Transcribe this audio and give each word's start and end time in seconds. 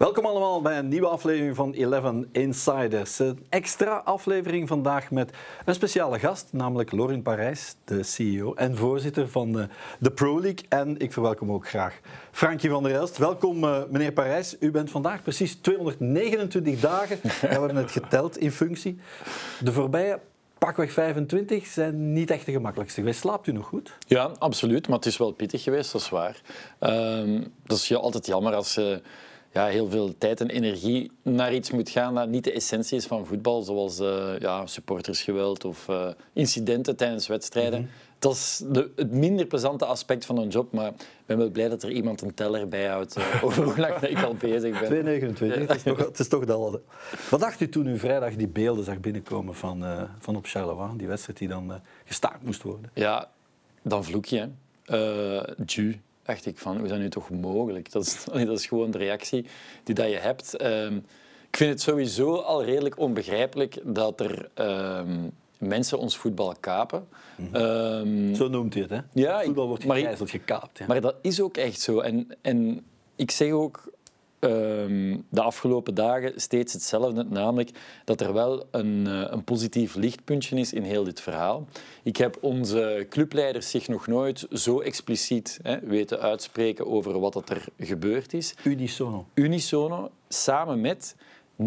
Welkom 0.00 0.26
allemaal 0.26 0.62
bij 0.62 0.78
een 0.78 0.88
nieuwe 0.88 1.06
aflevering 1.06 1.56
van 1.56 1.72
Eleven 1.72 2.28
Insiders. 2.32 3.18
Een 3.18 3.46
extra 3.48 3.96
aflevering 4.04 4.68
vandaag 4.68 5.10
met 5.10 5.30
een 5.64 5.74
speciale 5.74 6.18
gast, 6.18 6.48
namelijk 6.52 6.92
Lorin 6.92 7.22
Parijs, 7.22 7.76
de 7.84 8.02
CEO 8.02 8.54
en 8.54 8.76
voorzitter 8.76 9.28
van 9.28 9.52
de, 9.52 9.68
de 9.98 10.10
Pro 10.10 10.40
League. 10.40 10.64
En 10.68 10.98
ik 10.98 11.12
verwelkom 11.12 11.52
ook 11.52 11.68
graag 11.68 12.00
Frankie 12.30 12.70
van 12.70 12.82
der 12.82 12.94
Elst. 12.94 13.18
Welkom 13.18 13.64
uh, 13.64 13.78
meneer 13.90 14.12
Parijs. 14.12 14.56
U 14.60 14.70
bent 14.70 14.90
vandaag 14.90 15.22
precies 15.22 15.54
229 15.54 16.80
dagen, 16.80 17.18
we 17.22 17.46
hebben 17.46 17.76
het 17.76 17.90
geteld, 17.90 18.38
in 18.38 18.52
functie. 18.52 18.98
De 19.60 19.72
voorbije 19.72 20.20
pakweg 20.58 20.92
25 20.92 21.66
zijn 21.66 22.12
niet 22.12 22.30
echt 22.30 22.46
de 22.46 22.52
gemakkelijkste 22.52 23.00
geweest. 23.00 23.20
Slaapt 23.20 23.46
u 23.46 23.52
nog 23.52 23.66
goed? 23.66 23.96
Ja, 24.06 24.30
absoluut. 24.38 24.88
Maar 24.88 24.96
het 24.96 25.06
is 25.06 25.16
wel 25.16 25.32
pittig 25.32 25.62
geweest, 25.62 25.92
dat 25.92 26.00
is 26.00 26.08
waar. 26.08 26.40
Um, 26.80 27.52
dat 27.66 27.78
is 27.78 27.94
altijd 27.94 28.26
jammer 28.26 28.54
als 28.54 28.74
je 28.74 29.02
ja, 29.52 29.66
heel 29.66 29.88
veel 29.88 30.18
tijd 30.18 30.40
en 30.40 30.50
energie 30.50 31.10
naar 31.22 31.54
iets 31.54 31.70
moet 31.70 31.90
gaan 31.90 32.14
dat 32.14 32.28
niet 32.28 32.44
de 32.44 32.52
essentie 32.52 32.96
is 32.96 33.06
van 33.06 33.26
voetbal, 33.26 33.62
zoals 33.62 34.00
uh, 34.00 34.38
ja, 34.38 34.66
supportersgeweld 34.66 35.64
of 35.64 35.88
uh, 35.88 36.08
incidenten 36.32 36.96
tijdens 36.96 37.26
wedstrijden. 37.26 37.80
Mhm. 37.80 37.90
Dat 38.18 38.32
is 38.32 38.62
de, 38.66 38.90
het 38.96 39.12
minder 39.12 39.46
plezante 39.46 39.84
aspect 39.84 40.26
van 40.26 40.38
een 40.38 40.48
job, 40.48 40.72
maar 40.72 40.88
ik 40.88 41.26
ben 41.26 41.38
wel 41.38 41.50
blij 41.50 41.68
dat 41.68 41.82
er 41.82 41.90
iemand 41.90 42.20
een 42.20 42.34
teller 42.34 42.68
bijhoudt 42.68 43.18
uh, 43.18 43.44
over 43.44 43.64
hoe 43.64 43.78
lang 43.78 44.00
ik 44.00 44.22
al 44.22 44.34
bezig 44.34 44.88
ben. 44.88 45.04
2,29, 45.34 45.58
het, 45.58 45.74
is 45.74 45.82
toch, 45.82 45.98
het 45.98 46.18
is 46.18 46.28
toch 46.28 46.44
dat. 46.44 46.80
Wat 47.30 47.40
dacht 47.40 47.60
u 47.60 47.68
toen 47.68 47.86
u 47.86 47.98
vrijdag 47.98 48.34
die 48.34 48.48
beelden 48.48 48.84
zag 48.84 49.00
binnenkomen 49.00 49.54
van, 49.54 50.08
van 50.18 50.36
op 50.36 50.46
Charleroi, 50.46 50.96
die 50.96 51.06
wedstrijd 51.06 51.38
die 51.38 51.48
dan 51.48 51.80
gestaakt 52.04 52.42
moest 52.44 52.62
worden? 52.62 52.90
Ja, 52.94 53.30
dan 53.82 54.04
vloek 54.04 54.24
je. 54.24 54.48
Uh, 54.86 55.42
dacht 56.30 56.46
ik 56.46 56.58
van, 56.58 56.74
hoe 56.74 56.84
is 56.84 56.90
dat 56.90 56.98
nu 56.98 57.08
toch 57.08 57.30
mogelijk? 57.30 57.92
Dat 57.92 58.06
is, 58.06 58.24
dat 58.46 58.58
is 58.58 58.66
gewoon 58.66 58.90
de 58.90 58.98
reactie 58.98 59.46
die 59.84 59.94
dat 59.94 60.10
je 60.10 60.16
hebt. 60.16 60.56
Ehm, 60.56 60.96
ik 61.50 61.56
vind 61.56 61.70
het 61.70 61.80
sowieso 61.80 62.34
al 62.34 62.64
redelijk 62.64 62.98
onbegrijpelijk 62.98 63.78
dat 63.84 64.20
er 64.20 64.48
ehm, 64.54 65.28
mensen 65.58 65.98
ons 65.98 66.16
voetbal 66.16 66.54
kapen. 66.60 67.08
Mhm. 67.36 67.54
Ehm, 67.54 68.34
zo 68.34 68.48
noemt 68.48 68.74
hij 68.74 68.82
het, 68.82 68.90
hè? 68.90 69.00
Ja, 69.12 69.42
voetbal 69.42 69.68
wordt 69.68 69.82
gegijzeld, 69.82 70.30
gekaapt. 70.30 70.78
Ja. 70.78 70.86
Maar 70.86 71.00
dat 71.00 71.14
is 71.22 71.40
ook 71.40 71.56
echt 71.56 71.80
zo. 71.80 72.00
En, 72.00 72.28
en 72.42 72.84
ik 73.16 73.30
zeg 73.30 73.50
ook, 73.50 73.92
de 74.40 75.42
afgelopen 75.42 75.94
dagen 75.94 76.32
steeds 76.40 76.72
hetzelfde, 76.72 77.24
namelijk 77.28 77.70
dat 78.04 78.20
er 78.20 78.32
wel 78.32 78.66
een, 78.70 79.06
uh, 79.06 79.24
een 79.26 79.44
positief 79.44 79.94
lichtpuntje 79.94 80.56
is 80.56 80.72
in 80.72 80.82
heel 80.82 81.04
dit 81.04 81.20
verhaal. 81.20 81.66
Ik 82.02 82.16
heb 82.16 82.38
onze 82.40 83.06
clubleiders 83.08 83.70
zich 83.70 83.88
nog 83.88 84.06
nooit 84.06 84.46
zo 84.52 84.80
expliciet 84.80 85.58
hè, 85.62 85.80
weten 85.80 86.20
uitspreken 86.20 86.86
over 86.86 87.20
wat 87.20 87.50
er 87.50 87.64
gebeurd 87.78 88.32
is. 88.32 88.54
Unisono. 88.64 89.26
Unisono, 89.34 90.10
samen 90.28 90.80
met 90.80 91.16
99% 91.60 91.62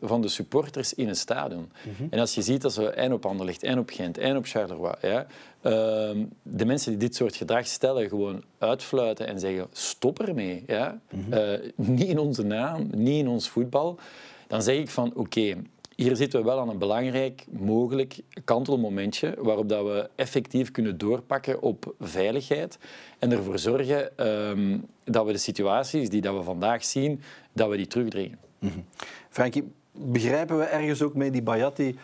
van 0.00 0.20
de 0.20 0.28
supporters 0.28 0.94
in 0.94 1.08
een 1.08 1.16
stadion. 1.16 1.70
Mhm. 1.82 2.06
En 2.10 2.18
als 2.18 2.34
je 2.34 2.42
ziet 2.42 2.62
dat 2.62 2.72
ze 2.72 2.90
en 2.90 3.12
op 3.12 3.26
Anderlecht, 3.26 3.62
en 3.62 3.78
op 3.78 3.90
Gent, 3.90 4.18
en 4.18 4.36
op 4.36 4.46
Charleroi, 4.46 4.94
ja, 5.00 5.26
uh, 5.62 6.24
de 6.42 6.64
mensen 6.64 6.90
die 6.90 7.00
dit 7.00 7.14
soort 7.14 7.36
gedrag 7.36 7.66
stellen, 7.66 8.08
gewoon 8.08 8.42
uitfluiten 8.58 9.26
en 9.26 9.40
zeggen 9.40 9.66
stop 9.72 10.20
ermee. 10.20 10.64
Ja? 10.66 11.00
Mm 11.10 11.26
niet 11.74 12.08
in 12.08 12.18
onze 12.18 12.42
naam, 12.42 12.90
niet 12.94 13.18
in 13.18 13.28
ons 13.28 13.48
voetbal. 13.48 13.98
Dan 14.46 14.62
zeg 14.62 14.76
ik 14.76 14.90
van 14.90 15.14
oké, 15.14 15.56
hier 15.96 16.16
zitten 16.16 16.40
we 16.40 16.46
wel 16.46 16.60
aan 16.60 16.68
een 16.68 16.78
belangrijk, 16.78 17.44
mogelijk 17.50 18.20
kantelmomentje 18.44 19.34
waarop 19.38 19.68
dat 19.68 19.84
we 19.84 20.10
effectief 20.14 20.70
kunnen 20.70 20.98
doorpakken 20.98 21.62
op 21.62 21.94
veiligheid 22.00 22.78
en 23.18 23.32
ervoor 23.32 23.58
zorgen 23.58 24.26
um, 24.26 24.86
dat 25.04 25.26
we 25.26 25.32
de 25.32 25.38
situaties 25.38 26.08
die 26.08 26.20
dat 26.20 26.36
we 26.36 26.42
vandaag 26.42 26.84
zien, 26.84 27.20
dat 27.52 27.68
we 27.68 27.76
die 27.76 27.86
terugdringen. 27.86 28.38
Mm 28.58 28.84
Frankie, 29.30 29.72
begrijpen 29.92 30.58
we 30.58 30.64
ergens 30.64 31.02
ook 31.02 31.14
mee 31.14 31.30
die 31.30 31.42
Bayati 31.42 31.98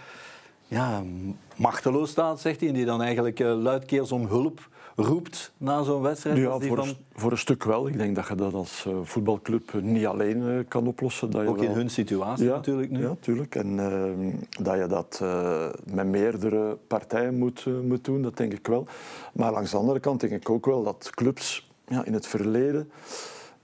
ja, 0.67 1.03
machteloos 1.57 2.11
staat, 2.11 2.41
zegt 2.41 2.61
hij, 2.61 2.69
en 2.69 2.75
die 2.75 2.85
dan 2.85 3.03
eigenlijk 3.03 3.41
uh, 3.41 3.63
luidkeels 3.63 4.13
om 4.13 4.27
hulp 4.27 4.69
roept 4.97 5.53
na 5.57 5.83
zo'n 5.83 6.03
wedstrijd? 6.03 6.37
Ja, 6.37 6.59
voor, 6.59 6.77
van... 6.77 6.89
een, 6.89 6.97
voor, 7.15 7.31
een, 7.31 7.39
stuk 7.39 7.65
wel. 7.65 7.89
Ik 7.89 7.99
denk 7.99 8.15
dat 8.15 8.29
je 8.29 8.35
dat 8.35 8.55
als 8.55 8.85
uh, 8.89 8.95
voetbalclub 9.03 9.73
niet 9.83 10.07
alleen 10.07 10.43
uh, 10.43 10.59
kan 10.69 10.87
oplossen. 10.87 11.31
Dat 11.31 11.43
je 11.43 11.49
Ook 11.49 11.63
in 11.63 11.71
hun 11.71 11.91
situatie 11.91 12.45
ja, 12.45 12.55
natuurlijk 12.55 12.91
nu. 12.91 13.01
Ja, 13.01 13.09
natuurlijk. 13.09 13.55
En 13.55 13.77
dat 14.61 14.79
je 14.79 14.87
dat 14.87 15.23
met 15.85 16.07
meerdere 16.07 16.79
partijen 16.87 17.39
moet, 17.39 17.67
moet 17.83 18.05
doen, 18.05 18.23
dat 18.23 18.37
denk 18.37 18.53
ik 18.53 18.67
wel. 18.67 18.87
Maar 19.33 19.53
langs 19.53 19.71
de 19.71 19.77
andere 19.77 20.01
kant 20.01 20.21
denk 20.21 20.33
ik 20.33 20.51
ook 20.51 20.67
wel 20.67 20.83
dat 20.83 21.11
clubs 21.11 21.71
ja, 21.89 22.05
in 22.05 22.13
het 22.13 22.27
verleden... 22.27 22.91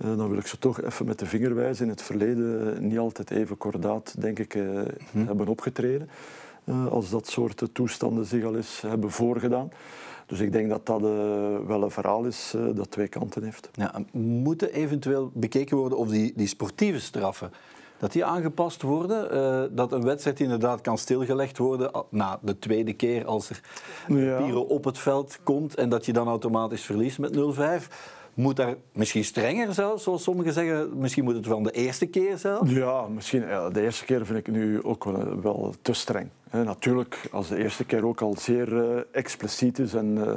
Uh, 0.04 0.16
dan 0.16 0.28
wil 0.28 0.38
ik 0.38 0.46
ze 0.46 0.58
toch 0.58 0.82
even 0.82 1.06
met 1.06 1.18
de 1.18 1.26
vinger 1.26 1.54
wijzen. 1.54 1.84
In 1.84 1.90
het 1.90 2.02
verleden 2.02 2.76
niet 2.86 2.98
altijd 2.98 3.30
even 3.30 3.56
kordaat, 3.56 4.20
denk 4.20 4.38
ik, 4.38 4.54
uh, 4.54 4.80
hm. 5.10 5.26
hebben 5.26 5.48
opgetreden. 5.48 6.08
Als 6.90 7.10
dat 7.10 7.28
soort 7.28 7.62
toestanden 7.72 8.24
zich 8.24 8.44
al 8.44 8.56
eens 8.56 8.80
hebben 8.80 9.10
voorgedaan. 9.10 9.70
Dus 10.26 10.40
ik 10.40 10.52
denk 10.52 10.68
dat 10.68 10.86
dat 10.86 11.00
wel 11.66 11.82
een 11.82 11.90
verhaal 11.90 12.24
is 12.24 12.54
dat 12.74 12.90
twee 12.90 13.08
kanten 13.08 13.42
heeft. 13.42 13.70
Ja, 13.72 13.94
moeten 14.12 14.72
eventueel 14.72 15.30
bekeken 15.34 15.76
worden 15.76 15.98
of 15.98 16.08
die, 16.08 16.32
die 16.36 16.46
sportieve 16.46 17.00
straffen 17.00 17.52
dat 17.98 18.12
die 18.12 18.24
aangepast 18.24 18.82
worden. 18.82 19.74
dat 19.74 19.92
een 19.92 20.04
wedstrijd 20.04 20.40
inderdaad 20.40 20.80
kan 20.80 20.98
stilgelegd 20.98 21.58
worden 21.58 21.90
na 22.10 22.38
de 22.42 22.58
tweede 22.58 22.92
keer 22.92 23.26
als 23.26 23.50
er 23.50 23.60
ja. 24.08 24.42
Piro 24.42 24.60
op 24.60 24.84
het 24.84 24.98
veld 24.98 25.38
komt 25.42 25.74
en 25.74 25.88
dat 25.88 26.06
je 26.06 26.12
dan 26.12 26.28
automatisch 26.28 26.82
verliest 26.82 27.18
met 27.18 27.36
0-5. 27.36 28.19
Moet 28.40 28.56
daar 28.56 28.74
misschien 28.92 29.24
strenger 29.24 29.74
zelfs, 29.74 30.02
zoals 30.02 30.22
sommigen 30.22 30.52
zeggen? 30.52 30.98
Misschien 30.98 31.24
moet 31.24 31.34
het 31.34 31.46
wel 31.46 31.62
de 31.62 31.70
eerste 31.70 32.06
keer 32.06 32.38
zelf? 32.38 32.70
Ja, 32.70 33.08
misschien. 33.08 33.44
De 33.72 33.80
eerste 33.80 34.04
keer 34.04 34.26
vind 34.26 34.38
ik 34.38 34.48
nu 34.48 34.82
ook 34.82 35.04
wel, 35.04 35.40
wel 35.40 35.74
te 35.82 35.92
streng. 35.92 36.28
natuurlijk, 36.50 37.28
als 37.30 37.48
de 37.48 37.56
eerste 37.56 37.84
keer 37.84 38.06
ook 38.06 38.20
al 38.20 38.36
zeer 38.38 38.72
uh, 38.72 39.00
expliciet 39.12 39.78
is 39.78 39.94
en 39.94 40.16
uh, 40.16 40.32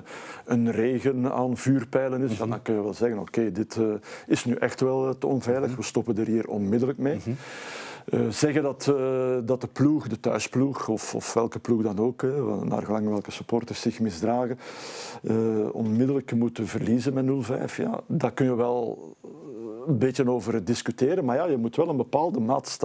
een 0.46 0.72
regen 0.72 1.32
aan 1.32 1.58
vuurpijlen 1.58 2.22
is, 2.22 2.38
dan 2.38 2.62
kun 2.62 2.76
je 2.76 2.84
wel 2.84 2.94
zeggen, 2.94 3.20
oké, 3.20 3.52
dit 3.52 3.76
uh, 3.76 3.94
is 4.28 4.46
nu 4.46 4.56
echt 4.56 4.82
wel 4.82 5.18
te 5.18 5.28
onveilig, 5.28 5.70
mhm. 5.70 5.78
we 5.78 5.84
stoppen 5.84 6.18
er 6.18 6.28
hier 6.28 6.48
onmiddellijk 6.48 7.00
mee. 7.00 7.16
Mhm. 7.16 7.32
Uh, 8.10 8.30
zeggen 8.30 8.64
dat, 8.64 8.88
uh, 8.90 9.38
dat 9.44 9.62
de 9.62 9.68
ploeg, 9.68 10.08
de 10.08 10.20
thuisploeg, 10.20 10.88
of, 10.88 11.16
of 11.16 11.34
welke 11.34 11.60
ploeg 11.60 11.82
dan 11.82 12.00
ook, 12.00 12.22
hè, 12.22 12.66
naar 12.66 12.84
gelang 12.84 13.08
welke 13.08 13.32
supporters 13.32 13.82
zich 13.82 14.00
misdragen, 14.00 14.60
uh, 15.22 15.76
onmiddellijk 15.76 16.36
moeten 16.36 16.68
verliezen 16.68 17.14
met 17.14 17.26
0-5. 17.72 17.76
Ja, 17.76 18.00
daar 18.08 18.32
kun 18.32 18.46
je 18.46 18.56
wel 18.56 19.16
een 19.88 19.98
beetje 19.98 20.30
over 20.30 20.66
discussiëren, 20.66 21.26
maar 21.26 21.36
ja, 21.36 21.46
je 21.46 21.58
moet 21.58 21.76
wel 21.76 21.90
een 21.90 21.98
bepaalde 21.98 22.40
maat, 22.40 22.80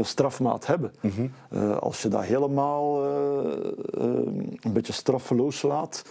strafmaat 0.00 0.66
hebben. 0.66 0.92
Mm 1.00 1.30
als 1.80 2.02
je 2.02 2.08
dat 2.08 2.22
helemaal 2.22 3.04
een 4.60 4.72
beetje 4.72 4.92
straffeloos 4.92 5.62
laat, 5.62 6.04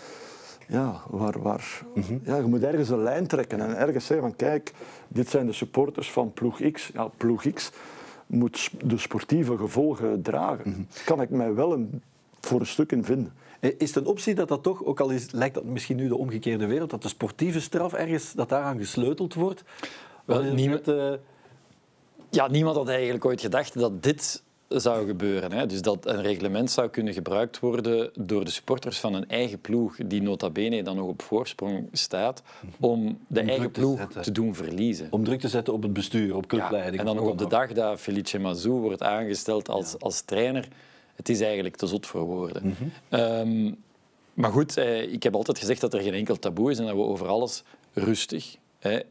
ja, 0.68 1.02
waar, 1.09 1.42
waar, 1.42 1.82
mm 1.94 2.04
-hmm. 2.04 2.22
ja, 2.24 2.36
je 2.36 2.44
moet 2.44 2.64
ergens 2.64 2.90
een 2.90 3.04
lijn 3.04 3.28
trekken 3.28 3.59
en 3.59 3.78
ergens 3.78 4.06
zeggen 4.06 4.28
van 4.28 4.36
kijk, 4.36 4.74
dit 5.08 5.30
zijn 5.30 5.46
de 5.46 5.54
supporters 5.54 6.12
van 6.12 6.34
ploeg 6.34 6.72
X. 6.72 6.90
Ja, 6.94 7.08
ploeg 7.18 7.54
X 7.54 7.72
moet 8.28 8.70
de 8.84 8.98
sportieve 8.98 9.58
gevolgen 9.58 10.22
dragen. 10.22 10.70
Mm 10.70 10.88
Kan 11.06 11.22
ik 11.22 11.30
mij 11.30 11.54
wel 11.54 11.74
een, 11.74 12.02
voor 12.42 12.60
een 12.60 12.66
stuk 12.66 12.92
in 12.92 13.04
vinden. 13.04 13.34
Eh, 13.60 13.72
is 13.78 13.94
het 13.94 14.04
een 14.04 14.12
optie 14.12 14.36
dat 14.36 14.48
dat 14.48 14.64
toch, 14.64 14.84
ook 14.84 15.00
al 15.00 15.10
is, 15.10 15.32
lijkt 15.32 15.56
dat 15.56 15.64
misschien 15.64 15.96
nu 15.96 16.08
de 16.08 16.18
omgekeerde 16.18 16.66
wereld, 16.66 16.90
dat 16.90 17.02
de 17.02 17.08
sportieve 17.08 17.62
straf 17.62 17.94
ergens, 17.94 18.34
dat 18.34 18.50
daaraan 18.50 18.78
gesleuteld 18.78 19.34
wordt? 19.34 19.64
Wel, 20.26 20.44
niemand, 20.44 20.88
uh... 20.88 21.14
ja, 22.30 22.48
niemand 22.48 22.76
had 22.76 22.88
eigenlijk 22.88 23.26
ooit 23.26 23.42
gedacht 23.42 23.80
dat 23.80 24.04
dit 24.04 24.44
zou 24.67 25.07
gebeuren. 25.07 25.51
Hè. 25.51 25.66
Dus 25.66 25.81
dat 25.81 26.05
een 26.05 26.22
reglement 26.22 26.72
zou 26.72 26.89
kunnen 26.89 27.13
gebruikt 27.13 27.59
worden 27.59 28.11
door 28.19 28.45
de 28.45 28.51
supporters 28.51 29.00
van 29.00 29.13
een 29.13 29.29
eigen 29.29 29.61
ploeg, 29.61 29.95
die 30.05 30.22
nota 30.22 30.50
bene 30.50 30.83
dan 30.83 30.95
nog 30.95 31.08
op 31.08 31.22
voorsprong 31.22 31.90
staat, 31.91 32.43
om 32.79 33.17
de 33.28 33.41
eigen 33.41 33.72
ploeg 33.72 34.08
te, 34.22 34.31
doen 34.31 34.55
verliezen. 34.55 35.08
Om 35.11 35.23
druk 35.23 35.40
te 35.40 35.47
zetten 35.47 35.73
op 35.73 35.81
het 35.84 35.93
bestuur, 35.93 36.35
op 36.35 36.47
clubleiding. 36.47 36.93
Ja, 36.93 36.99
en 36.99 37.05
dan 37.05 37.16
nog 37.16 37.31
op 37.31 37.37
de 37.37 37.47
dag 37.47 37.73
dat 37.73 37.99
Felice 37.99 38.40
Mazou 38.40 38.79
wordt 38.79 39.03
aangesteld 39.03 39.69
als, 39.69 39.99
als 39.99 40.22
trainer. 40.22 40.67
Het 41.16 41.29
is 41.29 41.41
eigenlijk 41.41 41.75
te 41.75 41.87
zot 41.87 42.05
voor 42.05 42.22
woorden. 42.22 42.63
Mhm. 42.67 42.84
Ehm, 43.09 43.73
maar 44.34 44.52
goed, 44.52 44.78
eh, 44.78 45.11
ik 45.11 45.23
heb 45.23 45.35
altijd 45.35 45.59
gezegd 45.59 45.81
dat 45.81 45.93
er 45.93 46.02
geen 46.02 46.13
enkel 46.13 46.40
taboe 46.40 46.72
is 46.72 46.79
en 46.79 46.85
dat 46.85 46.96
we 46.96 47.02
over 47.02 47.28
alles 47.28 47.63
rustig, 47.93 48.58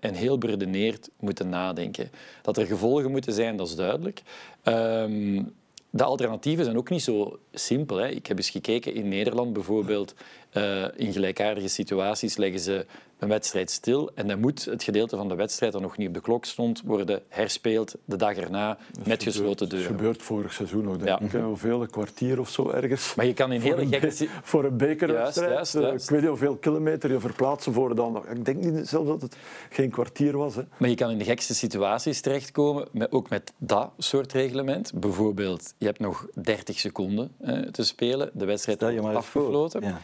en 0.01 0.15
heel 0.15 0.39
beredeneerd 0.39 1.11
moeten 1.21 1.49
nadenken. 1.49 2.11
Dat 2.43 2.57
er 2.57 2.67
gevolgen 2.67 3.11
moeten 3.11 3.33
zijn, 3.33 3.57
dat 3.57 3.69
is 3.69 3.77
duidelijk. 3.77 4.23
Um, 4.65 5.55
de 5.91 6.05
alternatieven 6.05 6.65
zijn 6.65 6.77
ook 6.77 6.91
niet 6.91 7.03
zo 7.03 7.39
simpel. 7.53 7.97
Hè. 7.97 8.09
Ik 8.09 8.27
heb 8.27 8.37
eens 8.37 8.51
gekeken 8.51 8.95
in 8.95 9.09
Nederland 9.09 9.53
bijvoorbeeld. 9.53 10.15
Eh, 10.57 10.85
in 10.97 11.13
gelijkaardige 11.13 11.69
situaties 11.69 12.37
leggen 12.37 12.61
ze 12.61 12.87
een 13.19 13.29
wedstrijd 13.29 13.71
stil 13.71 14.11
en 14.15 14.29
dan 14.29 14.41
moet 14.41 14.65
het 14.65 14.83
gedeelte 14.83 15.17
van 15.17 15.29
de 15.29 15.35
wedstrijd 15.35 15.73
dat 15.73 15.81
nog 15.81 15.97
niet 15.97 16.09
op 16.09 16.15
de 16.15 16.21
klok 16.21 16.45
stond 16.45 16.83
worden 16.85 17.23
herspeeld 17.29 17.95
de 18.05 18.17
dag 18.17 18.37
erna 18.37 18.79
met 19.07 19.23
gesloten 19.23 19.69
deuren. 19.69 19.89
Dat 19.89 19.97
gebeurt 19.97 20.23
vorig 20.23 20.53
seizoen 20.53 20.89
ook, 20.89 20.97
denk 20.99 21.09
Ja. 21.21 21.27
ik. 21.27 21.33
hè. 21.33 21.41
Hoeveel, 21.41 21.83
een 21.83 21.91
kwartier 21.91 22.41
of 22.41 22.49
zo 22.51 22.71
ergens. 22.71 23.15
Maar 23.15 23.27
je 23.27 23.35
kan 23.35 23.53
in 23.53 23.61
hele 23.61 23.87
gekke... 23.87 24.29
Voor 24.43 24.65
een 24.65 24.77
bekerwedstrijd. 24.77 25.53
Juist, 25.53 25.73
juist, 25.73 25.75
eh, 25.75 25.83
juist. 25.83 26.05
Ik 26.05 26.11
weet 26.11 26.21
niet 26.21 26.29
hoeveel 26.29 26.57
kilometer 26.57 27.13
je 27.13 27.21
verplaatsen 27.21 27.73
voor 27.73 27.95
dan. 27.95 28.23
Ik 28.31 28.45
denk 28.45 28.65
niet 28.65 28.89
zelfs 28.89 29.09
dat 29.09 29.23
het 29.23 29.37
geen 29.71 29.91
kwartier 29.91 30.37
was. 30.37 30.55
Hè. 30.55 30.63
Maar 30.77 30.89
je 30.89 30.95
kan 30.95 31.11
in 31.11 31.19
de 31.19 31.25
gekste 31.25 31.55
situaties 31.55 32.21
terechtkomen, 32.21 32.89
met, 32.93 33.13
ook 33.13 33.29
met 33.29 33.53
dat 33.59 33.91
soort 33.99 34.33
reglement. 34.33 34.93
Bijvoorbeeld, 34.95 35.75
je 35.79 35.87
hebt 35.87 36.01
nog 36.01 36.27
30 36.35 36.79
seconden 36.79 37.33
eh, 37.41 37.59
te 37.59 37.85
spelen, 37.85 38.31
de 38.33 38.45
wedstrijd 38.45 38.79
voor. 38.79 39.15
afgefloten. 39.17 39.83
Ja. 39.83 40.01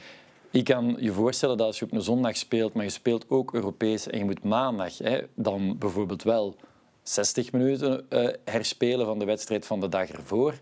Je 0.52 0.62
kan 0.62 0.96
je 0.99 1.12
voorstellen 1.12 1.56
dat 1.56 1.66
als 1.66 1.78
je 1.78 1.84
op 1.84 1.93
een 1.93 2.02
zondag 2.02 2.37
speelt, 2.37 2.75
maar 2.75 2.84
je 2.84 2.90
speelt 2.90 3.25
ook 3.28 3.54
Europees 3.54 4.06
en 4.06 4.19
je 4.19 4.25
moet 4.25 4.44
maandag 4.44 4.99
hè, 4.99 5.20
dan 5.34 5.78
bijvoorbeeld 5.78 6.22
wel 6.22 6.56
60 7.02 7.52
minuten 7.52 8.10
eh, 8.10 8.28
herspelen 8.44 9.06
van 9.06 9.19
de 9.19 9.25
wedstrijd 9.25 9.66
van 9.66 9.81
de 9.81 9.88
dag 9.88 10.08
ervoor. 10.08 10.54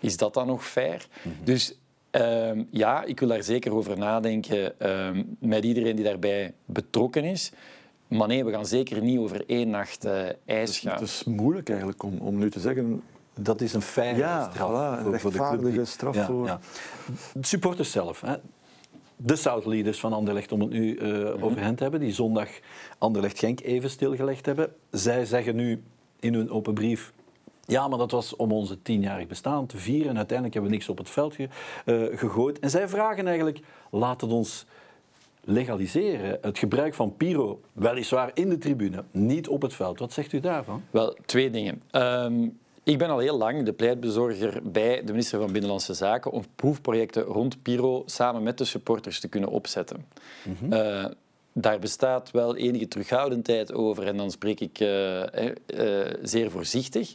Is 0.00 0.16
dat 0.16 0.34
dan 0.34 0.46
nog 0.46 0.64
fair? 0.66 1.06
Dus 1.44 1.74
ehm, 2.10 2.62
ja, 2.70 3.04
ik 3.04 3.20
wil 3.20 3.28
daar 3.28 3.42
zeker 3.42 3.72
over 3.74 3.98
nadenken 3.98 4.80
ehm, 4.80 5.22
met 5.38 5.64
iedereen 5.64 5.96
die 5.96 6.04
daarbij 6.04 6.54
betrokken 6.64 7.24
is. 7.24 7.52
Maar 8.08 8.28
nee, 8.28 8.44
we 8.44 8.50
gaan 8.50 8.66
zeker 8.66 9.02
niet 9.02 9.18
over 9.18 9.44
één 9.46 9.70
nacht 9.70 10.04
eh, 10.04 10.22
ijs 10.46 10.78
gaan. 10.78 10.92
Het 10.92 11.02
is 11.02 11.24
moeilijk 11.24 11.68
eigenlijk 11.68 12.02
om, 12.02 12.18
om 12.18 12.38
nu 12.38 12.50
te 12.50 12.60
zeggen. 12.60 13.02
Dat 13.38 13.60
is 13.60 13.72
een 13.72 13.82
fijne 13.82 14.18
Ja, 14.18 14.50
straf 14.50 14.70
voilà, 14.70 14.98
een 14.98 15.04
voor, 15.20 15.20
voor 15.20 15.58
de 15.60 15.70
club. 15.72 15.86
straf 15.86 16.14
Ja, 16.14 16.26
voor- 16.26 16.46
ja. 16.46 16.60
De 17.34 17.46
supporters 17.46 17.90
zelf, 17.90 18.20
hè. 18.20 18.34
De 19.16 19.36
South-leaders 19.36 20.00
van 20.00 20.12
Anderlecht, 20.12 20.52
om 20.52 20.60
het 20.60 20.70
nu 20.70 20.94
Mhm. 20.94 21.42
over 21.42 21.60
hen 21.60 21.74
te 21.74 21.82
hebben, 21.82 22.00
die 22.00 22.12
zondag 22.12 22.48
Anderlecht-Genk 22.98 23.60
even 23.60 23.90
stilgelegd 23.90 24.46
hebben. 24.46 24.72
Zij 24.90 25.24
zeggen 25.24 25.56
nu 25.56 25.82
in 26.20 26.34
hun 26.34 26.50
open 26.50 26.74
brief... 26.74 27.12
Ja, 27.66 27.88
maar 27.88 27.98
dat 27.98 28.10
was 28.10 28.36
om 28.36 28.52
onze 28.52 28.82
tienjarig 28.82 29.26
bestaan 29.26 29.66
te 29.66 29.76
vieren. 29.76 30.08
En 30.10 30.16
uiteindelijk 30.16 30.54
hebben 30.54 30.72
we 30.72 30.76
niks 30.76 30.88
op 30.90 30.98
het 30.98 31.10
veld 31.10 31.34
ge- 31.34 31.48
eh, 31.84 32.18
gegooid. 32.18 32.58
En 32.58 32.70
zij 32.70 32.88
vragen 32.88 33.26
eigenlijk, 33.26 33.60
laat 33.90 34.20
het 34.20 34.30
ons 34.32 34.66
legaliseren. 35.44 36.38
Het 36.42 36.58
gebruik 36.58 36.94
van 36.94 37.16
pyro, 37.16 37.60
weliswaar 37.72 38.30
in 38.34 38.48
de 38.48 38.58
tribune, 38.58 39.04
niet 39.10 39.48
op 39.48 39.62
het 39.62 39.74
veld. 39.74 39.98
Wat 39.98 40.12
zegt 40.12 40.32
u 40.32 40.40
daarvan? 40.40 40.82
Wel, 40.90 41.16
twee 41.26 41.50
dingen. 41.50 41.82
Ehm, 41.90 42.48
ik 42.84 42.98
ben 42.98 43.08
al 43.08 43.18
heel 43.18 43.38
lang 43.38 43.62
de 43.62 43.72
pleitbezorger 43.72 44.60
bij 44.62 45.04
de 45.04 45.10
minister 45.10 45.38
van 45.38 45.52
Binnenlandse 45.52 45.94
Zaken 45.94 46.30
om 46.30 46.44
proefprojecten 46.56 47.22
rond 47.22 47.62
Piro 47.62 48.02
samen 48.06 48.42
met 48.42 48.58
de 48.58 48.64
supporters 48.64 49.20
te 49.20 49.28
kunnen 49.28 49.50
opzetten. 49.50 50.06
Eh, 50.70 51.04
daar 51.52 51.78
bestaat 51.78 52.30
wel 52.30 52.56
enige 52.56 52.88
terughoudendheid 52.88 53.72
over 53.72 54.06
en 54.06 54.16
dan 54.16 54.30
spreek 54.30 54.60
ik 54.60 54.80
eh, 54.80 55.46
eh, 55.46 56.14
zeer 56.22 56.50
voorzichtig. 56.50 57.14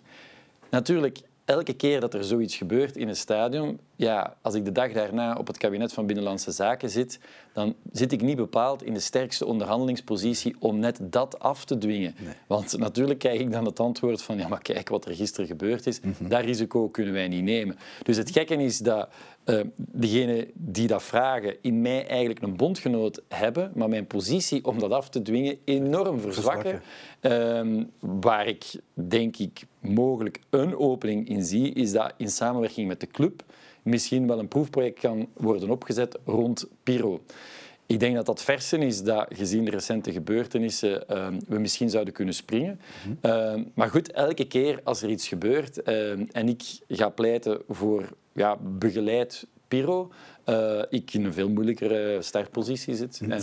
Natuurlijk, 0.69 1.19
elke 1.45 1.73
keer 1.73 1.99
dat 1.99 2.13
er 2.13 2.23
zoiets 2.23 2.55
gebeurt 2.55 2.97
in 2.97 3.07
een 3.07 3.15
stadion, 3.15 3.79
ja, 3.99 4.35
als 4.41 4.53
ik 4.53 4.65
de 4.65 4.71
dag 4.71 4.91
daarna 4.91 5.35
op 5.35 5.47
het 5.47 5.57
kabinet 5.57 5.93
van 5.93 6.05
Binnenlandse 6.05 6.51
Zaken 6.51 6.89
zit, 6.89 7.19
dan 7.53 7.75
zit 7.91 8.11
ik 8.11 8.21
niet 8.21 8.35
bepaald 8.35 8.83
in 8.83 8.93
de 8.93 8.99
sterkste 8.99 9.45
onderhandelingspositie 9.45 10.55
om 10.59 10.79
net 10.79 10.99
dat 11.01 11.39
af 11.39 11.65
te 11.65 11.77
dwingen. 11.77 12.15
Want 12.47 12.77
natuurlijk 12.77 13.19
krijg 13.19 13.39
ik 13.39 13.51
dan 13.51 13.65
het 13.65 13.79
antwoord 13.79 14.21
van, 14.21 14.37
ja, 14.37 14.47
maar 14.47 14.61
kijk 14.61 14.89
wat 14.89 15.05
er 15.05 15.15
gisteren 15.15 15.47
gebeurd 15.47 15.87
is, 15.87 15.99
dat 16.19 16.41
risico 16.41 16.89
kunnen 16.89 17.13
wij 17.13 17.27
niet 17.27 17.43
nemen. 17.43 17.77
Dus 18.03 18.17
het 18.17 18.31
gekke 18.31 18.55
is 18.55 18.77
dat 18.77 19.09
eh 19.43 19.59
degenen 19.75 20.47
die 20.53 20.87
dat 20.87 21.03
vragen 21.03 21.55
in 21.61 21.81
mij 21.81 22.07
eigenlijk 22.07 22.41
een 22.41 22.55
bondgenoot 22.55 23.21
hebben, 23.27 23.71
maar 23.75 23.89
mijn 23.89 24.07
positie 24.07 24.65
om 24.65 24.79
dat 24.79 24.91
af 24.91 25.09
te 25.09 25.21
dwingen 25.21 25.57
enorm 25.65 26.19
verzwakken. 26.19 26.81
Ehm, 27.19 27.83
waar 27.99 28.47
ik 28.47 28.65
denk 28.93 29.37
ik 29.37 29.65
mogelijk 29.79 30.39
een 30.49 30.77
opening 30.77 31.29
in 31.29 31.43
zie, 31.43 31.73
is 31.73 31.91
dat 31.91 32.13
in 32.17 32.29
samenwerking 32.29 32.87
met 32.87 32.99
de 32.99 33.07
club 33.07 33.43
misschien 33.83 34.27
wel 34.27 34.39
een 34.39 34.47
proefproject 34.47 34.99
kan 34.99 35.27
worden 35.33 35.69
opgezet 35.69 36.17
rond 36.25 36.67
Piro. 36.83 37.21
Ik 37.85 37.99
denk 37.99 38.15
dat 38.15 38.25
dat 38.25 38.43
versen 38.43 38.81
is 38.81 39.01
dat, 39.03 39.25
gezien 39.29 39.65
de 39.65 39.71
recente 39.71 40.11
gebeurtenissen, 40.11 41.07
ehm, 41.07 41.39
we 41.47 41.59
misschien 41.59 41.89
zouden 41.89 42.13
kunnen 42.13 42.33
springen. 42.33 42.79
Ehm, 43.21 43.63
maar 43.73 43.89
goed, 43.89 44.11
elke 44.11 44.45
keer 44.47 44.79
als 44.83 45.01
er 45.01 45.09
iets 45.09 45.27
gebeurt 45.27 45.81
ehm, 45.81 46.25
en 46.31 46.47
ik 46.49 46.61
ga 46.87 47.09
pleiten 47.09 47.61
voor 47.67 48.09
ja, 48.33 48.57
begeleid 48.61 49.47
Piro, 49.67 50.11
eh, 50.43 50.81
ik 50.89 51.13
in 51.13 51.25
een 51.25 51.33
veel 51.33 51.49
moeilijkere 51.49 52.21
startpositie 52.21 52.95
zit. 52.95 53.19
En- 53.21 53.41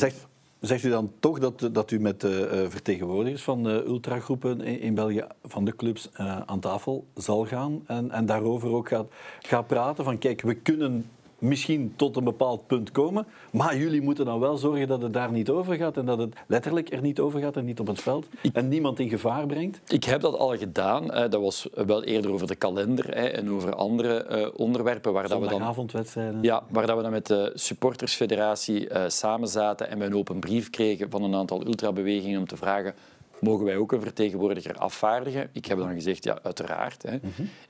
zegt 0.61 0.85
u 0.85 0.89
dan 0.91 1.13
toch 1.21 1.39
dat, 1.39 1.69
dat 1.73 1.91
u 1.91 2.01
met 2.01 2.21
de 2.21 2.47
eh, 2.47 2.71
vertegenwoordigers 2.71 3.43
van 3.43 3.63
de 3.63 3.85
ultragroepen 3.87 4.61
in, 4.61 4.95
België, 4.95 5.25
van 5.45 5.65
de 5.65 5.77
clubs, 5.77 6.11
eh, 6.13 6.41
aan 6.47 6.61
tafel 6.61 7.07
zal 7.15 7.45
gaan 7.45 7.83
en, 7.87 8.11
en 8.11 8.27
daarover 8.27 8.73
ook 8.73 8.89
gaat, 8.89 9.07
gaat 9.41 9.67
praten? 9.67 10.05
Van 10.05 10.19
kijk, 10.19 10.43
we 10.43 10.55
kunnen 10.55 11.11
misschien 11.39 11.93
tot 11.97 12.17
een 12.17 12.25
bepaald 12.25 12.67
punt 12.67 12.91
komen, 12.91 13.27
maar 13.53 13.77
jullie 13.77 14.03
moeten 14.03 14.25
dan 14.25 14.41
wel 14.41 14.57
zorgen 14.57 14.89
dat 14.89 15.03
het 15.03 15.13
daar 15.13 15.33
niet 15.33 15.51
over 15.51 15.75
gaat 15.77 15.97
en 15.97 16.07
dat 16.07 16.19
het 16.19 16.35
letterlijk 16.47 16.93
er 16.93 17.01
niet 17.01 17.21
over 17.21 17.41
gaat 17.41 17.57
en 17.57 17.65
niet 17.65 17.81
op 17.81 17.87
het 17.87 18.01
veld 18.01 18.29
en 18.53 18.69
niemand 18.69 18.99
in 18.99 19.09
gevaar 19.09 19.47
brengt? 19.47 19.81
Ik 19.87 20.05
heb 20.05 20.21
dat 20.21 20.39
al 20.39 20.57
gedaan. 20.57 21.07
Dat 21.07 21.41
was 21.41 21.69
wel 21.75 22.05
eerder 22.05 22.33
over 22.33 22.47
de 22.47 22.55
kalender 22.55 23.11
en 23.11 23.51
over 23.51 23.75
andere 23.75 24.23
eh, 24.23 24.49
onderwerpen 24.57 25.13
waar 25.13 25.23
dat 25.23 25.33
we 25.33 25.39
dan 25.39 25.49
Zondagavondwedstrijden? 25.49 26.43
Ja, 26.43 26.63
waar 26.69 26.87
dat 26.87 26.97
we 26.97 27.03
dan 27.03 27.11
met 27.11 27.27
de 27.27 27.53
supportersfederatie 27.55 28.89
eh 28.89 29.05
samen 29.07 29.49
zaten 29.49 29.89
en 29.89 29.99
we 29.99 30.05
een 30.05 30.15
open 30.15 30.41
brief 30.41 30.71
kregen 30.71 31.11
van 31.11 31.23
een 31.23 31.35
aantal 31.35 31.67
ultrabewegingen 31.67 32.39
om 32.39 32.47
te 32.47 32.57
vragen 32.57 32.95
mogen 33.41 33.65
wij 33.65 33.77
ook 33.77 33.93
een 33.93 34.01
vertegenwoordiger 34.01 34.75
afvaardigen? 34.75 35.49
Ik 35.53 35.67
heb 35.67 35.79
dan 35.79 35.93
gezegd, 35.93 36.25
ja, 36.25 36.39
uiteraard. 36.43 37.03
Hè. 37.03 37.19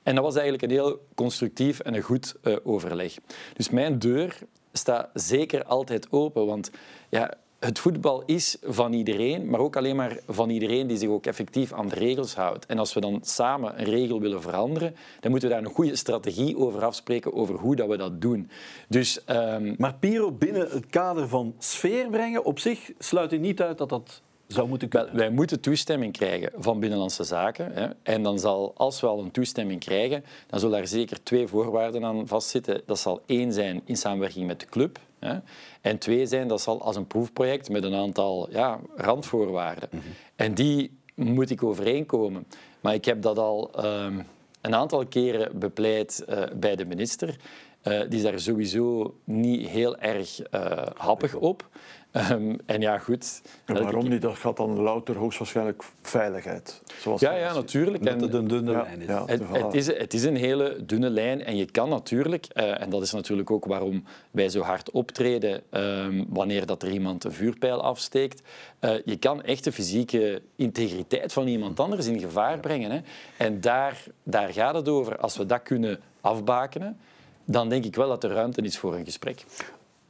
En 0.03 0.15
dat 0.15 0.25
was 0.25 0.35
eigenlijk 0.35 0.63
een 0.63 0.79
heel 0.79 1.07
constructief 1.15 1.81
en 1.81 1.95
een 1.95 2.03
goed 2.03 2.35
eh, 2.43 2.57
overleg. 2.65 3.15
Dus 3.55 3.71
mijn 3.71 3.99
deur 3.99 4.39
staat 4.73 5.09
zeker 5.15 5.65
altijd 5.65 6.13
open, 6.13 6.47
want 6.47 6.71
ja, 7.09 7.35
het 7.59 7.79
voetbal 7.79 8.23
is 8.27 8.57
van 8.63 8.93
iedereen, 8.93 9.51
maar 9.51 9.61
ook 9.61 9.77
alleen 9.77 9.97
maar 9.97 10.19
van 10.27 10.51
iedereen 10.51 10.87
die 10.87 10.97
zich 10.97 11.09
ook 11.09 11.27
effectief 11.27 11.73
aan 11.73 11.89
de 11.89 11.95
regels 11.95 12.35
houdt. 12.35 12.67
En 12.67 12.79
als 12.79 12.95
we 12.95 13.01
dan 13.01 13.19
samen 13.23 13.79
een 13.79 13.85
regel 13.85 14.21
willen 14.21 14.43
veranderen, 14.43 14.95
dan 15.21 15.31
moeten 15.31 15.49
we 15.49 15.55
daar 15.55 15.65
een 15.65 15.71
goede 15.71 15.97
strategie 15.97 16.57
over 16.57 16.85
afspreken, 16.85 17.35
over 17.35 17.55
hoe 17.55 17.77
dat 17.77 17.89
we 17.89 17.97
dat 17.97 18.21
doen. 18.21 18.51
Dus 18.89 19.25
ehm, 19.25 19.75
Maar 19.79 19.95
Piro 19.95 20.33
binnen 20.33 20.69
het 20.71 20.87
kader 20.87 21.29
van 21.29 21.55
sfeer 21.59 22.11
brengen, 22.11 22.45
op 22.45 22.59
zich 22.59 22.91
sluit 22.99 23.33
u 23.33 23.39
niet 23.39 23.63
uit 23.63 23.79
dat 23.79 23.89
dat 23.89 24.23
zou 24.47 24.69
moeten 24.69 24.89
Wel, 24.91 25.03
kunnen. 25.03 25.21
wij 25.21 25.31
moeten 25.31 25.61
toestemming 25.61 26.13
krijgen 26.13 26.51
van 26.57 26.81
Binnenlandse 26.81 27.25
Zaken. 27.25 27.73
Hè. 27.73 27.89
En 28.03 28.23
dan 28.23 28.39
zal, 28.39 28.73
als 28.77 29.01
we 29.01 29.07
al 29.07 29.21
een 29.21 29.31
toestemming 29.31 29.81
krijgen, 29.81 30.25
dan 30.47 30.61
zullen 30.61 30.77
daar 30.79 30.87
zeker 30.87 31.23
twee 31.23 31.47
voorwaarden 31.47 32.05
aan 32.05 32.27
vastzitten. 32.27 32.83
Dat 32.87 32.99
zal 32.99 33.23
één 33.27 33.53
zijn 33.53 33.81
in 33.85 33.97
samenwerking 33.97 34.47
met 34.47 34.61
de 34.61 34.67
club. 34.67 34.99
Hè. 35.19 35.39
En 35.81 35.99
twee 35.99 36.27
zijn, 36.27 36.49
dat 36.49 36.61
zal 36.61 36.83
als 36.83 36.97
een 36.97 37.07
proefproject 37.07 37.69
met 37.69 37.85
een 37.85 37.95
aantal 37.95 38.49
ja, 38.51 38.81
randvoorwaarden. 38.97 39.89
En 40.37 40.55
die 40.55 40.99
moet 41.15 41.51
ik 41.51 41.63
overeenkomen. 41.63 42.47
Maar 42.81 42.95
ik 42.95 43.05
heb 43.05 43.23
dat 43.23 43.39
al 43.39 43.71
ehm, 43.73 44.21
een 44.61 44.75
aantal 44.75 45.07
keren 45.07 45.59
bepleit 45.59 46.25
eh, 46.25 46.43
bij 46.55 46.77
de 46.77 46.85
minister. 46.85 47.37
Eh, 47.83 48.01
die 48.01 48.19
is 48.19 48.23
daar 48.23 48.41
sowieso 48.41 49.15
niet 49.25 49.69
heel 49.69 49.97
erg 49.99 50.41
eh, 50.41 50.87
happig 50.97 51.35
op. 51.35 51.69
Ehm, 52.17 52.55
en 52.67 52.81
ja, 52.81 52.99
goed. 52.99 53.43
En 53.65 53.83
waarom 53.83 54.09
niet? 54.09 54.23
Dat 54.23 54.37
gaat 54.37 54.57
dan 54.57 54.81
louter 54.81 55.17
hoogstwaarschijnlijk 55.17 55.83
veiligheid. 56.03 56.83
Zoals 57.01 57.21
Ja, 57.21 57.33
ja, 57.35 57.55
natuurlijk. 57.55 58.05
Dat 58.05 58.13
En 58.15 58.21
het 58.23 58.35
een 58.35 58.49
dunne 58.49 58.71
Ja, 58.71 58.83
lijn 58.83 59.01
is. 59.01 59.07
ja. 59.07 59.25
het, 59.27 59.43
Voilà. 59.43 59.51
het, 59.51 59.75
is, 59.75 59.87
het 59.87 60.15
is 60.15 60.23
een 60.25 60.37
hele 60.37 60.77
dunne 60.87 61.11
lijn 61.11 61.45
en 61.45 61.57
je 61.57 61.71
kan 61.71 61.89
natuurlijk, 61.89 62.47
eh, 62.47 62.81
en 62.81 62.91
dat 62.91 63.03
is 63.03 63.13
natuurlijk 63.13 63.51
ook 63.51 63.65
waarom 63.65 64.05
wij 64.31 64.49
zo 64.49 64.61
hard 64.61 64.91
optreden 64.91 65.63
ehm, 65.71 66.25
wanneer 66.29 66.67
dat 66.67 66.83
er 66.83 66.91
iemand 66.91 67.25
een 67.25 67.33
vuurpijl 67.33 67.83
afsteekt, 67.83 68.43
eh, 68.79 68.95
je 69.05 69.17
kan 69.17 69.43
echt 69.43 69.65
de 69.65 69.73
fysieke 69.73 70.43
integriteit 70.57 71.33
van 71.33 71.47
iemand 71.47 71.81
anders 71.81 72.07
in 72.07 72.21
gevaar 72.21 72.59
brengen. 72.59 72.91
Hè. 72.91 73.01
En 73.37 73.61
daar, 73.61 74.03
daar 74.23 74.53
gaat 74.53 74.75
het 74.75 74.89
over. 74.89 75.17
Als 75.19 75.37
we 75.37 75.47
dat 75.47 75.63
kunnen 75.63 76.01
afbakenen, 76.21 76.99
dan 77.45 77.69
denk 77.69 77.85
ik 77.85 77.95
wel 77.97 78.09
dat 78.09 78.25
er 78.25 78.31
ruimte 78.31 78.61
is 78.63 78.79
voor 78.79 78.95
een 78.95 79.05
gesprek. 79.05 79.45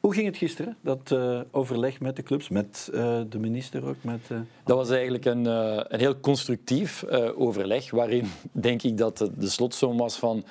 Hoe 0.06 0.14
ging 0.14 0.26
het 0.26 0.36
gisteren, 0.36 0.76
dat 0.80 1.10
eh, 1.12 1.40
overleg 1.50 2.00
met 2.00 2.16
de 2.16 2.22
clubs, 2.22 2.48
met 2.48 2.90
eh, 2.94 3.20
de 3.28 3.38
minister 3.38 3.84
ook? 3.84 3.96
Met, 4.00 4.20
eh, 4.28 4.38
Dat 4.64 4.76
was 4.76 4.90
eigenlijk 4.90 5.24
een, 5.24 5.44
een 5.44 5.98
heel 5.98 6.20
constructief 6.20 7.04
overleg, 7.36 7.90
waarin 7.90 8.24
denk 8.52 8.82
ik 8.82 8.96
dat 8.96 9.30
de 9.38 9.48
slotsom 9.48 9.96
was 9.96 10.18
van 10.18 10.44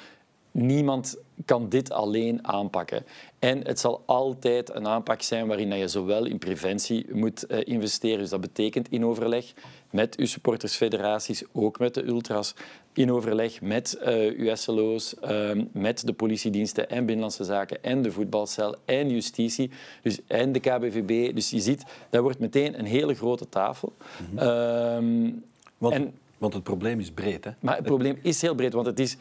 niemand 0.51 1.17
kan 1.45 1.69
dit 1.69 1.91
alleen 1.91 2.47
aanpakken. 2.47 3.05
En 3.39 3.65
het 3.65 3.79
zal 3.79 4.03
altijd 4.05 4.75
een 4.75 4.87
aanpak 4.87 5.21
zijn 5.21 5.47
waarin 5.47 5.77
je 5.77 5.87
zowel 5.87 6.25
in 6.25 6.37
preventie 6.37 7.05
moet 7.11 7.45
eh, 7.45 7.59
investeren, 7.63 8.19
dus 8.19 8.29
dat 8.29 8.41
betekent 8.41 8.89
in 8.89 9.05
overleg 9.05 9.53
met 9.89 10.17
uw 10.17 10.25
supportersfederaties, 10.25 11.43
ook 11.51 11.79
met 11.79 11.93
de 11.93 12.05
ultras, 12.05 12.55
in 12.93 13.11
overleg 13.11 13.61
met 13.61 13.97
uh, 14.01 14.39
uw 14.39 14.55
SLO's, 14.55 15.19
ehm, 15.19 15.63
met 15.71 16.05
de 16.05 16.13
politiediensten 16.13 16.89
en 16.89 17.05
Binnenlandse 17.05 17.43
Zaken 17.43 17.83
en 17.83 18.01
de 18.01 18.11
voetbalcel 18.11 18.75
en 18.85 19.09
justitie 19.09 19.71
dus, 20.01 20.19
en 20.27 20.51
de 20.51 20.59
KBVB. 20.59 21.35
Dus 21.35 21.49
je 21.49 21.59
ziet, 21.59 21.83
dat 22.09 22.21
wordt 22.21 22.39
meteen 22.39 22.79
een 22.79 22.85
hele 22.85 23.13
grote 23.13 23.49
tafel. 23.49 23.93
Mhm. 24.31 24.37
Ehm, 24.37 25.31
want, 25.77 25.93
en, 25.93 26.13
want 26.37 26.53
het 26.53 26.63
probleem 26.63 26.99
is 26.99 27.11
breed. 27.11 27.43
Hè? 27.43 27.51
Maar 27.59 27.75
het 27.75 27.85
probleem 27.85 28.19
is 28.21 28.41
heel 28.41 28.55
breed, 28.55 28.73
want 28.73 28.85
het 28.85 28.99
is, 28.99 29.13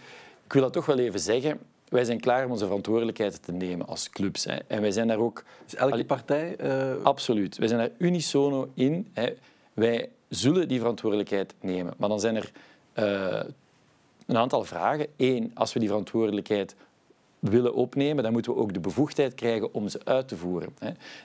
ik 0.45 0.53
wil 0.53 0.63
dat 0.63 0.73
toch 0.73 0.87
wel 0.87 0.99
even 0.99 1.21
zeggen, 1.21 1.59
wij 1.95 2.05
zijn 2.05 2.21
klaar 2.21 2.45
om 2.45 2.51
onze 2.51 2.65
verantwoordelijkheid 2.65 3.43
te 3.43 3.53
nemen 3.53 3.87
als 3.87 4.11
clubs. 4.11 4.45
Hè. 4.45 4.57
En 4.67 4.81
wij 4.81 4.91
zijn 4.91 5.09
daar 5.09 5.19
ook... 5.19 5.45
Is 5.67 5.75
elke 5.75 6.05
partij... 6.05 6.57
Uh... 6.61 7.03
Absoluut. 7.03 7.57
Wij 7.57 7.69
zijn 7.69 7.81
daar 7.81 7.91
unisono 7.99 8.69
in. 8.75 9.09
Hè. 9.13 9.35
Wij 9.73 10.09
zullen 10.29 10.69
die 10.69 10.79
verantwoordelijkheid 10.79 11.55
nemen. 11.61 11.95
Maar 11.97 12.09
dan 12.09 12.21
zijn 12.21 12.37
er 12.37 12.51
uh, 12.95 13.51
een 14.27 14.37
aantal 14.37 14.65
vragen. 14.65 15.07
Eén, 15.17 15.51
als 15.55 15.73
we 15.73 15.79
die 15.79 15.89
verantwoordelijkheid 15.89 16.75
willen 17.51 17.75
opnemen, 17.75 18.23
dan 18.23 18.33
moeten 18.33 18.55
we 18.55 18.59
ook 18.59 18.73
de 18.73 18.81
bevoegdheid 18.81 19.35
krijgen 19.35 19.75
om 19.75 19.89
ze 19.89 20.01
uit 20.05 20.29
te 20.29 20.37
voeren. 20.37 20.77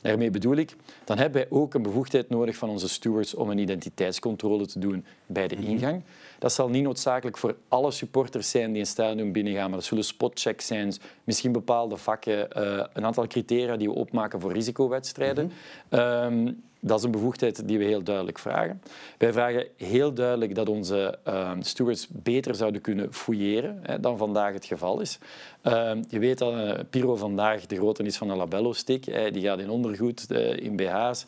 Daarmee 0.02 0.30
bedoel 0.30 0.56
ik, 0.56 0.76
dan 1.04 1.18
hebben 1.18 1.42
wij 1.42 1.60
ook 1.60 1.74
een 1.74 1.82
bevoegdheid 1.82 2.30
nodig 2.30 2.56
van 2.56 2.70
onze 2.70 2.90
stewards 2.90 3.36
om 3.36 3.50
een 3.50 3.58
identiteitscontrole 3.58 4.66
te 4.66 4.80
doen 4.80 5.06
bij 5.26 5.48
de 5.48 5.56
mhm. 5.56 5.66
ingang. 5.66 6.04
Dat 6.40 6.54
zal 6.54 6.70
niet 6.70 6.84
noodzakelijk 6.84 7.38
voor 7.38 7.56
alle 7.68 7.92
supporters 7.92 8.50
zijn 8.50 8.72
die 8.72 8.82
een 8.82 8.88
stadion 8.88 9.32
binnengaan, 9.32 9.70
maar 9.70 9.80
dat 9.80 9.88
zullen 9.88 10.04
spotchecks 10.04 10.68
zijn, 10.68 10.94
misschien 11.24 11.52
bepaalde 11.52 11.98
vakken, 11.98 12.52
eh, 12.52 12.86
een 12.94 13.06
aantal 13.06 13.28
criteria 13.28 13.78
die 13.78 13.88
we 13.88 13.96
opmaken 13.96 14.40
voor 14.40 14.54
risicowedstrijden. 14.54 15.52
Mm 15.90 16.68
dat 16.80 16.98
is 16.98 17.04
een 17.04 17.12
bevoegdheid 17.12 17.68
die 17.68 17.78
we 17.78 17.84
heel 17.84 18.04
duidelijk 18.04 18.40
vragen. 18.40 18.82
Wij 19.18 19.34
vragen 19.34 19.68
heel 19.78 20.14
duidelijk 20.14 20.56
dat 20.56 20.70
onze 20.70 21.18
uh, 21.28 21.52
stewards 21.60 22.08
beter 22.12 22.56
zouden 22.56 22.82
kunnen 22.82 23.14
fouilleren 23.14 23.80
hè, 23.82 24.00
dan 24.00 24.18
vandaag 24.18 24.54
het 24.54 24.66
geval 24.66 25.00
is. 25.00 25.20
Uh, 25.64 25.92
je 26.10 26.20
weet 26.20 26.38
dat 26.38 26.54
uh, 26.54 26.74
Piro 26.90 27.16
vandaag 27.16 27.66
de 27.66 27.76
grootte 27.76 28.04
is 28.04 28.18
van 28.18 28.30
een 28.30 28.38
labello-stick. 28.38 29.34
Die 29.34 29.44
gaat 29.44 29.60
in 29.60 29.70
ondergoed, 29.70 30.32
eh, 30.32 30.58
in 30.58 30.76
BH's. 30.76 31.26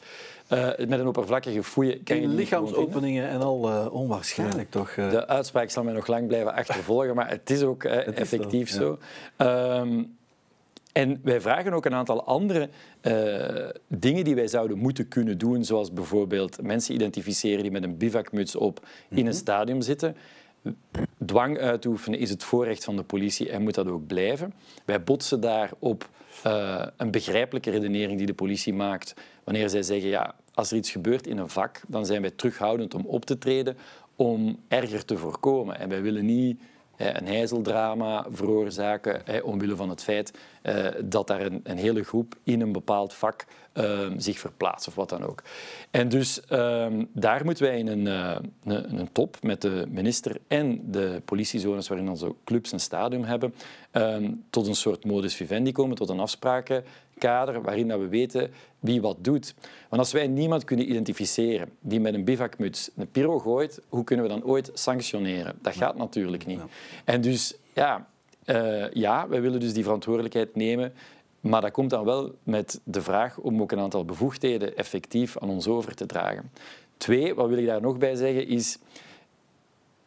Eh, 0.47 0.67
met 0.87 0.99
een 0.99 1.07
oppervlakkige 1.07 1.63
fouille 1.63 1.99
kan 2.03 2.21
je 2.21 2.27
lichaamsopeningen 2.27 3.29
en 3.29 3.41
al 3.41 3.89
onwaarschijnlijk 3.91 4.71
toch? 4.71 4.93
De 4.93 5.27
uitspraak 5.27 5.69
zal 5.69 5.83
mij 5.83 5.93
nog 5.93 6.07
lang 6.07 6.27
blijven 6.27 6.53
achtervolgen, 6.53 7.15
maar 7.15 7.29
het 7.29 7.49
is 7.49 7.63
ook 7.63 7.83
effectief 7.83 8.69
zo. 8.69 8.97
Ehm, 9.37 10.03
en 10.91 11.19
wij 11.23 11.41
vragen 11.41 11.73
ook 11.73 11.85
een 11.85 11.93
aantal 11.93 12.23
andere 12.25 12.69
uh, 13.01 13.69
dingen 13.87 14.23
die 14.23 14.35
wij 14.35 14.47
zouden 14.47 14.77
moeten 14.77 15.07
kunnen 15.07 15.37
doen, 15.37 15.65
zoals 15.65 15.93
bijvoorbeeld 15.93 16.61
mensen 16.61 16.93
identificeren 16.95 17.61
die 17.61 17.71
met 17.71 17.83
een 17.83 17.97
bivakmuts 17.97 18.55
op 18.55 18.87
in 19.09 19.17
een 19.17 19.23
mhm. 19.23 19.33
stadion 19.33 19.83
zitten. 19.83 20.15
Dwang 21.25 21.59
uitoefenen 21.59 22.19
is 22.19 22.29
het 22.29 22.43
voorrecht 22.43 22.83
van 22.83 22.95
de 22.95 23.03
politie 23.03 23.49
en 23.49 23.61
moet 23.61 23.75
dat 23.75 23.87
ook 23.87 24.07
blijven. 24.07 24.53
Wij 24.85 25.03
botsen 25.03 25.41
daar 25.41 25.71
op 25.79 26.09
uh, 26.47 26.85
een 26.97 27.11
begrijpelijke 27.11 27.69
redenering 27.69 28.17
die 28.17 28.27
de 28.27 28.33
politie 28.33 28.73
maakt 28.73 29.13
wanneer 29.43 29.69
zij 29.69 29.83
zeggen 29.83 30.09
ja, 30.09 30.35
als 30.53 30.71
er 30.71 30.77
iets 30.77 30.91
gebeurt 30.91 31.27
in 31.27 31.37
een 31.37 31.49
vak, 31.49 31.81
dan 31.87 32.05
zijn 32.05 32.21
wij 32.21 32.31
terughoudend 32.31 32.93
om 32.93 33.05
op 33.05 33.25
te 33.25 33.37
treden 33.37 33.77
om 34.15 34.59
erger 34.67 35.05
te 35.05 35.17
voorkomen. 35.17 35.79
En 35.79 35.89
wij 35.89 36.01
willen 36.01 36.25
niet 36.25 36.61
een 37.01 37.27
heizeldrama 37.27 38.25
veroorzaken 38.31 39.43
omwille 39.43 39.75
van 39.75 39.89
het 39.89 40.03
feit 40.03 40.31
eh, 40.61 40.85
dat 41.05 41.27
daar 41.27 41.41
een, 41.41 41.59
een, 41.63 41.77
hele 41.77 42.03
groep 42.03 42.35
in 42.43 42.61
een 42.61 42.71
bepaald 42.71 43.13
vak 43.13 43.45
ehm, 43.73 44.19
zich 44.19 44.39
verplaatst 44.39 44.87
of 44.87 44.95
wat 44.95 45.09
dan 45.09 45.23
ook. 45.23 45.43
En 45.91 46.09
dus 46.09 46.45
ehm, 46.45 47.05
daar 47.13 47.45
moeten 47.45 47.63
wij 47.63 47.77
in 47.77 47.87
een, 47.87 48.05
uh, 48.05 48.35
een, 48.63 48.99
een, 48.99 49.11
top 49.11 49.37
met 49.41 49.61
de 49.61 49.85
minister 49.89 50.37
en 50.47 50.91
de 50.91 51.21
politiezones 51.25 51.87
waarin 51.87 52.09
onze 52.09 52.35
clubs 52.43 52.71
een 52.71 52.79
stadium 52.79 53.23
hebben, 53.23 53.53
ehm, 53.91 54.33
tot 54.49 54.67
een 54.67 54.75
soort 54.75 55.05
modus 55.05 55.35
vivendi 55.35 55.71
komen, 55.71 55.95
tot 55.95 56.09
een 56.09 56.19
afspraken 56.19 56.83
kader 57.21 57.61
waarin 57.61 57.87
dat 57.87 57.99
we 57.99 58.07
weten 58.07 58.51
wie 58.79 59.01
wat 59.01 59.17
doet. 59.19 59.53
Want 59.89 60.01
als 60.01 60.11
wij 60.11 60.27
niemand 60.27 60.63
kunnen 60.63 60.89
identificeren 60.89 61.69
die 61.79 61.99
met 61.99 62.13
een 62.13 62.23
bivakmuts 62.23 62.89
een 62.95 63.11
pyro 63.11 63.39
gooit, 63.39 63.81
hoe 63.89 64.03
kunnen 64.03 64.25
we 64.25 64.31
dan 64.31 64.43
ooit 64.43 64.71
sanctioneren? 64.73 65.55
Dat 65.61 65.75
gaat 65.75 65.97
natuurlijk 65.97 66.45
niet. 66.45 66.61
En 67.05 67.21
dus 67.21 67.55
ja, 67.73 68.07
uh, 68.45 68.91
ja, 68.91 69.27
wij 69.27 69.41
willen 69.41 69.59
dus 69.59 69.73
die 69.73 69.83
verantwoordelijkheid 69.83 70.55
nemen. 70.55 70.93
Maar 71.39 71.61
dat 71.61 71.71
komt 71.71 71.89
dan 71.89 72.05
wel 72.05 72.35
met 72.43 72.79
de 72.83 73.01
vraag 73.01 73.37
om 73.37 73.61
ook 73.61 73.71
een 73.71 73.79
aantal 73.79 74.05
bevoegdheden 74.05 74.77
effectief 74.77 75.37
aan 75.37 75.49
ons 75.49 75.67
over 75.67 75.95
te 75.95 76.05
dragen. 76.05 76.51
Twee, 76.97 77.35
wat 77.35 77.49
wil 77.49 77.57
ik 77.57 77.65
daar 77.65 77.81
nog 77.81 77.97
bij 77.97 78.15
zeggen, 78.15 78.47
is 78.47 78.77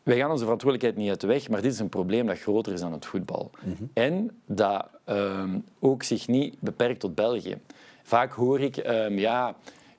wij 0.04 0.16
gaan 0.16 0.30
onze 0.30 0.42
verantwoordelijkheid 0.42 0.96
niet 0.96 1.10
uit 1.10 1.20
de 1.20 1.26
weg, 1.26 1.48
maar 1.48 1.62
dit 1.62 1.72
is 1.72 1.78
een 1.78 1.88
probleem 1.88 2.26
dat 2.26 2.38
groter 2.38 2.72
is 2.72 2.80
dan 2.80 2.92
het 2.92 3.06
voetbal. 3.06 3.50
Mhm. 3.60 3.84
En 3.92 4.30
dat 4.46 4.86
ehm, 5.04 5.58
ook 5.80 6.02
zich 6.02 6.28
niet 6.28 6.56
beperkt 6.60 7.00
tot 7.00 7.14
België. 7.14 7.58
Vaak 8.02 8.32
hoor 8.32 8.60
ik, 8.60 8.76
um, 8.76 9.18
ja, 9.18 9.54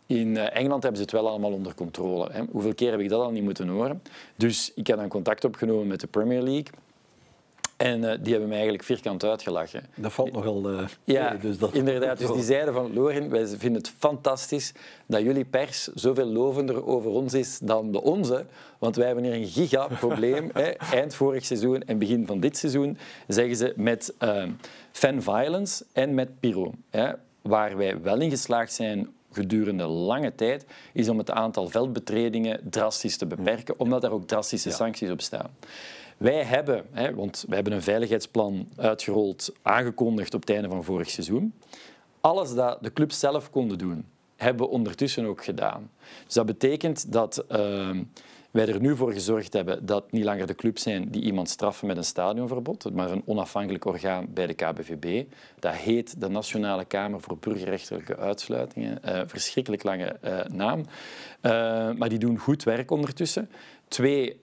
in 0.06 0.38
eh, 0.38 0.58
Engeland 0.58 0.84
hebben 0.84 1.02
ze 1.02 1.06
het 1.06 1.12
wel 1.12 1.30
allemaal 1.30 1.52
onder 1.52 1.76
controle. 1.76 2.30
Hè. 2.32 2.44
Hoeveel 2.52 2.74
keer 2.74 2.92
heb 2.92 3.00
ik 3.00 3.10
dat 3.10 3.22
al 3.22 3.32
niet 3.32 3.44
moeten 3.44 3.68
horen? 3.68 4.02
Dus 4.36 4.72
ik 4.76 4.88
heb 4.88 4.98
dan 4.98 5.08
contact 5.08 5.46
opgenomen 5.46 5.88
met 5.88 6.00
de 6.00 6.08
Premier 6.08 6.42
League. 6.42 6.68
En 7.78 8.04
uh, 8.04 8.12
die 8.20 8.32
hebben 8.32 8.48
mij 8.48 8.58
eigenlijk 8.58 8.84
vierkant 8.84 9.24
uitgelachen. 9.24 9.84
Dat 9.96 10.14
valt 10.14 10.32
nogal... 10.32 10.72
Uh, 10.72 10.88
ja, 11.04 11.34
dus 11.34 11.58
dat... 11.58 11.74
inderdaad. 11.74 12.18
Dus 12.18 12.32
die 12.32 12.44
zeiden 12.44 12.74
van, 12.74 12.94
Lorin, 12.94 13.30
wij 13.30 13.48
vinden 13.48 13.82
het 13.82 13.94
fantastisch 13.98 14.72
dat 15.06 15.22
jullie 15.22 15.46
pers 15.46 15.84
zoveel 15.94 16.26
lovender 16.26 16.86
over 16.86 17.10
ons 17.10 17.34
is 17.34 17.60
dan 17.60 17.92
de 17.92 18.02
onze. 18.02 18.46
Want 18.80 18.96
wij 18.96 19.06
hebben 19.06 19.24
hier 19.24 19.34
een 19.34 19.48
gigaprobleem. 19.48 20.52
Eind 20.92 21.16
vorig 21.16 21.46
seizoen 21.46 21.84
en 21.84 22.00
begin 22.00 22.26
van 22.26 22.40
dit 22.40 22.58
seizoen, 22.58 22.98
zeggen 23.28 23.56
ze, 23.56 23.74
met 23.76 24.14
uh, 24.20 24.44
fan 24.92 25.22
violence 25.22 25.86
en 25.94 26.14
met 26.14 26.40
pyro. 26.40 26.74
Hè, 26.90 27.12
waar 27.42 27.78
wij 27.78 28.02
wel 28.02 28.20
in 28.20 28.30
geslaagd 28.30 28.74
zijn 28.74 29.10
gedurende 29.32 29.86
lange 29.86 30.36
tijd, 30.36 30.66
is 30.94 31.10
om 31.10 31.18
het 31.18 31.32
aantal 31.32 31.68
veldbetredingen 31.68 32.60
drastisch 32.70 33.18
te 33.18 33.26
beperken, 33.26 33.80
omdat 33.80 34.02
daar 34.02 34.12
ook 34.12 34.28
drastische 34.28 34.72
sancties 34.72 35.10
op 35.10 35.22
staan. 35.22 35.50
Wij 36.18 36.44
hebben, 36.44 36.86
hè, 36.92 37.16
want 37.16 37.44
wij 37.48 37.56
hebben 37.56 37.74
een 37.74 37.82
veiligheidsplan 37.82 38.68
uitgerold, 38.76 39.54
aangekondigd 39.62 40.34
op 40.34 40.42
het 40.42 40.50
einde 40.50 40.70
van 40.70 40.84
vorig 40.84 41.10
seizoen. 41.10 41.54
Alles 42.22 42.54
dat 42.54 42.78
de 42.82 42.94
clubs 42.94 43.20
zelf 43.20 43.50
konden 43.50 43.78
doen, 43.78 44.06
hebben 44.36 44.66
we 44.66 44.72
ondertussen 44.72 45.26
ook 45.26 45.44
gedaan. 45.44 45.92
Dus 46.26 46.34
dat 46.34 46.46
betekent 46.46 47.12
dat 47.12 47.46
uh, 47.52 47.90
wij 48.52 48.68
er 48.68 48.82
nu 48.82 48.96
voor 48.96 49.14
gezorgd 49.14 49.54
hebben 49.54 49.86
dat 49.86 50.12
niet 50.12 50.24
langer 50.24 50.48
de 50.48 50.56
clubs 50.56 50.82
zijn 50.82 51.10
die 51.10 51.22
iemand 51.22 51.50
straffen 51.50 51.88
met 51.88 51.98
een 51.98 52.04
stadionverbod, 52.04 52.94
maar 52.94 53.12
een 53.12 53.24
onafhankelijk 53.26 53.86
orgaan 53.86 54.28
bij 54.34 54.48
de 54.48 54.54
KBVB. 54.54 55.26
Dat 55.60 55.74
heet 55.74 56.22
de 56.22 56.30
Nationale 56.30 56.86
Kamer 56.86 57.22
voor 57.22 57.38
Burgerrechtelijke 57.38 58.18
Uitsluitingen. 58.18 59.00
Uh, 59.06 59.22
verschrikkelijk 59.26 59.84
lange 59.84 60.18
uh, 60.24 60.40
naam. 60.44 60.80
Uh, 60.80 60.84
maar 61.92 62.10
die 62.10 62.20
doen 62.20 62.38
goed 62.38 62.64
werk 62.64 62.92
ondertussen. 62.92 63.50
Twee, 63.88 64.38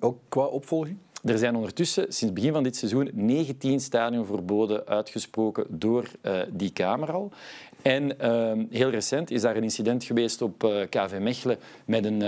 ook 0.00 0.18
qua 0.28 0.44
opvolging? 0.44 0.98
Er 1.24 1.38
zijn 1.38 1.54
ondertussen 1.54 2.12
sinds 2.12 2.34
begin 2.34 2.52
van 2.52 2.62
dit 2.62 2.76
seizoen 2.76 3.10
19 3.12 3.80
stadionverboden 3.80 4.86
uitgesproken 4.86 5.66
door 5.68 6.04
uh, 6.22 6.40
die 6.50 6.72
Kamer 6.72 7.12
al. 7.12 7.32
En 7.82 8.12
uh, 8.22 8.52
heel 8.70 8.90
recent 8.90 9.30
is 9.30 9.42
daar 9.42 9.56
een 9.56 9.62
incident 9.62 10.04
geweest 10.04 10.42
op 10.42 10.64
eh, 10.64 10.88
KV 10.88 11.18
Mechelen 11.20 11.58
met 11.84 12.04
een, 12.04 12.22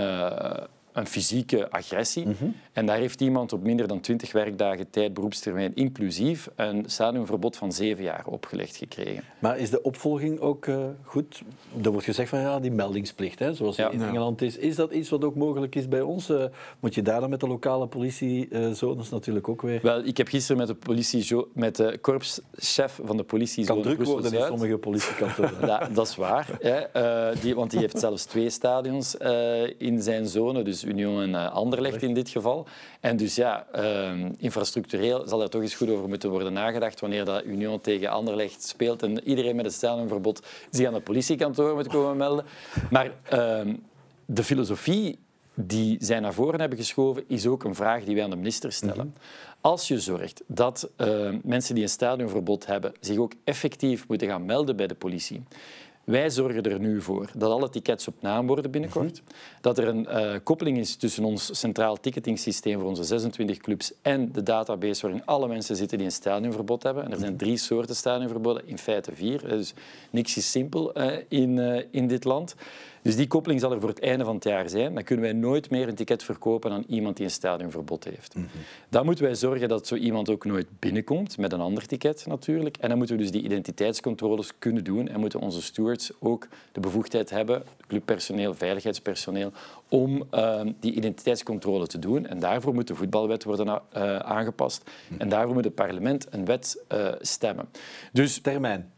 een 0.95 1.07
fysieke 1.07 1.71
agressie. 1.71 2.27
Mhm. 2.27 2.45
En 2.73 2.85
daar 2.85 2.97
heeft 2.97 3.21
iemand 3.21 3.53
op 3.53 3.63
minder 3.63 3.87
dan 3.87 3.99
20 3.99 4.31
werkdagen 4.31 4.89
tijd, 4.89 5.13
beroepstermijn 5.13 5.71
inclusief, 5.75 6.49
een 6.55 6.83
stadionverbod 6.87 7.57
van 7.57 7.71
zeven 7.71 8.03
jaar 8.03 8.23
opgelegd 8.25 8.75
gekregen. 8.75 9.23
Maar 9.39 9.57
is 9.57 9.69
de 9.69 9.81
opvolging 9.81 10.39
ook 10.39 10.65
uh, 10.65 10.77
goed? 11.03 11.41
Er 11.83 11.91
wordt 11.91 12.05
gezegd 12.05 12.29
van 12.29 12.39
ja, 12.39 12.59
die 12.59 12.71
meldingsplicht, 12.71 13.39
hè, 13.39 13.53
zoals 13.53 13.77
in 13.77 14.01
Engeland 14.01 14.41
is. 14.41 14.57
Is 14.57 14.75
dat 14.75 14.91
iets 14.91 15.09
wat 15.09 15.23
ook 15.23 15.35
mogelijk 15.35 15.75
is 15.75 15.87
bij 15.87 16.01
ons? 16.01 16.29
Uh, 16.29 16.43
moet 16.79 16.95
je 16.95 17.01
daar 17.01 17.19
dan 17.19 17.29
met 17.29 17.39
de 17.39 17.47
lokale 17.47 17.87
politiezones 17.87 19.09
natuurlijk 19.09 19.49
ook 19.49 19.61
weer... 19.61 19.79
Wel, 19.81 20.05
ik 20.05 20.17
heb 20.17 20.27
gisteren 20.27 20.57
met 20.57 20.67
de, 20.67 20.75
politie, 20.75 21.45
met 21.53 21.75
de 21.75 21.97
korpschef 22.01 22.99
van 23.03 23.17
de 23.17 23.23
politiezone 23.23 23.81
Kan 23.81 23.95
druk 23.95 24.07
worden 24.07 24.33
in 24.33 24.45
sommige 24.45 24.77
politiekantoren. 24.77 25.67
ja, 25.67 25.89
dat 25.93 26.07
is 26.07 26.15
waar. 26.15 26.49
Hè. 26.59 27.31
Uh, 27.31 27.41
die, 27.41 27.55
want 27.55 27.71
die 27.71 27.79
heeft 27.79 27.99
zelfs 27.99 28.25
twee 28.25 28.49
stadions 28.49 29.15
in 29.77 30.01
zijn 30.01 30.27
zone, 30.27 30.63
dus 30.63 30.84
Union 30.85 31.21
en 31.21 31.29
uh, 31.29 31.53
Anderlecht 31.53 32.03
in 32.03 32.13
dit 32.13 32.29
geval. 32.29 32.67
En 32.99 33.17
dus 33.17 33.35
ja, 33.35 33.67
uh, 33.75 34.25
infrastructureel 34.37 35.27
zal 35.27 35.41
er 35.41 35.49
toch 35.49 35.61
eens 35.61 35.75
goed 35.75 35.89
over 35.89 36.07
moeten 36.07 36.29
worden 36.29 36.53
nagedacht 36.53 36.99
wanneer 36.99 37.25
dat 37.25 37.43
Union 37.43 37.81
tegen 37.81 38.09
Anderlecht 38.09 38.63
speelt 38.67 39.03
en 39.03 39.27
iedereen 39.27 39.55
met 39.55 39.65
een 39.65 39.71
stadionverbod 39.71 40.45
zich 40.69 40.87
aan 40.87 40.93
het 40.93 41.03
politiekantoor 41.03 41.75
moet 41.75 41.87
komen 41.87 42.17
melden. 42.17 42.45
Maar 42.89 43.05
uh, 43.33 43.73
de 44.25 44.43
filosofie 44.43 45.19
die 45.55 45.97
zij 45.99 46.19
naar 46.19 46.33
voren 46.33 46.59
hebben 46.59 46.77
geschoven, 46.77 47.23
is 47.27 47.47
ook 47.47 47.63
een 47.63 47.75
vraag 47.75 48.03
die 48.03 48.15
wij 48.15 48.23
aan 48.23 48.29
de 48.29 48.35
minister 48.35 48.71
stellen. 48.71 49.07
Mhm. 49.07 49.17
Als 49.61 49.87
je 49.87 49.99
zorgt 49.99 50.43
dat 50.47 50.89
uh, 50.97 51.29
mensen 51.43 51.75
die 51.75 51.83
een 51.83 51.89
stadionverbod 51.89 52.65
hebben 52.65 52.93
zich 52.99 53.17
ook 53.17 53.33
effectief 53.43 54.07
moeten 54.07 54.27
gaan 54.27 54.45
melden 54.45 54.75
bij 54.75 54.87
de 54.87 54.95
politie, 54.95 55.43
wij 56.05 56.29
zorgen 56.29 56.63
er 56.63 56.79
nu 56.79 57.01
voor 57.01 57.29
dat 57.35 57.51
alle 57.51 57.69
tickets 57.69 58.07
op 58.07 58.15
naam 58.19 58.47
worden 58.47 58.71
binnenkort. 58.71 59.21
Mm 59.21 59.35
Dat 59.61 59.77
er 59.77 59.87
een 59.87 60.07
uh, 60.09 60.33
koppeling 60.43 60.77
is 60.77 60.95
tussen 60.95 61.23
ons 61.23 61.59
centraal 61.59 61.99
ticketingsysteem 61.99 62.79
voor 62.79 62.89
onze 62.89 63.03
26 63.03 63.57
clubs 63.57 63.93
en 64.01 64.31
de 64.31 64.43
database 64.43 65.01
waarin 65.01 65.25
alle 65.25 65.47
mensen 65.47 65.75
zitten 65.75 65.97
die 65.97 66.07
een 66.07 66.13
stadionverbod 66.13 66.83
hebben. 66.83 67.03
En 67.03 67.11
er 67.11 67.19
zijn 67.19 67.37
drie 67.37 67.57
soorten 67.57 67.95
stadionverboden, 67.95 68.67
in 68.67 68.77
feite 68.77 69.11
vier. 69.15 69.47
Dus 69.47 69.73
niks 70.09 70.37
is 70.37 70.51
simpel 70.51 70.99
uh, 71.01 71.17
in, 71.27 71.57
uh, 71.57 71.83
in 71.91 72.07
dit 72.07 72.23
land. 72.23 72.55
Dus 73.05 73.15
die 73.15 73.27
koppeling 73.27 73.59
zal 73.59 73.71
er 73.71 73.79
voor 73.79 73.89
het 73.89 73.99
einde 73.99 74.23
van 74.23 74.35
het 74.35 74.43
jaar 74.43 74.69
zijn. 74.69 74.93
Dan 74.93 75.03
kunnen 75.03 75.25
wij 75.25 75.33
nooit 75.33 75.69
meer 75.69 75.87
een 75.87 75.95
ticket 75.95 76.23
verkopen 76.23 76.71
aan 76.71 76.83
iemand 76.87 77.17
die 77.17 77.25
een 77.25 77.31
stadionverbod 77.31 78.03
heeft. 78.03 78.35
Mm 78.35 78.41
-hmm. 78.41 78.61
Dan 78.89 79.05
moeten 79.05 79.23
wij 79.23 79.35
zorgen 79.35 79.69
dat 79.69 79.87
zo 79.87 79.95
iemand 79.95 80.29
ook 80.29 80.45
nooit 80.45 80.67
binnenkomt, 80.79 81.37
met 81.37 81.53
een 81.53 81.59
ander 81.59 81.87
ticket 81.87 82.25
natuurlijk. 82.27 82.77
En 82.77 82.89
dan 82.89 82.97
moeten 82.97 83.15
we 83.15 83.21
dus 83.21 83.31
die 83.31 83.43
identiteitscontroles 83.43 84.51
kunnen 84.59 84.83
doen 84.83 85.07
en 85.07 85.19
moeten 85.19 85.39
onze 85.39 85.61
stewards 85.61 86.11
ook 86.19 86.47
de 86.71 86.79
bevoegdheid 86.79 87.29
hebben, 87.29 87.63
clubpersoneel, 87.87 88.53
veiligheidspersoneel, 88.53 89.51
om 89.89 90.23
uh, 90.31 90.61
die 90.79 90.93
identiteitscontrole 90.93 91.87
te 91.87 91.99
doen. 91.99 92.27
En 92.27 92.39
daarvoor 92.39 92.73
moet 92.73 92.87
de 92.87 92.95
voetbalwet 92.95 93.43
worden 93.43 93.67
uh, 93.67 94.15
aangepast. 94.17 94.91
En 95.17 95.29
daarvoor 95.29 95.53
moet 95.53 95.63
het 95.63 95.75
parlement 95.75 96.27
een 96.29 96.45
wet 96.45 96.83
uh, 96.93 97.07
stemmen. 97.19 97.69
Dus 98.11 98.41
termijn. 98.41 98.93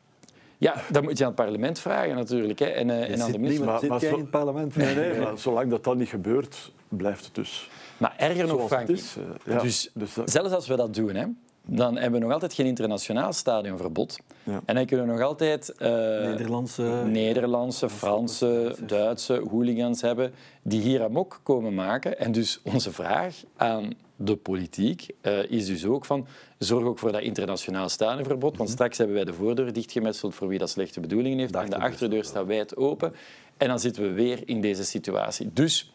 Ja, 0.58 0.76
dat 0.92 1.04
moet 1.04 1.18
je 1.18 1.24
aan 1.24 1.32
het 1.32 1.40
parlement 1.40 1.80
vragen 1.80 2.16
natuurlijk. 2.16 2.60
Hè. 2.60 2.66
En, 2.66 2.88
uh, 2.88 3.10
en 3.10 3.22
aan 3.22 3.32
de 3.32 3.40
minister. 3.40 3.66
Maar, 3.66 3.86
maar 3.88 4.00
zit 4.00 4.12
in 4.12 4.20
het 4.20 4.30
parlement? 4.30 4.76
Nee, 4.76 4.96
nee, 4.96 5.20
maar 5.20 5.38
zolang 5.38 5.70
dat 5.70 5.84
dan 5.84 5.98
niet 5.98 6.10
gebeurt, 6.10 6.72
blijft 6.88 7.26
het 7.26 7.36
dus. 7.36 7.70
Maar 7.98 8.14
erger 8.18 8.48
nog, 8.48 8.68
Frank. 8.68 8.90
Uh, 8.90 8.98
ja, 9.46 9.60
dus, 9.60 9.90
dus 9.94 10.14
dat... 10.14 10.32
zelfs 10.32 10.54
als 10.54 10.68
we 10.68 10.76
dat 10.76 10.94
doen, 10.94 11.16
hè, 11.16 11.26
dan 11.66 11.96
hebben 11.96 12.20
we 12.20 12.26
nog 12.26 12.34
altijd 12.34 12.54
geen 12.54 12.66
internationaal 12.66 13.34
stadionverbod. 13.34 14.20
Ja. 14.44 14.62
En 14.66 14.76
dan 14.76 14.86
kunnen 14.86 15.06
we 15.06 15.12
nog 15.12 15.22
altijd 15.22 15.74
uh, 15.80 15.88
Nederlandse, 15.88 16.84
Nederlandse, 17.06 17.90
Franse, 17.90 18.76
Duitse 18.86 19.44
hooligans 19.50 20.02
hebben 20.02 20.34
die 20.62 20.82
hier 20.82 21.04
amok 21.04 21.40
komen 21.44 21.74
maken. 21.74 22.20
En 22.20 22.32
dus 22.32 22.60
onze 22.64 22.92
vraag 22.92 23.36
aan 23.56 23.94
de 24.18 24.36
politiek 24.36 25.08
uh, 25.22 25.52
is 25.52 25.66
dus 25.66 25.86
ook 25.86 26.06
van 26.06 26.28
zorg 26.58 26.86
ook 26.86 27.00
voor 27.00 27.12
dat 27.12 27.22
internationaal 27.22 27.90
stadionverbod. 27.90 28.42
Want 28.42 28.54
mm 28.54 28.66
-hmm. 28.66 28.74
straks 28.74 28.98
hebben 28.98 29.16
wij 29.16 29.26
de 29.26 29.34
voordeur 29.34 29.74
dichtgemetseld 29.74 30.36
voor 30.36 30.48
wie 30.48 30.60
dat 30.60 30.70
slechte 30.70 31.00
bedoelingen 31.00 31.38
heeft. 31.38 31.56
En 31.56 31.70
de 31.70 31.78
achterdeur 31.78 32.24
staat 32.24 32.46
wijd 32.46 32.76
open. 32.76 33.14
En 33.58 33.68
dan 33.68 33.80
zitten 33.80 34.04
we 34.04 34.12
weer 34.12 34.42
in 34.46 34.62
deze 34.62 34.84
situatie. 34.84 35.50
Dus 35.54 35.92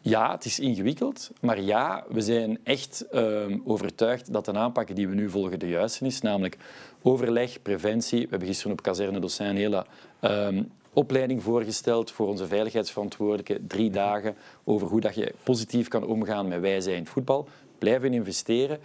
ja, 0.00 0.32
het 0.32 0.44
is 0.44 0.58
ingewikkeld, 0.58 1.30
maar 1.40 1.60
ja, 1.60 2.04
we 2.08 2.20
zijn 2.20 2.58
echt 2.64 3.04
uh, 3.12 3.44
overtuigd 3.64 4.32
dat 4.32 4.44
de 4.44 4.52
aanpak 4.52 4.96
die 4.96 5.08
we 5.08 5.14
nu 5.14 5.30
volgen 5.30 5.58
de 5.58 5.68
juiste 5.68 6.04
is, 6.04 6.20
namelijk 6.20 6.56
overleg, 7.02 7.62
preventie. 7.62 8.20
We 8.20 8.28
hebben 8.30 8.48
gisteren 8.48 8.72
op 8.72 8.82
Kazerne 8.82 9.20
Dossin 9.20 9.46
een 9.46 9.56
hele 9.56 9.86
uh, 10.20 10.48
opleiding 10.92 11.42
voorgesteld 11.42 12.10
voor 12.10 12.26
onze 12.26 12.46
veiligheidsverantwoordelijken. 12.46 13.66
Drie 13.66 13.90
dagen 13.90 14.36
over 14.64 14.88
hoe 14.88 15.00
dat 15.00 15.14
je 15.14 15.34
positief 15.42 15.88
kan 15.88 16.06
omgaan 16.06 16.48
met 16.48 16.60
wij 16.60 16.80
zijn 16.80 17.06
voetbal. 17.06 17.48
Blijven 17.78 18.12
investeren. 18.12 18.78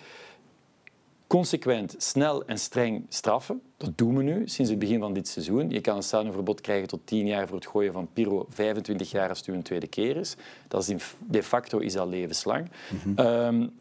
Consequent, 1.27 1.95
snel 1.97 2.45
en 2.45 2.59
streng 2.59 3.05
straffen. 3.09 3.61
Dat 3.77 3.97
doen 3.97 4.17
we 4.17 4.23
nu 4.23 4.47
sinds 4.47 4.71
het 4.71 4.79
begin 4.79 4.99
van 4.99 5.13
dit 5.13 5.27
seizoen. 5.27 5.69
Je 5.69 5.81
kan 5.81 5.95
een 5.95 6.03
stadionverbod 6.03 6.61
krijgen 6.61 6.87
tot 6.87 6.99
10 7.03 7.27
jaar 7.27 7.47
voor 7.47 7.55
het 7.55 7.67
gooien 7.67 7.93
van 7.93 8.07
pyro, 8.13 8.45
25 8.49 9.11
jaar 9.11 9.29
als 9.29 9.37
het 9.37 9.47
een 9.47 9.63
tweede 9.63 9.87
keer 9.87 10.17
is. 10.17 10.35
Dat 10.67 10.81
is 10.81 10.89
in, 10.89 10.99
de 11.27 11.43
facto 11.43 11.77
is 11.77 11.93
dat 11.93 12.07
levenslang. 12.07 12.69
Mm 12.89 13.15
-hmm. 13.15 13.25
um, 13.25 13.71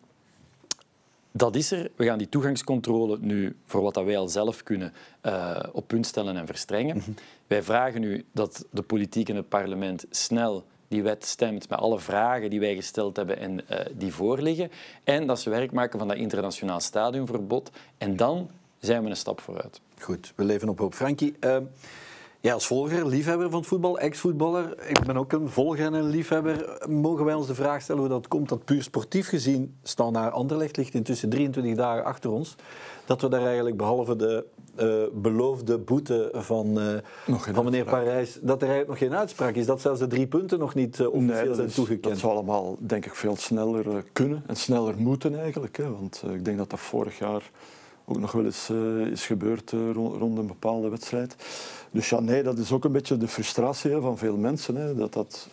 dat 1.32 1.56
is 1.56 1.70
er. 1.70 1.90
We 1.96 2.04
gaan 2.04 2.18
die 2.18 2.28
toegangscontrole 2.28 3.18
nu, 3.20 3.56
voor 3.66 3.82
wat 3.82 3.94
dat 3.94 4.04
wij 4.04 4.18
al 4.18 4.28
zelf 4.28 4.62
kunnen, 4.62 4.92
uh, 5.22 5.60
op 5.72 5.86
punt 5.86 6.06
stellen 6.06 6.36
en 6.36 6.46
verstrengen. 6.46 6.96
Mm 6.96 7.02
-hmm. 7.04 7.14
Wij 7.46 7.62
vragen 7.62 8.00
nu 8.00 8.24
dat 8.32 8.66
de 8.70 8.82
politiek 8.82 9.28
en 9.28 9.36
het 9.36 9.48
parlement 9.48 10.04
snel 10.10 10.64
die 10.88 11.02
wet 11.02 11.24
stemt 11.24 11.68
met 11.68 11.78
alle 11.78 11.98
vragen 11.98 12.50
die 12.50 12.60
wij 12.60 12.74
gesteld 12.74 13.16
hebben 13.16 13.38
en 13.38 13.60
uh, 13.70 13.78
die 13.92 14.14
voorliggen. 14.14 14.70
En 15.04 15.26
dat 15.26 15.40
ze 15.40 15.50
werk 15.50 15.72
maken 15.72 15.98
van 15.98 16.08
dat 16.08 16.16
internationaal 16.16 16.80
stadionverbod. 16.80 17.70
En 17.98 18.16
dan 18.16 18.50
zijn 18.78 19.02
we 19.02 19.10
een 19.10 19.16
stap 19.16 19.40
vooruit. 19.40 19.80
Goed, 19.98 20.32
we 20.36 20.44
leven 20.44 20.68
op 20.68 20.78
hoop. 20.78 20.94
Frankie, 20.94 21.34
uh, 21.40 21.56
ja, 22.42 22.52
als 22.52 22.66
volger, 22.66 23.06
liefhebber 23.06 23.50
van 23.50 23.58
het 23.58 23.68
voetbal, 23.68 23.98
ex-voetballer, 23.98 24.88
ik 24.88 25.04
ben 25.06 25.16
ook 25.16 25.32
een 25.32 25.48
volger 25.48 25.84
en 25.84 25.92
een 25.92 26.08
liefhebber, 26.08 26.78
mogen 26.88 27.24
wij 27.24 27.34
ons 27.34 27.46
de 27.46 27.54
vraag 27.54 27.82
stellen 27.82 28.00
hoe 28.00 28.10
dat 28.10 28.28
komt 28.28 28.48
dat 28.48 28.64
puur 28.64 28.82
sportief 28.82 29.28
gezien 29.28 29.76
staan 29.82 30.12
naar 30.12 30.30
Anderlecht 30.30 30.76
ligt 30.76 30.94
intussen 30.94 31.28
23 31.28 31.74
dagen 31.74 32.04
achter 32.04 32.30
ons, 32.30 32.56
dat 33.06 33.20
we 33.20 33.28
daar 33.28 33.44
eigenlijk 33.44 33.76
behalve 33.76 34.16
de 34.16 34.44
uh, 34.80 35.20
beloofde 35.22 35.78
boete 35.78 36.28
van, 36.32 36.78
uh, 36.78 37.36
van 37.52 37.64
meneer 37.64 37.84
Parijs, 37.84 38.38
dat 38.40 38.62
er 38.62 38.68
eigenlijk 38.68 38.88
nog 38.88 38.98
geen 38.98 39.18
uitspraak 39.18 39.54
is, 39.54 39.66
dat 39.66 39.80
zelfs 39.80 40.00
de 40.00 40.06
drie 40.06 40.26
punten 40.26 40.58
nog 40.58 40.74
niet 40.74 40.98
uh, 40.98 41.12
officieel 41.12 41.44
nee, 41.44 41.54
zijn 41.54 41.66
is, 41.66 41.74
toegekend. 41.74 42.04
Dat 42.04 42.18
zou 42.18 42.32
allemaal, 42.32 42.76
denk 42.78 43.06
ik, 43.06 43.14
veel 43.14 43.36
sneller 43.36 44.04
kunnen 44.12 44.42
en 44.46 44.56
sneller 44.56 44.94
moeten 44.98 45.38
eigenlijk. 45.38 45.76
Hè, 45.76 45.90
want 45.90 46.22
ik 46.32 46.44
denk 46.44 46.58
dat 46.58 46.70
dat 46.70 46.80
vorig 46.80 47.18
jaar 47.18 47.50
ook 48.04 48.18
nog 48.18 48.32
wel 48.32 48.44
eens 48.44 48.70
is 49.10 49.26
gebeurd 49.26 49.70
rond, 49.70 50.16
rond, 50.16 50.38
een 50.38 50.46
bepaalde 50.46 50.88
wedstrijd. 50.88 51.36
Dus 51.90 52.08
ja, 52.08 52.20
nee, 52.20 52.42
dat 52.42 52.58
is 52.58 52.72
ook 52.72 52.84
een 52.84 52.92
beetje 52.92 53.16
de 53.16 53.28
frustratie 53.28 53.90
hè, 53.90 54.00
van 54.00 54.18
veel 54.18 54.36
mensen. 54.36 54.76
Hè, 54.76 54.94
dat 54.94 55.12
dat 55.12 55.48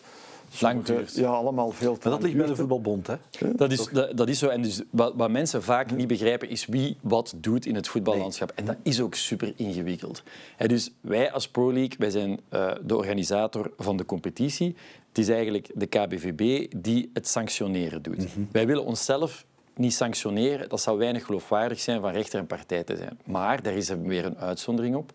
lang 0.60 0.84
duurt. 0.84 1.16
Ja, 1.16 1.30
allemaal 1.30 1.72
veel 1.72 1.98
te 1.98 2.10
Maar 2.10 2.18
dat 2.18 2.28
ligt 2.28 2.38
bij 2.38 2.48
de 2.48 2.56
voetbalbond, 2.56 3.08
hè? 3.08 3.16
Ja, 3.30 3.48
dat, 3.56 3.72
is, 3.72 3.88
dat, 3.92 4.18
dat, 4.18 4.30
is 4.30 4.40
zo. 4.40 4.48
En 4.48 4.62
dus, 4.62 4.82
wat, 4.90 5.14
wat 5.16 5.30
mensen 5.30 5.64
vaak 5.64 5.92
niet 5.96 6.08
begrijpen, 6.08 6.50
is 6.50 6.66
wie 6.66 6.98
wat 7.02 7.34
doet 7.38 7.66
in 7.66 7.76
het 7.76 7.88
voetballandschap. 7.88 8.52
En 8.56 8.66
dat 8.66 8.76
is 8.84 9.02
ook 9.02 9.16
super 9.16 9.54
ingewikkeld. 9.56 10.24
He, 10.56 10.68
dus 10.68 10.92
wij 11.02 11.32
als 11.32 11.48
Pro 11.48 11.74
League, 11.74 11.96
wij 11.98 12.10
zijn 12.10 12.40
uh, 12.54 12.72
de 12.86 12.96
organisator 12.96 13.72
van 13.78 13.98
de 13.98 14.06
competitie. 14.06 14.76
Het 15.08 15.18
is 15.18 15.30
eigenlijk 15.30 15.72
de 15.74 15.86
KBVB 15.86 16.72
die 16.78 17.10
het 17.14 17.28
sanctioneren 17.28 18.02
doet. 18.02 18.18
Mm 18.18 18.28
-hmm. 18.34 18.48
Wij 18.52 18.68
willen 18.68 18.86
onszelf 18.86 19.46
niet 19.80 19.94
sanctioneren. 19.94 20.70
Dat 20.70 20.82
zou 20.82 20.98
weinig 20.98 21.26
geloofwaardig 21.26 21.80
zijn 21.80 22.02
van 22.02 22.12
rechter 22.12 22.40
en 22.40 22.48
partij 22.48 22.84
te 22.84 22.96
zijn. 22.96 23.20
Maar 23.26 23.62
daar 23.62 23.74
is 23.74 23.90
er 23.90 24.02
weer 24.02 24.26
een 24.26 24.38
uitzondering 24.38 24.96
op. 24.96 25.12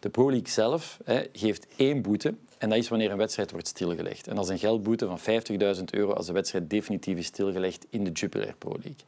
De 0.00 0.08
Pro 0.08 0.30
League 0.30 0.48
zelf 0.48 0.98
hè, 1.04 1.22
geeft 1.32 1.66
één 1.76 2.02
boete 2.02 2.34
en 2.58 2.68
dat 2.68 2.78
is 2.78 2.88
wanneer 2.88 3.10
een 3.10 3.16
wedstrijd 3.16 3.50
wordt 3.50 3.68
stilgelegd. 3.68 4.26
En 4.26 4.34
dat 4.34 4.44
is 4.44 4.50
een 4.50 4.58
geldboete 4.58 5.06
van 5.06 5.18
50.000 5.76 5.84
euro 5.90 6.12
als 6.12 6.26
de 6.26 6.32
wedstrijd 6.32 6.70
definitief 6.70 7.18
is 7.18 7.26
stilgelegd 7.26 7.86
in 7.90 8.04
de 8.04 8.10
Jupiler 8.10 8.54
Pro 8.58 8.70
League. 8.70 9.04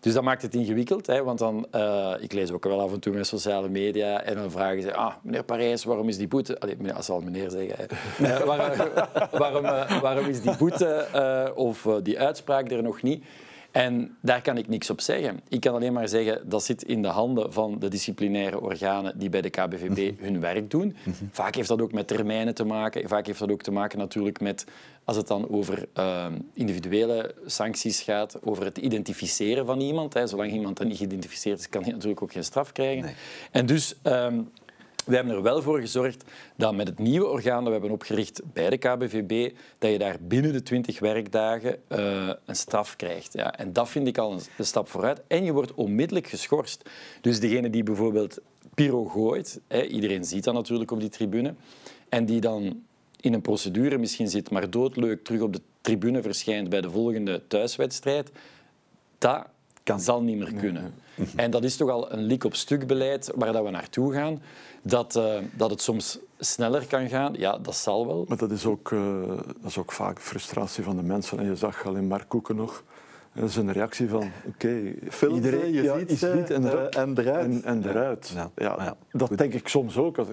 Dus 0.00 0.12
dat 0.12 0.22
maakt 0.22 0.42
het 0.42 0.54
ingewikkeld, 0.54 1.06
hè, 1.06 1.22
want 1.22 1.38
dan, 1.38 1.66
uh, 1.74 2.14
ik 2.20 2.32
lees 2.32 2.50
ook 2.50 2.64
wel 2.64 2.80
af 2.80 2.92
en 2.92 3.00
toe 3.00 3.14
met 3.14 3.26
sociale 3.26 3.68
media 3.68 4.22
en 4.22 4.34
dan 4.34 4.50
vragen 4.50 4.82
ze, 4.82 4.94
ah, 4.94 5.14
meneer 5.22 5.42
Parijs, 5.42 5.84
waarom 5.84 6.08
is 6.08 6.16
die 6.16 6.28
boete... 6.28 6.60
Allee, 6.60 6.76
meneer, 6.76 6.92
als 6.92 7.06
zal 7.06 7.20
meneer 7.20 7.50
zeggen, 7.50 7.86
waarom, 9.38 9.64
uh, 9.64 10.00
waarom, 10.00 10.26
is 10.26 10.40
die 10.40 10.56
boete 10.56 11.52
of 11.54 11.88
die 12.02 12.18
uitspraak 12.18 12.70
er 12.70 12.82
nog 12.82 13.02
niet? 13.02 13.24
En 13.70 14.16
daar 14.22 14.42
kan 14.42 14.56
ik 14.56 14.68
niks 14.68 14.90
op 14.90 15.00
zeggen. 15.00 15.40
Ik 15.48 15.60
kan 15.60 15.74
alleen 15.74 15.92
maar 15.92 16.08
zeggen 16.08 16.48
dat 16.48 16.64
zit 16.64 16.82
in 16.82 17.02
de 17.02 17.08
handen 17.08 17.52
van 17.52 17.78
de 17.78 17.88
disciplinaire 17.88 18.60
organen 18.60 19.18
die 19.18 19.28
bij 19.28 19.40
de 19.40 19.50
KBVB 19.50 20.20
hun 20.20 20.40
werk 20.40 20.70
doen. 20.70 20.96
Vaak 21.30 21.54
heeft 21.54 21.68
dat 21.68 21.82
ook 21.82 21.92
met 21.92 22.08
termijnen 22.08 22.54
te 22.54 22.64
maken. 22.64 23.08
Vaak 23.08 23.26
heeft 23.26 23.38
dat 23.38 23.50
ook 23.50 23.62
te 23.62 23.70
maken 23.70 23.98
natuurlijk 23.98 24.40
met, 24.40 24.64
als 25.04 25.16
het 25.16 25.26
dan 25.26 25.50
over 25.50 25.86
uh, 25.98 26.26
individuele 26.54 27.34
sancties 27.46 28.00
gaat, 28.00 28.38
over 28.42 28.64
het 28.64 28.78
identificeren 28.78 29.66
van 29.66 29.80
iemand. 29.80 30.14
Hè. 30.14 30.26
Zolang 30.26 30.52
iemand 30.52 30.76
dan 30.76 30.86
niet 30.86 30.96
geïdentificeerd 30.96 31.58
is, 31.58 31.68
kan 31.68 31.82
hij 31.82 31.92
natuurlijk 31.92 32.22
ook 32.22 32.32
geen 32.32 32.44
straf 32.44 32.72
krijgen. 32.72 33.04
Nee. 33.04 33.14
En 33.50 33.66
dus... 33.66 33.94
Um, 34.02 34.50
we 35.08 35.14
hebben 35.14 35.34
er 35.34 35.42
wel 35.42 35.62
voor 35.62 35.80
gezorgd 35.80 36.24
dat 36.56 36.74
met 36.74 36.88
het 36.88 36.98
nieuwe 36.98 37.26
orgaan 37.26 37.58
dat 37.58 37.66
we 37.66 37.72
hebben 37.72 37.90
opgericht 37.90 38.40
bij 38.52 38.70
de 38.70 38.76
KBVB, 38.76 39.54
dat 39.78 39.90
je 39.90 39.98
daar 39.98 40.16
binnen 40.20 40.52
de 40.52 40.62
20 40.62 40.98
werkdagen 40.98 41.78
uh, 41.88 42.30
een 42.44 42.56
straf 42.56 42.96
krijgt. 42.96 43.32
Ja. 43.32 43.54
En 43.54 43.72
dat 43.72 43.88
vind 43.88 44.06
ik 44.06 44.18
al 44.18 44.32
een, 44.32 44.64
stap 44.64 44.88
vooruit. 44.88 45.22
En 45.26 45.44
je 45.44 45.52
wordt 45.52 45.74
onmiddellijk 45.74 46.26
geschorst. 46.26 46.90
Dus 47.20 47.40
degene 47.40 47.70
die 47.70 47.82
bijvoorbeeld 47.82 48.38
pyro 48.74 49.04
gooit, 49.04 49.60
hè, 49.68 49.82
iedereen 49.82 50.24
ziet 50.24 50.44
dat 50.44 50.54
natuurlijk 50.54 50.90
op 50.90 51.00
die 51.00 51.08
tribune, 51.08 51.54
en 52.08 52.24
die 52.24 52.40
dan 52.40 52.82
in 53.20 53.32
een 53.34 53.40
procedure 53.40 53.98
misschien 53.98 54.28
zit, 54.28 54.50
maar 54.50 54.70
doodleuk 54.70 55.24
terug 55.24 55.40
op 55.40 55.52
de 55.52 55.60
tribune 55.80 56.22
verschijnt 56.22 56.68
bij 56.68 56.80
de 56.80 56.90
volgende 56.90 57.42
thuiswedstrijd, 57.46 58.30
dat 59.18 59.46
kan. 59.88 60.00
zal 60.00 60.22
niet 60.22 60.38
meer 60.38 60.54
kunnen. 60.54 60.94
En 61.36 61.50
dat 61.50 61.64
is 61.64 61.76
toch 61.76 61.90
al 61.90 62.12
een 62.12 62.22
lik 62.22 62.44
op 62.44 62.54
stuk 62.54 62.86
beleid 62.86 63.30
waar 63.34 63.52
dat 63.52 63.64
we 63.64 63.70
naartoe 63.70 64.12
gaan. 64.12 64.42
Dat, 64.82 65.16
uh, 65.16 65.34
dat 65.56 65.70
het 65.70 65.82
soms 65.82 66.18
sneller 66.38 66.86
kan 66.86 67.08
gaan, 67.08 67.34
ja, 67.38 67.58
dat 67.58 67.76
zal 67.76 68.06
wel. 68.06 68.24
Maar 68.28 68.38
dat 68.38 68.50
is 68.50 68.66
ook, 68.66 68.90
uh, 68.90 69.28
dat 69.60 69.70
is 69.70 69.78
ook 69.78 69.92
vaak 69.92 70.20
frustratie 70.20 70.84
van 70.84 70.96
de 70.96 71.02
mensen. 71.02 71.38
En 71.38 71.44
je 71.44 71.56
zag 71.56 71.86
al 71.86 71.94
in 71.94 72.06
Mark 72.06 72.28
Koeken 72.28 72.56
nog 72.56 72.82
dat 73.40 73.48
is 73.48 73.56
een 73.56 73.72
reactie 73.72 74.08
van, 74.08 74.30
oké, 74.46 74.94
okay, 75.20 75.34
iedereen 75.34 75.72
je 75.72 75.82
ja, 75.82 75.98
ziet, 75.98 76.10
ziet 76.10 76.50
en, 76.50 76.62
uh, 76.62 76.96
en 76.96 77.18
eruit. 77.18 77.44
En, 77.44 77.64
en 77.64 77.88
eruit. 77.88 78.32
Ja. 78.34 78.50
Ja, 78.56 78.76
ja. 78.78 78.96
Dat 79.12 79.28
Goed. 79.28 79.38
denk 79.38 79.54
ik 79.54 79.68
soms 79.68 79.96
ook. 79.96 80.18
Als, 80.18 80.28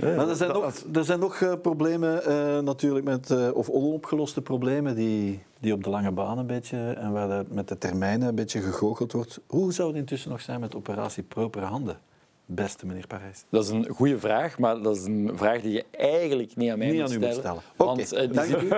Maar 0.00 0.28
er 0.28 0.36
zijn 0.36 0.52
nog, 0.52 0.72
er 0.92 1.04
zijn 1.04 1.18
nog 1.18 1.40
uh, 1.40 1.52
problemen 1.62 2.22
uh, 2.28 2.58
natuurlijk 2.58 3.04
met, 3.04 3.30
uh, 3.30 3.48
of 3.54 3.68
onopgeloste 3.68 4.42
problemen 4.42 4.94
die, 4.94 5.42
die 5.62 5.72
op 5.72 5.84
de 5.84 5.90
lange 5.90 6.10
baan 6.10 6.38
een 6.38 6.46
beetje 6.46 6.92
en 6.92 7.12
waar 7.12 7.28
de, 7.28 7.44
met 7.48 7.68
de 7.68 7.78
termijnen 7.78 8.28
een 8.28 8.34
beetje 8.34 8.60
gegoocheld 8.60 9.12
wordt. 9.12 9.40
Hoe 9.46 9.72
zou 9.72 9.88
het 9.88 9.96
intussen 9.96 10.30
nog 10.30 10.40
zijn 10.40 10.60
met 10.60 10.74
operatie 10.74 11.22
Propere 11.22 11.64
Handen? 11.64 11.98
Beste 12.46 12.86
meneer 12.86 13.06
Parijs. 13.06 13.44
Dat 13.48 13.64
is 13.64 13.70
een 13.70 13.88
goede 13.88 14.18
vraag, 14.18 14.58
maar 14.58 14.82
dat 14.82 14.96
is 14.96 15.04
een 15.04 15.30
vraag 15.34 15.60
die 15.60 15.72
je 15.72 15.84
eigenlijk 15.90 16.56
niet 16.56 16.70
aan 16.70 16.78
mij 16.78 16.90
niet 16.90 17.00
moet, 17.00 17.24
aan 17.24 17.32
stellen. 17.32 17.62
Moet 17.96 18.06
stellen. 18.06 18.06
Want, 18.06 18.12
okay, 18.12 18.28
dank 18.28 18.62
u. 18.62 18.68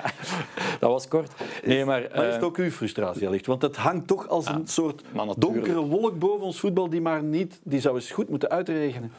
dat 0.80 0.90
was 0.90 1.08
kort. 1.08 1.32
Nee, 1.64 1.84
maar, 1.84 2.08
maar 2.14 2.26
is 2.26 2.34
het 2.34 2.42
ook 2.42 2.56
uw 2.56 2.70
frustratie 2.70 3.26
allicht? 3.26 3.46
Want 3.46 3.62
het 3.62 3.76
hangt 3.76 4.06
toch 4.06 4.28
als 4.28 4.46
een 4.46 4.66
soort 4.66 5.02
donkere 5.36 5.80
wolk 5.80 6.18
boven 6.18 6.46
ons 6.46 6.60
voetbal 6.60 6.88
die 6.88 7.00
maar 7.00 7.22
niet, 7.22 7.60
die 7.62 7.80
zou 7.80 7.94
eens 7.94 8.10
goed 8.10 8.28
moeten 8.28 8.50
uitregenen. 8.50 9.12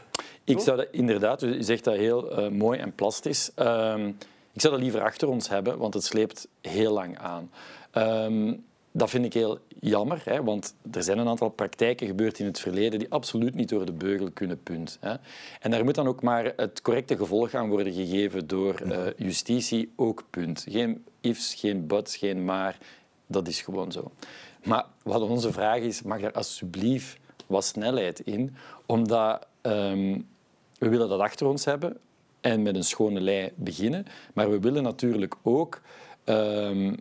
Ik 0.44 0.60
zou 0.60 0.78
dat 0.78 0.88
inderdaad, 0.92 1.42
u 1.42 1.64
zegt 1.64 1.84
dat 1.84 1.96
heel 1.96 2.40
uh, 2.40 2.50
mooi 2.50 2.80
en 2.80 2.96
plastisch. 2.96 3.52
Ik 4.56 4.62
zou 4.62 4.74
dat 4.74 4.82
liever 4.82 5.02
achter 5.02 5.28
ons 5.28 5.50
hebben, 5.50 5.78
want 5.78 5.94
het 5.94 6.04
sleept 6.04 6.48
heel 6.62 6.94
lang 6.94 7.18
aan. 7.18 7.52
Um, 7.94 8.64
dat 8.92 9.10
vind 9.10 9.26
ik 9.26 9.34
heel 9.34 9.60
jammer, 9.80 10.22
hè, 10.26 10.44
want 10.44 10.76
er 10.92 11.04
zijn 11.04 11.18
een 11.18 11.28
aantal 11.28 11.50
praktijken 11.50 12.08
gebeurd 12.08 12.40
in 12.40 12.46
het 12.46 12.60
verleden 12.60 13.00
die 13.00 13.12
absoluut 13.12 13.56
niet 13.56 13.70
door 13.70 13.86
de 13.86 13.92
beugel 13.92 14.32
kunnen, 14.32 14.64
punt. 14.64 14.98
Hè. 15.02 15.16
En 15.60 15.72
daar 15.72 15.84
moet 15.84 15.96
dan 15.96 16.08
ook 16.08 16.22
maar 16.22 16.54
het 16.56 16.82
correcte 16.82 17.18
gevolg 17.18 17.54
aan 17.54 17.70
worden 17.70 17.94
gegeven 17.94 18.48
door 18.48 18.82
uh, 18.82 19.06
justitie, 19.18 19.92
ook 19.96 20.24
punt. 20.30 20.66
Geen 20.70 21.06
ifs, 21.22 21.54
geen 21.54 21.88
buts, 21.88 22.18
geen 22.18 22.46
maar. 22.46 22.78
Dat 23.28 23.48
is 23.48 23.62
gewoon 23.62 23.92
zo. 23.92 24.12
Maar 24.64 24.86
wat 25.04 25.22
onze 25.22 25.52
vraag 25.52 25.80
is, 25.80 26.02
mag 26.02 26.22
er 26.22 26.32
alsjeblieft 26.32 27.18
wat 27.48 27.66
snelheid 27.66 28.20
in, 28.20 28.56
omdat 28.86 29.48
um, 29.62 30.28
we 30.78 30.90
willen 30.90 31.10
dat 31.10 31.20
achter 31.20 31.48
ons 31.48 31.66
hebben 31.66 31.98
en 32.46 32.62
met 32.62 32.76
een 32.76 32.84
schone 32.84 33.22
lei 33.22 33.52
beginnen, 33.56 34.06
maar 34.34 34.50
we 34.50 34.60
willen 34.60 34.84
natuurlijk 34.84 35.36
ook 35.42 35.82
um, 36.26 36.96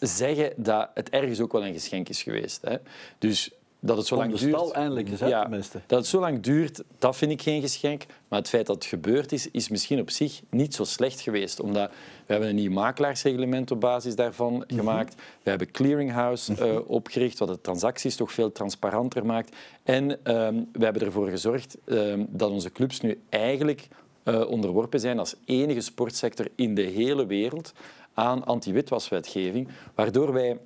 zeggen 0.00 0.52
dat 0.56 0.90
het 0.94 1.10
ergens 1.10 1.40
ook 1.40 1.52
wel 1.52 1.66
een 1.66 1.72
geschenk 1.72 2.08
is 2.08 2.22
geweest. 2.22 2.62
Hè. 2.62 2.76
Dus 3.18 3.50
dat 3.80 3.96
het 3.96 4.06
zo 4.06 4.16
lang 4.16 4.34
duurt. 4.34 4.54
stal 4.54 4.74
eindelijk 4.74 5.08
is, 5.08 5.18
ja, 5.18 5.40
tenminste. 5.42 5.80
Dat 5.86 5.98
het 5.98 6.08
zo 6.08 6.20
lang 6.20 6.40
duurt, 6.40 6.82
dat 6.98 7.16
vind 7.16 7.30
ik 7.32 7.42
geen 7.42 7.60
geschenk. 7.60 8.06
Maar 8.28 8.38
het 8.38 8.48
feit 8.48 8.66
dat 8.66 8.74
het 8.74 8.84
gebeurd 8.84 9.32
is, 9.32 9.50
is 9.50 9.68
misschien 9.68 10.00
op 10.00 10.10
zich 10.10 10.40
niet 10.50 10.74
zo 10.74 10.84
slecht 10.84 11.20
geweest. 11.20 11.60
Omdat 11.60 11.90
we 11.90 12.32
hebben 12.32 12.48
een 12.48 12.54
nieuw 12.54 12.72
makelaarsreglement 12.72 13.70
op 13.70 13.80
basis 13.80 14.14
daarvan 14.16 14.54
Mhm. 14.54 14.78
gemaakt. 14.78 15.14
We 15.42 15.50
hebben 15.50 15.70
Clearinghouse 15.70 16.52
uh, 16.72 16.78
opgericht, 16.86 17.38
wat 17.38 17.48
de 17.48 17.60
transacties 17.60 18.16
toch 18.16 18.32
veel 18.32 18.52
transparanter 18.52 19.26
maakt. 19.26 19.56
En 19.82 20.10
um, 20.10 20.68
we 20.72 20.84
hebben 20.84 21.02
ervoor 21.02 21.28
gezorgd 21.28 21.76
um, 21.84 22.26
dat 22.30 22.50
onze 22.50 22.72
clubs 22.72 23.00
nu 23.00 23.20
eigenlijk 23.28 23.88
uh, 24.24 24.48
onderworpen 24.50 25.00
zijn 25.00 25.18
als 25.18 25.34
enige 25.44 25.80
sportsector 25.80 26.46
in 26.54 26.74
de 26.74 26.82
hele 26.82 27.26
wereld 27.26 27.72
aan 28.14 28.44
anti-witwaswetgeving, 28.44 29.68
waardoor 29.94 30.32
wij 30.32 30.58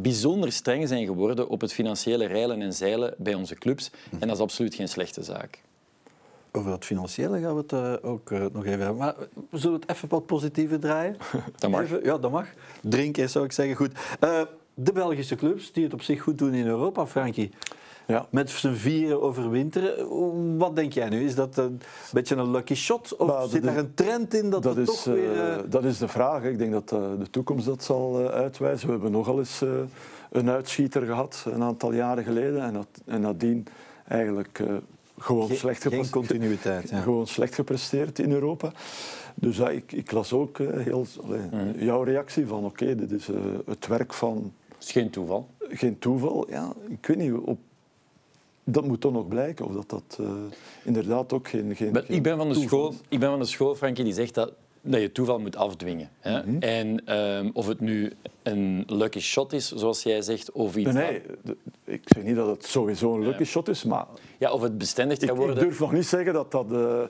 bijzonder 0.00 0.52
streng 0.52 0.88
zijn 0.88 1.06
geworden 1.06 1.48
op 1.48 1.60
het 1.60 1.72
financiële 1.72 2.26
reilen 2.26 2.62
en 2.62 2.72
zeilen 2.72 3.14
bij 3.18 3.34
onze 3.34 3.54
clubs. 3.54 3.90
En 4.10 4.28
dat 4.28 4.36
is 4.36 4.42
absoluut 4.42 4.74
geen 4.74 4.88
slechte 4.88 5.22
zaak. 5.22 5.60
Over 6.52 6.70
dat 6.70 6.84
financiële 6.84 7.40
gaan 7.40 7.54
we 7.54 7.60
het 7.60 7.72
uh, 7.72 8.10
ook 8.10 8.30
uh, 8.30 8.44
nog 8.52 8.64
even 8.64 8.78
hebben. 8.78 8.96
Maar 8.96 9.14
we 9.50 9.58
zullen 9.58 9.80
het 9.80 9.90
even 9.90 10.08
wat 10.08 10.26
positiever 10.26 10.80
draaien. 10.80 11.16
Dat 11.58 11.70
mag. 11.70 11.82
Even, 11.82 12.04
ja, 12.04 12.18
dat 12.18 12.30
mag. 12.30 12.46
Drinken 12.82 13.30
zou 13.30 13.44
ik 13.44 13.52
zeggen. 13.52 13.76
Goed. 13.76 13.92
Uh, 14.24 14.40
de 14.74 14.92
Belgische 14.92 15.34
clubs 15.34 15.72
die 15.72 15.84
het 15.84 15.92
op 15.92 16.02
zich 16.02 16.22
goed 16.22 16.38
doen 16.38 16.54
in 16.54 16.66
Europa, 16.66 17.06
Frankie. 17.06 17.50
Ja. 18.06 18.26
Met 18.30 18.50
z'n 18.50 18.72
vieren 18.72 19.22
overwinteren. 19.22 20.58
Wat 20.58 20.76
denk 20.76 20.92
jij 20.92 21.08
nu? 21.08 21.24
Is 21.24 21.34
dat 21.34 21.56
een 21.56 21.80
beetje 22.12 22.36
een 22.36 22.50
lucky 22.50 22.74
shot? 22.74 23.16
Of 23.16 23.26
maar 23.26 23.48
zit 23.48 23.62
daar 23.62 23.76
een 23.76 23.94
trend 23.94 24.34
in 24.34 24.50
dat, 24.50 24.62
dat 24.62 24.76
het 24.76 24.88
is, 24.88 24.94
toch 24.94 25.14
weer... 25.14 25.36
Uh... 25.36 25.56
Dat 25.68 25.84
is 25.84 25.98
de 25.98 26.08
vraag. 26.08 26.44
Ik 26.44 26.58
denk 26.58 26.72
dat 26.72 26.92
uh, 26.92 26.98
de 27.18 27.30
toekomst 27.30 27.66
dat 27.66 27.82
zal 27.82 28.30
uitwijzen. 28.30 28.86
We 28.86 28.92
hebben 28.92 29.10
nogal 29.10 29.38
eens 29.38 29.64
een 30.30 30.50
uitschieter 30.50 31.02
gehad, 31.02 31.44
een 31.52 31.62
aantal 31.62 31.92
jaren 31.92 32.24
geleden. 32.24 32.62
En, 32.62 32.72
dat, 32.72 32.88
en 33.04 33.20
nadien 33.20 33.66
eigenlijk 34.08 34.62
gewoon, 35.18 35.48
Ge 35.48 35.54
slecht 35.54 35.82
geen 35.82 36.10
continuïteit, 36.10 36.90
ja. 36.90 37.00
gewoon 37.00 37.26
slecht 37.26 37.54
gepresteerd 37.54 38.18
in 38.18 38.32
Europa. 38.32 38.72
Dus 39.34 39.56
ja, 39.56 39.68
ik, 39.68 39.92
ik, 39.92 40.10
las 40.12 40.32
ook 40.32 40.58
heel, 40.58 41.06
mm. 41.24 41.72
jouw 41.76 42.02
reactie 42.02 42.46
van 42.46 42.64
oké, 42.64 42.82
okay, 42.82 42.94
dit 42.94 43.12
is 43.12 43.28
het 43.66 43.86
werk 43.86 44.12
van... 44.12 44.52
Het 44.68 44.82
is 44.82 44.92
geen 44.92 45.10
toeval. 45.10 45.48
Geen 45.58 45.98
toeval, 45.98 46.46
ja. 46.50 46.72
Ik 46.88 47.06
weet 47.06 47.16
niet, 47.16 47.32
op 47.32 47.58
dat 48.64 48.84
moet 48.84 49.00
toch 49.00 49.12
nog 49.12 49.28
blijken 49.28 49.66
of 49.66 49.72
dat 49.72 49.90
dat 49.90 50.18
uh, 50.20 50.28
inderdaad 50.84 51.32
ook 51.32 51.48
geen, 51.48 51.76
geen, 51.76 51.92
maar 51.92 52.02
geen 52.02 52.16
ik 52.16 52.22
ben 52.22 52.36
van 52.36 52.48
de 52.48 52.54
school, 52.54 52.94
ik 53.08 53.20
ben 53.20 53.28
van 53.28 53.38
de 53.38 53.44
school, 53.44 53.74
Frankie, 53.74 54.04
die 54.04 54.12
zegt 54.12 54.34
dat, 54.34 54.52
dat 54.80 55.00
je 55.00 55.12
toeval 55.12 55.38
moet 55.38 55.56
afdwingen. 55.56 56.10
Hè? 56.20 56.38
Mm 56.38 56.44
-hmm. 56.44 56.60
En 56.60 57.18
um, 57.18 57.50
of 57.52 57.66
het 57.66 57.80
nu 57.80 58.12
een 58.42 58.84
lucky 58.86 59.20
shot 59.20 59.52
is, 59.52 59.72
zoals 59.72 60.02
jij 60.02 60.22
zegt, 60.22 60.52
of 60.52 60.76
iets... 60.76 60.92
Nee, 60.92 61.22
nee 61.42 61.56
ik 61.84 62.02
zeg 62.04 62.22
niet 62.22 62.36
dat 62.36 62.46
het 62.46 62.64
sowieso 62.64 63.14
een 63.14 63.24
lucky 63.24 63.42
ja. 63.42 63.44
shot 63.44 63.68
is, 63.68 63.84
maar... 63.84 64.06
Ja, 64.38 64.52
of 64.52 64.62
het 64.62 64.78
bestendig 64.78 65.18
ik, 65.18 65.30
worden... 65.30 65.56
Ik 65.56 65.62
durf 65.62 65.80
nog 65.80 65.92
niet 65.92 66.06
zeggen 66.06 66.32
dat 66.32 66.50
dat 66.50 66.66
uh, 66.72 67.02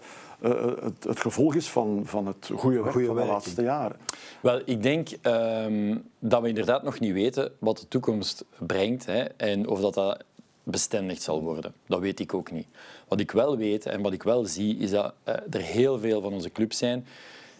uh, 0.43 0.65
het, 0.83 1.05
het, 1.05 1.21
gevolg 1.21 1.55
is 1.55 1.69
van, 1.69 2.03
van 2.05 2.27
het 2.27 2.51
goede 2.55 2.81
werk 2.81 2.93
Goeie 2.93 3.07
van 3.07 3.17
werk. 3.17 3.29
de 3.29 3.33
laatste 3.33 3.62
jaren. 3.62 3.97
Wel, 4.41 4.61
ik 4.65 4.83
denk 4.83 5.09
um, 5.23 6.03
dat 6.19 6.43
we 6.43 6.49
inderdaad 6.49 6.83
nog 6.83 7.01
niet 7.01 7.12
weten 7.12 7.53
wat 7.59 7.79
de 7.79 7.88
toekomst 7.88 8.45
brengt 8.59 9.07
hè, 9.07 9.23
en 9.23 9.69
of 9.69 9.81
dat, 9.81 9.95
dat 9.95 10.25
bestendigd 10.62 11.22
zal 11.22 11.42
worden. 11.42 11.75
Dat 11.87 12.01
weet 12.01 12.20
ik 12.20 12.35
ook 12.35 12.51
niet. 12.51 12.66
Wat 13.09 13.20
ik 13.20 13.31
wel 13.31 13.57
weet 13.57 13.87
en 13.87 14.03
wat 14.03 14.12
ik 14.12 14.22
wel 14.22 14.44
zie, 14.44 14.77
is 14.77 14.90
dat 14.90 15.14
uh, 15.29 15.35
er 15.51 15.61
heel 15.61 15.98
veel 15.98 16.20
van 16.20 16.33
onze 16.33 16.51
clubs 16.51 16.79
zijn 16.79 17.07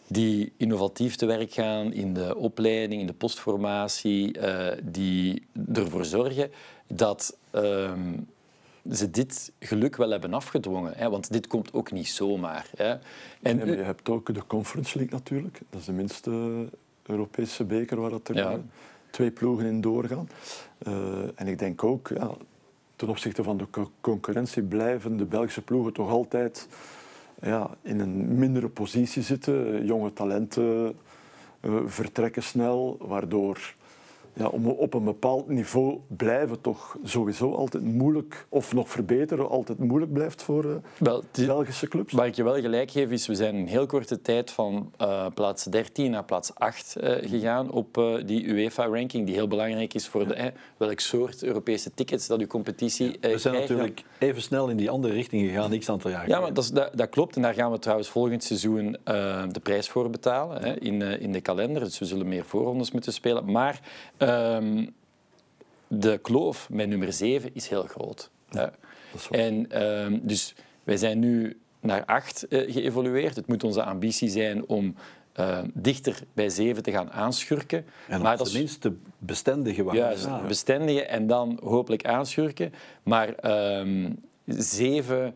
die 0.07 0.53
innovatief 0.57 1.17
te 1.17 1.27
werk 1.27 1.53
gaan 1.53 1.93
in 1.93 2.15
de 2.15 2.37
opleiding, 2.37 3.01
in 3.01 3.07
de 3.07 3.13
postformatie, 3.13 4.39
uh, 4.39 4.67
die 4.83 5.47
ervoor 5.73 6.05
zorgen 6.05 6.51
dat 6.87 7.37
um, 7.53 8.27
ze 8.91 9.11
dit 9.11 9.53
geluk 9.61 9.97
wel 9.97 10.11
hebben 10.11 10.35
afgedwongen. 10.35 10.93
Hè? 10.97 11.11
Want 11.11 11.33
dit 11.33 11.47
komt 11.47 11.73
ook 11.73 11.93
niet 11.93 12.09
zomaar. 12.09 12.71
Hè? 12.77 12.97
En, 13.43 13.67
je 13.67 13.77
hebt 13.77 14.09
ook 14.09 14.35
de 14.35 14.47
Conference 14.47 14.99
League 14.99 15.19
natuurlijk. 15.19 15.61
Dat 15.71 15.81
is 15.81 15.87
de 15.87 15.93
minste 15.93 16.67
Europese 17.07 17.65
beker 17.65 18.01
waar 18.01 18.11
dat 18.11 18.29
er 18.29 18.37
ja. 18.37 18.61
twee 19.11 19.31
ploegen 19.31 19.67
in 19.67 19.81
doorgaan. 19.81 20.29
Uh, 20.87 20.95
en 21.35 21.47
ik 21.47 21.59
denk 21.59 21.85
ook, 21.85 22.09
ja, 22.09 22.31
ten 23.03 23.11
opzichte 23.11 23.43
van 23.43 23.57
de 23.57 23.71
co 23.71 23.91
concurrentie 24.01 24.63
blijven 24.63 25.17
de 25.17 25.25
Belgische 25.25 25.63
ploegen 25.63 25.93
toch 25.93 26.11
altijd 26.11 26.69
ja, 27.41 27.71
in 27.83 28.01
een 28.01 28.39
mindere 28.39 28.69
positie 28.69 29.23
zitten. 29.23 29.87
Jonge 29.87 30.13
talenten 30.13 30.95
uh, 31.61 31.81
vertrekken 31.87 32.43
snel, 32.43 32.97
waardoor 33.01 33.75
ja, 34.35 34.47
om 34.47 34.67
op 34.67 34.95
een 34.95 35.05
bepaald 35.05 35.49
niveau 35.49 35.99
blijven 36.17 36.61
toch 36.61 36.97
sowieso 37.05 37.53
altijd 37.53 37.85
moeilijk, 37.85 38.47
of 38.49 38.73
nog 38.73 38.91
verbeteren, 38.91 39.49
altijd 39.49 39.79
moeilijk 39.79 40.13
blijft 40.13 40.43
voor 40.43 40.65
uh, 40.65 40.75
Wel, 40.99 41.23
die, 41.31 41.47
Belgische 41.47 41.89
clubs. 41.89 42.13
Waar 42.13 42.27
ik 42.27 42.35
je 42.35 42.43
wel 42.43 42.61
gelijk 42.61 42.91
geef, 42.91 43.11
is 43.11 43.27
we 43.27 43.35
zijn 43.35 43.55
in 43.55 43.61
een 43.61 43.69
heel 43.69 43.87
korte 43.87 44.23
tijd 44.23 44.51
van 44.51 44.93
uh, 45.01 45.27
plaats 45.35 45.65
13 45.65 46.11
naar 46.11 46.25
plaats 46.25 46.55
8 46.55 46.97
uh, 47.01 47.11
gegaan 47.21 47.71
op 47.71 47.97
uh, 47.97 48.15
die 48.27 48.45
UEFA-ranking, 48.45 49.27
die 49.27 49.35
heel 49.35 49.49
belangrijk 49.49 49.95
is 49.95 50.09
voor 50.09 50.29
de, 50.29 50.35
eh, 50.35 50.47
welk 50.77 51.01
soort 51.01 51.43
Europese 51.43 51.95
tickets 51.95 52.27
dat 52.27 52.41
uw 52.41 52.47
competitie 52.47 53.07
ja, 53.07 53.29
We 53.29 53.39
zijn 53.39 53.55
krijgt. 53.55 53.71
natuurlijk 53.71 54.05
even 54.19 54.43
snel 54.43 54.69
in 54.69 54.77
die 54.77 54.91
andere 54.91 55.15
richting 55.15 55.49
gegaan, 55.49 55.79
x 55.79 55.89
aantal 55.89 56.11
jaar 56.11 56.29
Ja, 56.29 56.41
maar 56.41 56.55
dat, 56.55 56.65
is, 56.65 56.71
dat, 56.71 56.91
dat, 56.95 57.09
klopt. 57.09 57.37
En 57.37 57.43
daar 57.43 57.55
gaan 57.55 57.71
we 57.71 57.79
trouwens 57.79 58.09
volgend 58.09 58.45
seizoen 58.45 58.97
de 59.53 59.61
prijs 59.63 59.89
voor 59.89 60.11
betalen, 60.11 60.63
hè, 60.63 60.79
in, 60.81 61.03
in 61.03 61.33
de 61.33 61.41
kalender. 61.41 61.83
Dus 61.83 61.99
we 61.99 62.05
zullen 62.05 62.29
meer 62.29 62.45
voorrondes 62.45 62.91
moeten 62.91 63.13
spelen. 63.13 63.51
Maar 63.51 63.81
Um, 64.23 64.95
de 65.89 66.19
kloof 66.19 66.69
met 66.71 66.89
nummer 66.89 67.13
7 67.13 67.51
is 67.55 67.69
heel 67.69 67.83
groot. 67.83 68.31
Ja, 68.51 68.73
en 69.31 69.83
um, 69.83 70.21
dus 70.23 70.55
wij 70.85 70.97
zijn 70.97 71.19
nu 71.19 71.61
naar 71.81 72.05
8 72.05 72.47
uh, 72.49 72.73
geëvolueerd. 72.73 73.37
Het 73.37 73.47
moet 73.47 73.65
onze 73.65 73.83
ambitie 73.83 74.29
zijn 74.29 74.69
om 74.69 74.95
uh, 75.41 75.59
dichter 75.75 76.23
bij 76.33 76.49
7 76.49 76.83
te 76.83 76.91
gaan 76.91 77.11
aanschurken. 77.11 77.85
En 78.09 78.21
maar 78.21 78.37
dat 78.37 78.51
tenminste 78.51 78.93
bestendigen. 79.19 79.85
Waar 79.85 79.95
juist, 79.95 80.25
ja, 80.25 80.47
bestendigen 80.47 81.09
en 81.09 81.27
dan 81.27 81.59
hopelijk 81.63 82.05
aanschurken. 82.05 82.73
Maar 83.03 83.35
um, 83.81 84.23
7 84.47 85.35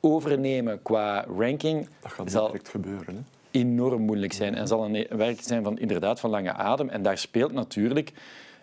overnemen 0.00 0.82
qua 0.82 1.24
ranking... 1.38 1.88
Dat 2.00 2.12
gaat 2.12 2.30
zal 2.30 2.46
direct 2.46 2.68
gebeuren, 2.68 3.14
hè? 3.14 3.20
Enorm 3.54 4.02
moeilijk 4.02 4.32
zijn 4.32 4.54
en 4.54 4.66
zal 4.66 4.84
een 4.84 5.06
werk 5.16 5.40
zijn 5.40 5.64
van 5.64 5.78
inderdaad 5.78 6.20
van 6.20 6.30
lange 6.30 6.52
adem. 6.52 6.88
En 6.88 7.02
daar 7.02 7.18
speelt 7.18 7.52
natuurlijk 7.52 8.12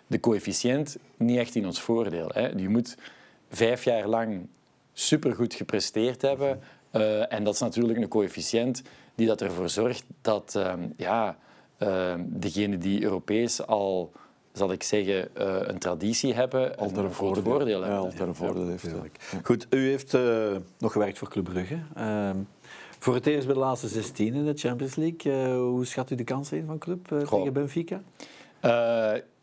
de 0.06 0.20
coëfficiënt 0.20 0.96
niet 1.16 1.38
echt 1.38 1.54
in 1.54 1.66
ons 1.66 1.80
voordeel. 1.80 2.30
Hè. 2.34 2.48
Je 2.48 2.68
moet 2.68 2.96
vijf 3.50 3.84
jaar 3.84 4.08
lang 4.08 4.46
supergoed 4.92 5.54
gepresteerd 5.54 6.22
hebben. 6.22 6.60
Uh, 6.92 7.32
en 7.32 7.44
dat 7.44 7.54
is 7.54 7.60
natuurlijk 7.60 7.98
een 7.98 8.08
coëfficiënt 8.08 8.82
die 9.14 9.26
dat 9.26 9.40
ervoor 9.40 9.68
zorgt 9.68 10.04
dat 10.20 10.54
uh, 10.56 10.72
ja, 10.96 11.36
uh, 11.78 12.14
degenen 12.18 12.80
die 12.80 13.02
Europees 13.02 13.66
al 13.66 14.12
zal 14.52 14.72
ik 14.72 14.82
zeggen, 14.82 15.36
eh, 15.36 15.56
een 15.60 15.78
traditie 15.78 16.34
hebben. 16.34 16.76
Altijd 16.76 16.98
en 16.98 17.04
een 17.04 17.12
groot 17.12 17.34
voordeel. 17.34 17.52
voordeel 17.52 17.80
Ja, 17.80 17.86
hebben. 17.86 18.04
altijd 18.04 18.28
een 18.28 18.34
voordeel 18.34 18.68
heeft. 18.68 18.82
ja. 18.82 19.38
Goed, 19.42 19.66
u 19.70 19.88
heeft 19.88 20.14
eh, 20.14 20.56
nog 20.78 20.92
gewerkt 20.92 21.18
voor 21.18 21.28
Club 21.28 21.44
Brugge. 21.44 21.78
Voor 23.02 23.14
het 23.14 23.26
eerst 23.26 23.46
bij 23.46 23.54
de 23.54 23.60
laatste 23.60 23.88
16 23.88 24.34
in 24.34 24.44
de 24.44 24.52
Champions 24.54 24.94
League. 24.94 25.32
Eh, 25.32 25.56
hoe 25.56 25.84
schat 25.84 26.10
u 26.10 26.14
de 26.14 26.24
kansen 26.24 26.58
in 26.58 26.66
van 26.66 26.78
Club 26.78 27.12
eh, 27.12 27.18
Goh. 27.18 27.38
tegen 27.38 27.52
Benfica? 27.52 28.02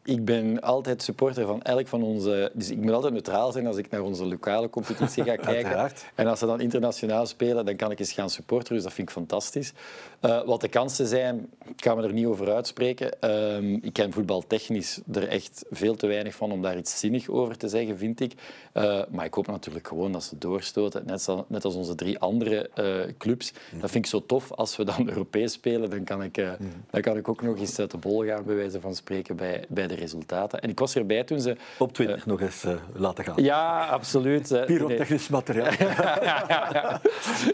Ik 0.10 0.26
ben 0.26 0.62
altijd 0.62 1.04
supporter 1.04 1.46
van 1.46 1.62
elk 1.62 1.88
van 1.88 2.04
onze... 2.04 2.52
Dus 2.54 2.70
ik 2.70 2.78
moet 2.78 2.92
altijd 2.94 3.14
neutraal 3.14 3.52
zijn 3.52 3.68
als 3.68 3.78
ik 3.78 3.90
naar 3.90 4.02
onze 4.02 4.26
lokale 4.26 4.70
competitie 4.70 5.24
ga 5.24 5.36
kijken. 5.52 5.72
En 6.16 6.28
als 6.28 6.40
ze 6.40 6.46
dan 6.46 6.60
internationaal 6.62 7.26
spelen, 7.26 7.66
dan 7.66 7.76
kan 7.76 7.92
ik 7.92 8.00
eens 8.00 8.12
gaan 8.12 8.30
supporteren. 8.30 8.74
Dus 8.76 8.84
dat 8.84 8.94
vind 8.94 9.08
ik 9.08 9.14
fantastisch. 9.14 9.74
Eh, 10.20 10.44
wat 10.46 10.62
de 10.62 10.68
kansen 10.68 11.08
zijn, 11.08 11.50
ik 11.76 11.84
ga 11.84 11.96
me 11.96 12.04
er 12.04 12.14
niet 12.14 12.26
over 12.26 12.54
uitspreken. 12.54 13.22
Ehm, 13.22 13.74
ik 13.74 13.94
ken 13.94 14.12
voetbaltechnisch 14.14 15.00
er 15.14 15.28
echt 15.28 15.66
veel 15.70 15.96
te 15.96 16.08
weinig 16.08 16.36
van 16.36 16.52
om 16.52 16.62
daar 16.62 16.78
iets 16.78 17.00
zinnig 17.00 17.30
over 17.30 17.58
te 17.58 17.68
zeggen, 17.68 17.98
vind 17.98 18.20
ik. 18.20 18.34
Eh, 18.74 19.02
maar 19.10 19.26
ik 19.26 19.34
hoop 19.34 19.48
natuurlijk 19.48 19.88
gewoon 19.88 20.12
dat 20.12 20.24
ze 20.24 20.38
doorstoten. 20.38 21.04
Net, 21.06 21.22
zo- 21.22 21.46
net 21.48 21.66
als 21.66 21.76
onze 21.76 21.96
drie 21.96 22.20
andere 22.20 22.70
eh, 22.74 22.86
clubs. 23.18 23.52
Dat 23.80 23.92
vind 23.92 24.06
ik 24.06 24.12
zo 24.12 24.26
tof. 24.26 24.52
Als 24.52 24.78
we 24.78 24.84
dan 24.84 25.10
Europees 25.10 25.52
spelen, 25.52 25.90
dan 25.90 26.04
kan 26.04 26.24
ik, 26.24 26.38
eh, 26.38 26.52
dan 26.90 27.02
kan 27.02 27.18
ik 27.18 27.28
ook 27.30 27.42
nog 27.42 27.58
eens 27.60 27.80
uit 27.80 27.92
de 27.92 27.98
bol 27.98 28.26
gaan, 28.26 28.44
bij 28.46 28.56
wijze 28.56 28.80
van 28.80 28.96
spreken, 28.96 29.36
bij, 29.36 29.64
bij 29.68 29.88
de 29.88 29.96
resultaten. 30.00 30.62
En 30.62 30.70
ik 30.70 30.80
was 30.80 30.96
erbij 30.96 31.24
toen 31.24 31.40
ze... 31.42 31.56
Op 31.78 31.94
Twitter 31.94 32.22
nog 32.26 32.42
eens 32.42 32.64
eh, 32.64 32.76
laten 32.94 33.24
gaan. 33.24 33.44
Ja, 33.44 33.86
absoluut. 33.86 34.52
eh, 34.52 34.58
nee. 34.58 34.66
Pyrotechnisch 34.78 35.28
materiaal. 35.30 35.72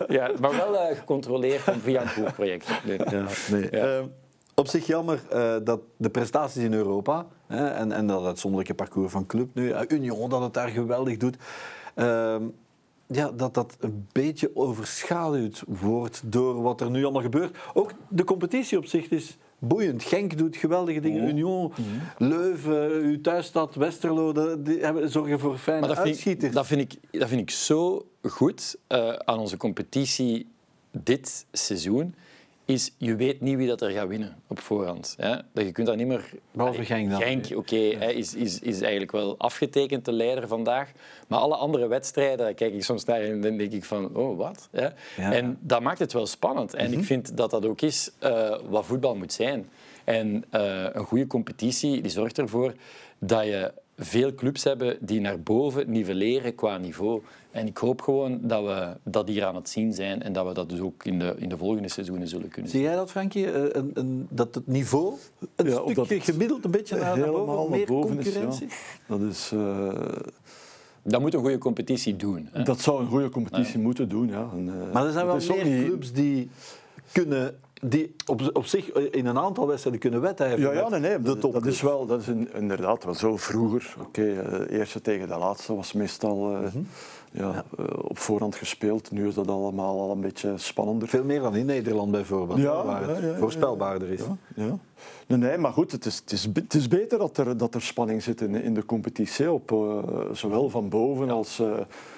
ja, 0.07 0.31
maar 0.39 0.51
wel 0.55 0.79
eh, 0.79 0.97
gecontroleerd 0.97 1.61
via 1.81 2.01
een 2.01 2.13
proefproject. 2.13 2.69
Nee. 2.85 2.99
Ja, 3.09 3.25
nee. 3.51 3.67
Ja. 3.71 3.97
Eh, 3.97 4.03
op 4.55 4.67
zich 4.67 4.85
jammer 4.87 5.19
eh, 5.29 5.55
dat 5.63 5.79
de 5.97 6.09
prestaties 6.09 6.63
in 6.63 6.73
Europa 6.73 7.27
hè, 7.47 7.67
en, 7.67 7.91
en 7.91 8.07
dat 8.07 8.25
uitzonderlijke 8.25 8.73
parcours 8.73 9.11
van 9.11 9.25
club 9.25 9.49
nu, 9.53 9.71
eh, 9.71 9.81
Union 9.87 10.29
dat 10.29 10.41
het 10.41 10.53
daar 10.53 10.67
geweldig 10.69 11.17
doet, 11.17 11.37
ehm, 11.95 12.43
ja, 13.07 13.31
dat 13.31 13.53
dat 13.53 13.77
een 13.79 14.07
beetje 14.11 14.51
overschaduwd 14.53 15.63
wordt 15.67 16.21
door 16.25 16.61
wat 16.61 16.81
er 16.81 16.89
nu 16.89 17.03
allemaal 17.03 17.21
gebeurt. 17.21 17.57
Ook 17.73 17.91
de 18.07 18.23
competitie 18.23 18.77
op 18.77 18.85
zich 18.85 19.09
is 19.09 19.37
boeiend. 19.67 20.03
Genk 20.03 20.37
doet 20.37 20.55
geweldige 20.55 20.99
dingen. 20.99 21.27
Union, 21.27 21.71
Leuven, 22.17 22.91
uw 22.91 23.21
thuisstad, 23.21 23.75
Westerlo, 23.75 24.31
die 24.63 24.79
hebben, 24.79 25.09
zorgen 25.09 25.39
voor 25.39 25.57
fijne 25.57 25.87
dat 25.87 25.95
vind, 25.95 26.07
uitschieters. 26.07 26.47
ik, 26.47 26.53
dat, 26.53 26.67
vind 26.67 26.81
ik, 26.81 27.19
dat 27.19 27.29
vind 27.29 27.41
ik 27.41 27.49
zo 27.49 28.07
goed 28.21 28.77
eh, 28.87 29.09
aan 29.09 29.39
onze 29.39 29.57
competitie 29.57 30.47
dit 30.91 31.45
seizoen. 31.51 32.15
Is, 32.65 32.91
je 32.97 33.15
weet 33.15 33.41
niet 33.41 33.57
wie 33.57 33.67
dat 33.67 33.81
er 33.81 33.89
gaat 33.89 34.07
winnen 34.07 34.35
op 34.47 34.59
voorhand. 34.59 35.15
Hè? 35.17 35.35
Dat 35.53 35.65
je 35.65 35.71
kunt 35.71 35.87
dat 35.87 35.95
niet 35.95 36.07
meer... 36.07 36.29
Behalve 36.51 36.85
Genk 36.85 37.09
dan. 37.09 37.21
Genk, 37.21 37.45
oké, 37.55 37.75
hè, 37.75 38.11
is, 38.11 38.35
is, 38.35 38.59
is 38.59 38.81
eigenlijk 38.81 39.11
wel 39.11 39.35
afgetekend 39.37 40.05
de 40.05 40.11
leider 40.11 40.47
vandaag. 40.47 40.91
Maar 41.27 41.39
alle 41.39 41.55
andere 41.55 41.87
wedstrijden, 41.87 42.37
daar 42.37 42.53
kijk 42.53 42.73
ik 42.73 42.83
soms 42.83 43.03
naar 43.03 43.21
en 43.21 43.41
dan 43.41 43.57
denk 43.57 43.71
ik 43.71 43.83
van, 43.83 44.15
oh, 44.15 44.37
wat? 44.37 44.69
Ja. 44.71 44.93
En 45.17 45.57
dat 45.61 45.81
maakt 45.81 45.99
het 45.99 46.13
wel 46.13 46.27
spannend. 46.27 46.73
En 46.73 46.93
ik 46.93 47.03
vind 47.03 47.37
dat 47.37 47.51
dat 47.51 47.65
ook 47.65 47.81
is 47.81 48.11
eh, 48.19 48.57
wat 48.69 48.85
voetbal 48.85 49.15
moet 49.15 49.33
zijn. 49.33 49.69
En 50.03 50.43
eh, 50.49 50.85
een 50.91 51.05
goede 51.05 51.27
competitie 51.27 52.01
die 52.01 52.11
zorgt 52.11 52.37
ervoor 52.37 52.73
dat 53.19 53.43
je 53.43 53.73
veel 53.97 54.33
clubs 54.35 54.63
hebben 54.63 54.97
die 54.99 55.19
naar 55.19 55.39
boven 55.39 55.91
nivelleren 55.91 56.55
qua 56.55 56.77
niveau. 56.77 57.21
En 57.51 57.67
ik 57.67 57.77
hoop 57.77 58.01
gewoon 58.01 58.39
dat 58.41 58.63
we 58.63 58.97
dat 59.03 59.27
hier 59.27 59.45
aan 59.45 59.55
het 59.55 59.69
zien 59.69 59.93
zijn 59.93 60.21
en 60.23 60.33
dat 60.33 60.47
we 60.47 60.53
dat 60.53 60.69
dus 60.69 60.79
ook 60.79 61.05
in 61.05 61.19
de, 61.19 61.35
in 61.37 61.49
de 61.49 61.57
volgende 61.57 61.89
seizoenen 61.89 62.27
zullen 62.27 62.49
kunnen 62.49 62.71
zien. 62.71 62.79
Zie 62.79 62.89
jij 62.89 62.97
dat, 62.99 63.11
Frankie? 63.11 63.51
Eh, 63.51 63.63
een, 63.81 63.91
een, 63.93 64.27
dat 64.29 64.55
het 64.55 64.67
niveau 64.67 65.13
een 65.55 65.69
Ja, 65.69 65.81
stukje 65.91 66.19
gemiddeld 66.21 66.65
een 66.65 66.71
beetje 66.71 66.95
naar, 66.95 67.05
naar 67.17 67.25
helemaal 67.25 67.45
boven, 67.45 67.71
meer 67.71 67.85
boven 67.85 68.19
is, 68.19 68.25
ja. 68.25 68.31
concurrentie? 68.31 68.67
Dat, 69.07 69.21
is, 69.21 69.51
eh, 69.53 69.89
Dat 71.03 71.21
moet 71.21 71.33
een 71.33 71.39
goede 71.39 71.57
competitie 71.57 72.15
doen. 72.15 72.49
Hè? 72.51 72.63
dat 72.63 72.81
zou 72.81 73.01
een 73.01 73.07
goede 73.07 73.29
competitie 73.29 73.79
moeten 73.79 74.09
doen. 74.09 74.27
Ja. 74.27 74.49
En, 74.53 74.69
eh, 74.69 74.93
Maar 74.93 75.05
er 75.05 75.11
zijn 75.11 75.25
wel 75.25 75.35
meer 75.47 75.65
niet- 75.65 75.85
clubs 75.87 76.11
die 76.11 76.49
kunnen 77.11 77.55
die 77.81 78.15
op, 78.25 78.49
op 78.53 78.65
zich 78.65 78.91
in 78.91 79.25
een 79.25 79.37
aantal 79.39 79.67
wedstrijden 79.67 80.01
kunnen 80.01 80.21
wedijveren. 80.21 80.73
Ja, 80.73 80.79
ja, 80.81 80.89
nee, 80.89 80.99
nee. 80.99 81.21
de 81.21 81.37
Dat, 81.51 81.65
is 81.65 81.81
wel, 81.81 82.05
dat 82.05 82.21
is 82.21 82.27
in- 82.27 82.49
inderdaad 82.53 83.03
wel 83.03 83.13
zo. 83.13 83.37
Vroeger, 83.37 83.95
oké, 83.99 84.21
eh, 84.41 84.77
eerste 84.79 85.01
tegen 85.01 85.27
de 85.27 85.37
laatste 85.37 85.75
was 85.75 85.93
meestal 85.93 86.51
eh, 86.53 86.59
Mhm. 86.59 86.77
ja, 87.31 87.63
eh, 87.77 87.85
op 88.01 88.17
voorhand 88.17 88.55
gespeeld. 88.55 89.11
Nu 89.11 89.27
is 89.27 89.33
dat 89.33 89.47
allemaal 89.47 89.99
al 89.99 90.11
een 90.11 90.21
beetje 90.21 90.53
spannender. 90.55 91.07
Veel 91.07 91.23
meer 91.23 91.39
dan 91.41 91.55
in 91.55 91.65
Nederland 91.65 92.11
bijvoorbeeld, 92.11 92.59
Ja, 92.59 92.85
waar 92.85 93.07
het 93.07 93.17
ja, 93.17 93.25
ja, 93.25 93.31
ja, 93.31 93.37
voorspelbaarder 93.37 94.09
is. 94.09 94.19
Ja, 94.55 94.63
ja. 94.65 94.77
Nee, 95.27 95.37
nee, 95.37 95.57
maar 95.57 95.71
goed, 95.73 95.91
het 95.91 96.05
is, 96.05 96.15
het 96.17 96.31
is, 96.31 96.47
het 96.53 96.73
is 96.73 96.87
beter 96.87 97.17
dat 97.19 97.37
er, 97.37 97.57
dat 97.57 97.73
er 97.75 97.81
spanning 97.81 98.23
zit 98.23 98.41
in, 98.41 98.55
in 98.55 98.73
de 98.73 98.85
competitie. 98.85 99.51
Op, 99.51 99.71
eh, 99.71 99.97
zowel 100.31 100.69
van 100.69 100.89
boven 100.89 101.29
als, 101.29 101.59
eh, 101.59 101.67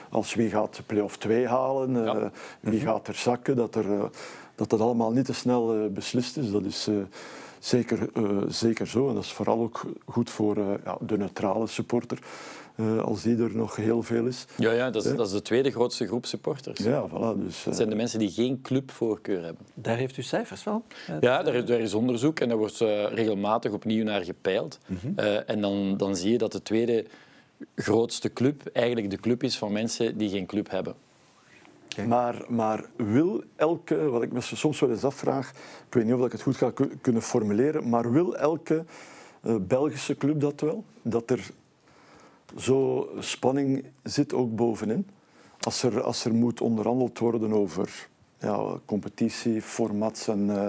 als 0.10 0.34
wie 0.36 0.50
gaat 0.50 0.82
play-off 0.86 1.18
2 1.18 1.48
halen, 1.48 2.06
eh, 2.08 2.26
wie 2.60 2.80
gaat 2.80 3.08
er 3.08 3.14
zakken. 3.16 3.56
Dat, 3.56 3.76
er, 3.76 3.92
eh, 3.94 4.04
dat 4.58 4.70
dat 4.70 4.80
allemaal 4.80 5.12
niet 5.12 5.26
te 5.26 5.34
snel 5.34 5.74
eh, 5.74 5.86
beslist 5.90 6.38
is, 6.38 6.52
dat 6.52 6.66
is 6.66 6.88
eh, 6.88 6.96
zeker, 7.60 8.10
eh, 8.14 8.24
zeker 8.48 8.88
zo. 8.88 9.08
En 9.10 9.16
dat 9.16 9.24
is 9.24 9.32
vooral 9.32 9.60
ook 9.60 9.82
goed 10.06 10.30
voor 10.30 10.58
eh, 10.58 10.66
ja, 10.86 10.98
de 11.02 11.18
neutrale 11.18 11.68
supporter, 11.68 12.18
eh, 12.76 13.00
als 13.04 13.22
die 13.22 13.38
er 13.38 13.56
nog 13.56 13.76
heel 13.76 14.04
veel 14.04 14.26
is. 14.26 14.46
Ja, 14.58 14.72
ja 14.72 14.90
dat, 14.90 15.06
is, 15.06 15.16
dat 15.16 15.28
is 15.28 15.34
de 15.34 15.42
tweede 15.42 15.72
grootste 15.72 16.08
groep 16.08 16.26
supporters. 16.26 16.80
Ja, 16.80 17.08
voilà. 17.10 17.40
Dus, 17.46 17.60
eh, 17.60 17.66
Dat 17.66 17.76
zijn 17.76 17.90
de 17.90 17.96
mensen 17.96 18.20
die 18.20 18.30
geen 18.32 18.62
clubvoorkeur 18.62 19.44
hebben. 19.44 19.66
Daar 19.74 19.98
heeft 19.98 20.18
u 20.18 20.22
cijfers 20.22 20.62
van? 20.62 20.84
Ja, 21.22 21.44
daar 21.44 21.56
is, 21.56 21.66
daar 21.66 21.80
is 21.80 21.94
onderzoek 21.94 22.40
en 22.40 22.48
daar 22.50 22.58
wordt 22.58 22.82
eh, 22.82 23.04
regelmatig 23.14 23.72
opnieuw 23.72 24.04
naar 24.04 24.24
gepeild. 24.24 24.80
Eh, 25.16 25.50
en 25.50 25.62
dan, 25.62 25.98
dan 25.98 26.16
zie 26.16 26.32
je 26.32 26.38
dat 26.38 26.52
de 26.52 26.62
tweede 26.62 27.06
grootste 27.76 28.34
club 28.34 28.62
eigenlijk 28.74 29.10
de 29.10 29.18
club 29.18 29.44
is 29.44 29.58
van 29.58 29.72
mensen 29.72 30.18
die 30.18 30.30
geen 30.30 30.46
club 30.46 30.70
hebben. 30.70 30.94
Maar, 32.06 32.46
maar 32.48 32.86
wil 32.96 33.44
elke, 33.56 34.10
wat 34.10 34.24
ik 34.24 34.32
me 34.32 34.42
soms 34.42 34.80
wel 34.80 34.90
eens 34.90 35.04
afvraag, 35.04 35.50
ik 35.88 35.94
weet 35.94 36.06
niet 36.06 36.14
of 36.14 36.26
ik 36.26 36.32
het 36.32 36.42
goed 36.42 36.56
ga 36.58 36.72
ku- 36.72 36.98
kunnen 37.02 37.22
formuleren, 37.22 37.90
maar 37.90 38.12
wil 38.12 38.36
elke 38.36 38.84
eh, 39.42 39.56
Belgische 39.62 40.16
club 40.18 40.40
dat 40.42 40.62
wel? 40.62 40.84
Dat 41.02 41.30
er 41.30 41.50
zo 42.58 43.10
spanning 43.20 43.86
zit 44.04 44.34
ook 44.34 44.56
bovenin? 44.56 45.08
Als 45.60 45.84
er, 45.84 46.02
als 46.02 46.26
er 46.26 46.34
moet 46.34 46.62
onderhandeld 46.62 47.20
worden 47.20 47.52
over 47.54 48.08
ja, 48.40 48.80
competitieformats 48.86 50.28
en, 50.28 50.50
eh, 50.50 50.68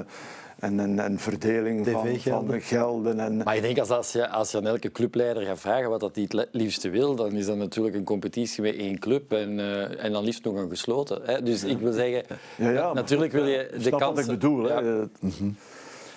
en, 0.59 0.81
en, 0.81 0.99
en 0.99 1.19
verdeling 1.19 1.87
van, 1.89 2.19
van 2.19 2.47
de 2.47 2.61
gelden. 2.61 3.21
En, 3.21 3.37
Maar 3.37 3.57
ik 3.57 3.63
denk 3.63 3.79
als, 3.79 3.91
als, 3.91 4.13
je, 4.13 4.29
als 4.29 4.51
je 4.51 4.57
aan 4.57 4.67
elke 4.67 4.91
clubleider 4.93 5.43
gaat 5.43 5.61
vragen 5.61 5.91
wat 5.91 6.01
dat 6.01 6.15
hij 6.15 6.25
het 6.29 6.49
liefste 6.53 6.89
wil, 6.91 7.15
dan 7.15 7.33
is 7.33 7.47
dat 7.47 7.57
natuurlijk 7.57 7.97
een 7.97 8.05
competitie 8.05 8.63
met 8.63 8.77
één 8.77 8.99
club 8.99 9.33
en, 9.33 9.59
eh, 9.59 10.05
en 10.05 10.13
dan 10.13 10.25
liefst 10.25 10.45
nog 10.45 10.55
een 10.57 10.69
gesloten. 10.69 11.21
Hè? 11.25 11.43
Dus 11.43 11.65
ik 11.65 11.79
wil 11.79 11.93
zeggen, 11.93 12.23
Ja, 12.57 12.71
ja, 12.71 12.85
maar- 12.85 12.95
natuurlijk 12.95 13.33
wil 13.33 13.47
je 13.47 13.69
de 13.73 13.81
Snap 13.81 14.01
kans... 14.01 14.15
wat 14.15 14.25
ik 14.25 14.31
bedoel? 14.31 14.69
Ja. 14.69 14.83
Hè? 14.83 15.01
Eh, 15.03 15.07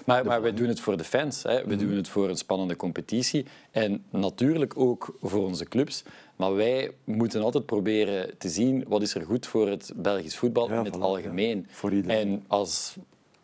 Maar, 0.05 0.25
maar 0.25 0.41
wij 0.41 0.53
doen 0.53 0.67
het 0.67 0.79
voor 0.79 0.97
de 0.97 1.03
fans. 1.03 1.43
Hè. 1.43 1.65
We 1.65 1.75
doen 1.75 1.91
het 1.91 2.07
voor 2.07 2.29
een 2.29 2.37
spannende 2.37 2.75
competitie. 2.75 3.45
En 3.71 4.03
natuurlijk 4.09 4.73
ook 4.77 5.15
voor 5.21 5.45
onze 5.45 5.65
clubs. 5.65 6.03
Maar 6.35 6.55
wij 6.55 6.91
moeten 7.03 7.41
altijd 7.41 7.65
proberen 7.65 8.37
te 8.37 8.49
zien 8.49 8.85
wat 8.87 9.01
is 9.01 9.15
er 9.15 9.21
goed 9.21 9.47
voor 9.47 9.69
het 9.69 9.91
Belgisch 9.95 10.37
voetbal 10.37 10.69
Ja, 10.69 10.79
in 10.79 10.85
het 10.85 10.97
voilà, 10.97 11.01
algemeen. 11.01 11.57
ja. 11.57 11.63
Voor 11.73 11.91
iedereen. 11.93 12.17
En 12.27 12.43
als, 12.47 12.95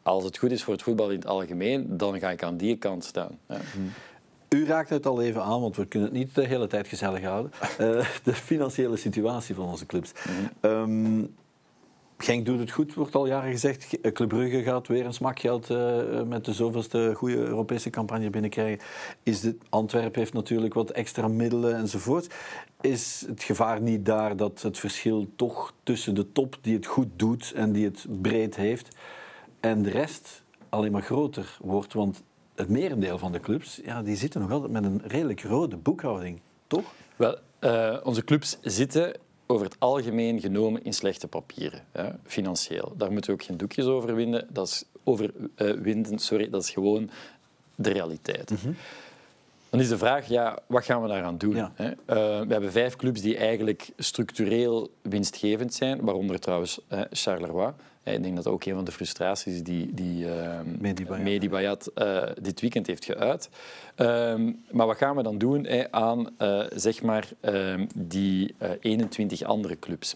als 0.07 0.23
het 0.23 0.37
goed 0.37 0.51
is 0.51 0.63
voor 0.63 0.73
het 0.73 0.81
voetbal 0.83 1.09
in 1.09 1.15
het 1.19 1.27
algemeen, 1.27 1.97
dan 1.97 2.19
ga 2.19 2.29
ik 2.31 2.43
aan 2.43 2.57
die 2.57 2.77
kant 2.77 3.03
staan. 3.03 3.37
hè. 3.47 3.57
U 4.49 4.65
raakt 4.65 4.89
het 4.89 5.05
al 5.05 5.21
even 5.21 5.43
aan, 5.43 5.61
want 5.61 5.75
we 5.75 5.85
kunnen 5.85 6.09
het 6.09 6.17
niet 6.17 6.35
de 6.35 6.45
hele 6.45 6.67
tijd 6.67 6.87
gezellig 6.87 7.23
houden. 7.23 7.51
Eh, 7.77 8.05
de 8.23 8.33
financiële 8.33 8.97
situatie 8.97 9.55
van 9.55 9.65
onze 9.65 9.85
clubs. 9.85 10.11
Ehm, 10.59 11.23
Genk 12.17 12.45
doet 12.45 12.59
het 12.59 12.71
goed, 12.71 12.93
wordt 12.93 13.15
al 13.15 13.27
jaren 13.27 13.51
gezegd. 13.51 13.83
Ge- 13.83 13.99
eh, 14.01 14.11
Club 14.11 14.29
Brugge 14.29 14.63
gaat 14.63 14.87
weer 14.87 15.05
een 15.05 15.13
smakgeld 15.13 15.69
eh, 15.69 16.23
met 16.23 16.45
de 16.45 16.53
zoveelste 16.53 17.11
goede 17.15 17.35
Europese 17.37 17.89
campagne 17.89 18.29
binnenkrijgen. 18.29 18.85
Is 19.23 19.51
Antwerpen 19.69 20.19
heeft 20.19 20.33
natuurlijk 20.33 20.73
wat 20.73 20.89
extra 20.89 21.27
middelen 21.27 21.75
enzovoort. 21.75 22.33
Is 22.81 23.23
het 23.27 23.43
gevaar 23.43 23.81
niet 23.81 24.05
daar 24.05 24.35
dat 24.35 24.61
het 24.61 24.79
verschil 24.79 25.27
toch 25.35 25.73
tussen 25.83 26.15
de 26.15 26.31
top 26.31 26.57
die 26.61 26.75
het 26.75 26.85
goed 26.85 27.07
doet 27.15 27.51
en 27.55 27.71
die 27.71 27.85
het 27.85 28.05
breed 28.21 28.55
heeft 28.55 28.95
en 29.59 29.81
de 29.81 29.89
rest 29.89 30.43
alleen 30.69 30.91
maar 30.91 31.01
groter 31.01 31.57
wordt? 31.61 31.93
Want 31.93 32.23
het 32.55 32.69
merendeel 32.69 33.17
van 33.17 33.31
de 33.31 33.39
clubs 33.39 33.79
ja, 33.83 34.01
die 34.01 34.15
zitten 34.15 34.41
nog 34.41 34.51
altijd 34.51 34.71
met 34.71 34.83
een 34.83 35.01
redelijk 35.05 35.41
rode 35.41 35.77
boekhouding, 35.77 36.39
toch? 36.67 36.93
Wel, 37.15 37.37
eh, 37.59 37.97
onze 38.03 38.23
clubs 38.23 38.57
zitten 38.61 39.13
over 39.45 39.65
het 39.65 39.75
algemeen 39.79 40.39
genomen 40.39 40.83
in 40.83 40.93
slechte 40.93 41.27
papieren, 41.27 41.83
hè, 41.91 42.09
financieel. 42.23 42.93
Daar 42.97 43.11
moeten 43.11 43.31
we 43.31 43.37
ook 43.39 43.45
geen 43.45 43.57
doekjes 43.57 43.85
over 43.85 44.15
winden. 44.15 44.47
Dat 44.49 44.67
is, 44.67 44.83
over, 45.03 45.31
eh, 45.55 45.71
winden 45.71 46.19
sorry, 46.19 46.49
dat 46.49 46.63
is 46.63 46.69
gewoon 46.69 47.09
de 47.75 47.89
realiteit. 47.89 48.53
Dan 49.69 49.79
is 49.79 49.89
de 49.89 49.97
vraag, 49.97 50.27
ja, 50.27 50.59
wat 50.67 50.85
gaan 50.85 51.01
we 51.01 51.07
daaraan 51.07 51.37
doen? 51.37 51.55
Ja. 51.55 51.71
Hè? 51.75 51.89
Eh, 51.89 51.95
we 52.41 52.51
hebben 52.51 52.71
vijf 52.71 52.95
clubs 52.95 53.21
die 53.21 53.37
eigenlijk 53.37 53.89
structureel 53.97 54.91
winstgevend 55.01 55.73
zijn, 55.73 56.01
waaronder 56.01 56.39
trouwens 56.39 56.79
Charleroi. 57.11 57.73
Eh, 58.07 58.13
Ik 58.13 58.23
denk 58.23 58.35
dat 58.35 58.47
ook 58.47 58.65
een 58.65 58.73
van 58.75 58.85
de 58.85 58.91
frustraties 58.91 59.53
is 59.53 59.63
die, 59.63 59.93
die 59.93 60.31
eh, 60.31 60.59
Mehdi 61.19 61.49
Bayat. 61.49 61.87
Eh, 61.87 62.23
dit 62.41 62.61
weekend 62.61 62.87
heeft 62.87 63.05
geuit. 63.05 63.49
Ehm, 63.95 64.51
maar 64.71 64.87
wat 64.87 64.97
gaan 64.97 65.15
we 65.15 65.23
dan 65.23 65.37
doen 65.37 65.67
aan 65.93 66.29
zeg 66.75 67.01
maar, 67.01 67.29
ehm, 67.39 67.85
die 67.95 68.55
eh, 68.57 68.69
21 68.79 69.41
andere 69.41 69.79
clubs? 69.79 70.15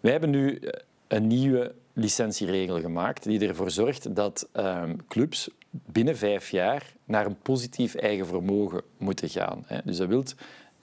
Wij 0.00 0.10
hebben 0.12 0.30
nu 0.30 0.60
een 1.06 1.26
nieuwe 1.26 1.74
licentieregel 1.92 2.80
gemaakt 2.80 3.24
die 3.24 3.48
ervoor 3.48 3.70
zorgt 3.70 4.14
dat 4.14 4.48
ehm, 4.52 4.96
clubs 5.08 5.50
binnen 5.70 6.16
vijf 6.16 6.50
jaar 6.50 6.92
naar 7.04 7.26
een 7.26 7.38
positief 7.42 7.94
eigen 7.94 8.26
vermogen 8.26 8.82
moeten 8.98 9.28
gaan. 9.28 9.62
Hè. 9.66 9.78
Dus 9.84 9.96
dat 9.96 10.08
wil 10.08 10.24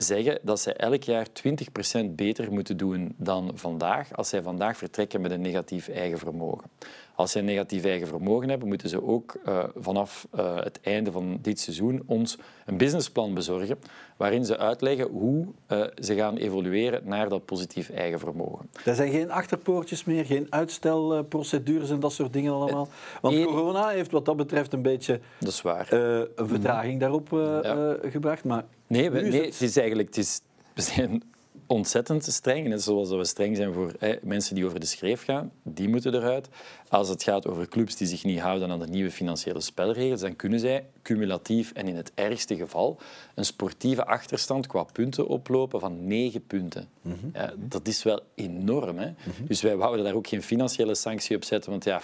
zeggen 0.04 0.40
dat 0.42 0.60
zij 0.60 0.76
elk 0.76 1.04
jaar 1.04 1.28
20% 1.28 2.06
beter 2.10 2.52
moeten 2.52 2.78
doen 2.78 3.16
dan 3.18 3.52
vandaag 3.56 4.16
als 4.16 4.30
zij 4.30 4.42
vandaag 4.42 4.78
vertrekken 4.78 5.22
met 5.22 5.32
een 5.32 5.42
negatief 5.42 5.88
eigen 5.88 6.18
vermogen. 6.18 6.70
Als 7.16 7.32
zij 7.32 7.42
een 7.42 7.48
negatief 7.48 7.84
eigen 7.86 8.08
vermogen 8.08 8.50
hebben, 8.50 8.68
moeten 8.68 8.90
ze 8.90 9.04
ook 9.08 9.36
eh, 9.46 9.64
vanaf 9.76 10.28
eh, 10.32 10.56
het 10.56 10.80
einde 10.82 11.12
van 11.12 11.38
dit 11.42 11.60
seizoen 11.60 12.04
ons 12.06 12.38
een 12.66 12.78
businessplan 12.78 13.34
bezorgen 13.34 13.78
waarin 14.18 14.46
ze 14.46 14.58
uitleggen 14.58 15.08
hoe 15.08 15.46
eh, 15.68 15.82
ze 15.96 16.16
gaan 16.16 16.38
evolueren 16.38 17.02
naar 17.06 17.30
dat 17.30 17.46
positief 17.46 17.90
eigen 17.90 18.20
vermogen. 18.20 18.70
Er 18.86 18.96
zijn 18.96 19.12
geen 19.12 19.32
achterpoortjes 19.32 20.04
meer, 20.04 20.26
geen 20.26 20.48
uitstelprocedures 20.50 21.90
en 21.90 22.00
dat 22.00 22.14
soort 22.14 22.34
dingen 22.34 22.54
allemaal. 22.54 22.88
Want 23.22 23.36
Eén- 23.36 23.46
corona 23.46 23.88
heeft 23.88 24.12
wat 24.12 24.26
dat 24.26 24.38
betreft 24.38 24.74
een 24.74 24.82
beetje 24.82 25.20
Dat 25.40 25.50
is 25.50 25.62
waar. 25.62 25.94
een 25.94 26.48
vertraging 26.48 27.00
daarop 27.00 27.28
Ja. 27.32 27.62
eh, 27.62 28.12
gebracht. 28.12 28.44
Maar 28.44 28.64
Nee, 28.88 29.10
we, 29.12 29.22
nee 29.22 29.32
het- 29.42 29.46
het 29.54 29.62
is 29.62 29.78
eigenlijk 29.78 30.08
het 30.08 30.18
is, 30.18 30.42
we 30.74 30.82
zijn 30.82 31.24
ontzettend 31.68 32.24
streng. 32.26 32.68
Net 32.68 32.84
zoals 32.84 33.10
we 33.10 33.26
streng 33.26 33.56
zijn 33.56 33.74
voor 33.74 33.94
hè, 34.00 34.16
mensen 34.22 34.56
die 34.56 34.66
over 34.66 34.80
de 34.80 34.86
schreef 34.86 35.24
gaan, 35.24 35.52
die 35.64 35.90
moeten 35.90 36.14
eruit. 36.14 36.48
Als 36.90 37.10
het 37.10 37.24
gaat 37.24 37.48
over 37.48 37.68
clubs 37.68 37.96
die 37.96 38.08
zich 38.08 38.24
niet 38.24 38.40
houden 38.40 38.70
aan 38.72 38.80
de 38.80 38.88
nieuwe 38.88 39.12
financiële 39.12 39.62
spelregels, 39.62 40.22
dan 40.22 40.36
kunnen 40.36 40.60
zij 40.60 40.86
cumulatief 41.02 41.72
en 41.72 41.88
in 41.88 41.96
het 41.96 42.12
ergste 42.16 42.56
geval 42.56 42.98
een 43.36 43.46
sportieve 43.46 44.06
achterstand 44.06 44.68
qua 44.68 44.84
punten 44.84 45.28
oplopen 45.28 45.80
van 45.80 46.08
negen 46.08 46.46
punten. 46.48 46.88
ja, 47.34 47.54
dat 47.58 47.88
is 47.88 48.04
wel 48.04 48.20
enorm. 48.36 48.98
Hè? 48.98 49.12
Dus 49.48 49.62
wij 49.62 49.76
wouden 49.76 50.06
daar 50.06 50.14
ook 50.16 50.28
geen 50.28 50.44
financiële 50.44 50.96
sanctie 50.96 51.36
op 51.36 51.44
zetten, 51.44 51.72
want 51.72 51.84
ja... 51.84 52.02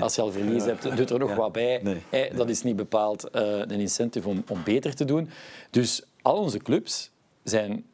Als 0.00 0.14
je 0.14 0.20
al 0.22 0.30
verlies 0.32 0.64
hebt, 0.64 0.96
doet 0.96 1.10
er 1.10 1.18
nog 1.18 1.28
Ja. 1.28 1.36
wat 1.36 1.52
bij. 1.52 1.80
Nee. 2.10 2.30
Dat 2.34 2.48
is 2.48 2.62
niet 2.62 2.76
bepaald 2.76 3.30
eh, 3.30 3.42
een 3.58 3.70
incentive 3.70 4.28
om, 4.28 4.44
om 4.48 4.62
beter 4.64 4.94
te 4.94 5.04
doen. 5.04 5.28
Dus 5.70 6.02
al 6.22 6.36
onze 6.36 6.58
clubs 6.58 7.10
zijn 7.42 7.84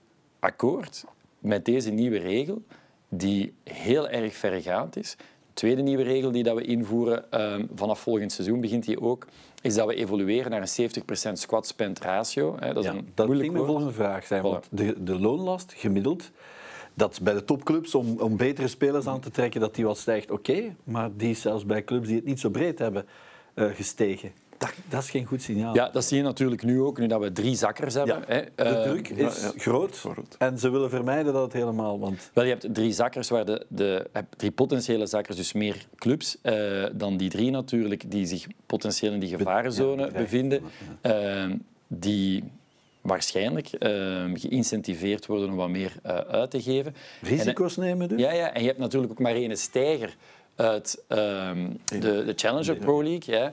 akkoord 0.40 1.04
met 1.38 1.64
deze 1.64 1.90
nieuwe 1.90 2.18
regel, 2.18 2.62
die 3.08 3.54
heel 3.64 4.08
erg 4.08 4.34
verregaand 4.34 4.96
is. 4.96 5.16
De 5.18 5.66
tweede 5.66 5.82
nieuwe 5.82 6.02
regel 6.02 6.30
die 6.30 6.42
dat 6.42 6.56
we 6.56 6.62
invoeren, 6.62 7.32
ehm, 7.32 7.66
vanaf 7.74 8.00
volgend 8.00 8.32
seizoen 8.32 8.60
begint 8.60 8.84
die 8.84 9.00
ook, 9.00 9.26
is 9.62 9.74
dat 9.74 9.86
we 9.86 9.94
evolueren 9.94 10.50
naar 10.50 10.60
een 10.60 10.68
70% 10.68 11.38
squat-spend 11.38 11.98
ratio. 11.98 12.56
Hè, 12.58 12.72
dat 12.72 12.84
is 12.84 12.90
ja, 12.90 12.96
een 12.96 13.10
dat 13.14 13.26
moeilijk 13.26 13.52
ging 13.52 13.66
volgende 13.66 13.92
vraag 13.92 14.26
zijn. 14.26 14.40
Voilà. 14.40 14.44
Want 14.44 14.68
de, 14.70 15.02
de 15.02 15.18
loonlast 15.18 15.72
gemiddeld, 15.76 16.30
dat 16.94 17.20
bij 17.22 17.34
de 17.34 17.44
topclubs 17.44 17.94
om, 17.94 18.18
om 18.18 18.36
betere 18.36 18.68
spelers 18.68 19.06
aan 19.06 19.20
te 19.20 19.30
trekken, 19.30 19.60
dat 19.60 19.74
die 19.74 19.84
wat 19.84 19.98
stijgt, 19.98 20.30
oké. 20.30 20.74
maar 20.84 21.10
die 21.16 21.30
is 21.30 21.40
zelfs 21.40 21.66
bij 21.66 21.84
clubs 21.84 22.06
die 22.06 22.16
het 22.16 22.24
niet 22.24 22.40
zo 22.40 22.48
breed 22.48 22.78
hebben 22.78 23.06
eh, 23.54 23.66
gestegen. 23.74 24.32
Dat, 24.60 24.72
dat 24.88 25.02
is 25.02 25.10
geen 25.10 25.24
goed 25.24 25.42
signaal. 25.42 25.74
Ja, 25.74 25.88
dat 25.88 26.04
zie 26.04 26.16
je 26.16 26.22
natuurlijk 26.22 26.62
nu 26.62 26.80
ook, 26.80 26.98
nu 26.98 27.06
dat 27.06 27.20
we 27.20 27.32
drie 27.32 27.54
zakkers 27.56 27.94
hebben. 27.94 28.16
Ja, 28.16 28.24
Hè. 28.26 28.40
de 28.54 28.62
Eh, 28.62 28.82
druk 28.82 29.08
is 29.08 29.42
ja, 29.42 29.52
groot 29.56 29.98
groot. 29.98 30.36
en 30.38 30.58
ze 30.58 30.70
willen 30.70 30.90
vermijden 30.90 31.32
dat 31.32 31.42
het 31.42 31.52
helemaal... 31.52 31.98
Want 31.98 32.30
Wel, 32.34 32.44
je 32.44 32.50
hebt 32.50 32.74
drie 32.74 32.92
zakkers, 32.92 33.28
waar 33.28 33.44
de, 33.44 33.66
de, 33.68 34.06
drie 34.36 34.50
potentiële 34.50 35.06
zakkers, 35.06 35.36
dus 35.36 35.52
meer 35.52 35.86
clubs 35.96 36.36
eh, 36.42 36.84
dan 36.92 37.16
die 37.16 37.30
drie 37.30 37.50
natuurlijk, 37.50 38.10
die 38.10 38.26
zich 38.26 38.46
potentieel 38.66 39.12
in 39.12 39.20
die 39.20 39.36
gevarenzone 39.36 40.10
bevinden, 40.10 40.62
eh, 41.00 41.44
die 41.86 42.44
waarschijnlijk 43.00 43.66
eh, 43.72 43.90
geïncentiveerd 44.34 45.26
worden 45.26 45.48
om 45.50 45.56
wat 45.56 45.68
meer 45.68 45.92
eh, 46.02 46.16
uit 46.16 46.50
te 46.50 46.62
geven. 46.62 46.94
risico's 47.22 47.76
nemen 47.76 48.08
dus? 48.08 48.20
Ja, 48.20 48.32
ja, 48.32 48.52
en 48.52 48.60
je 48.60 48.66
hebt 48.66 48.78
natuurlijk 48.78 49.12
ook 49.12 49.18
maar 49.18 49.34
één 49.34 49.56
stijger 49.58 50.16
uit 50.54 51.02
ehm, 51.08 51.68
de, 51.84 51.98
de 52.24 52.32
Challenger 52.36 52.76
Pro 52.76 53.02
League. 53.02 53.34
Ja, 53.34 53.52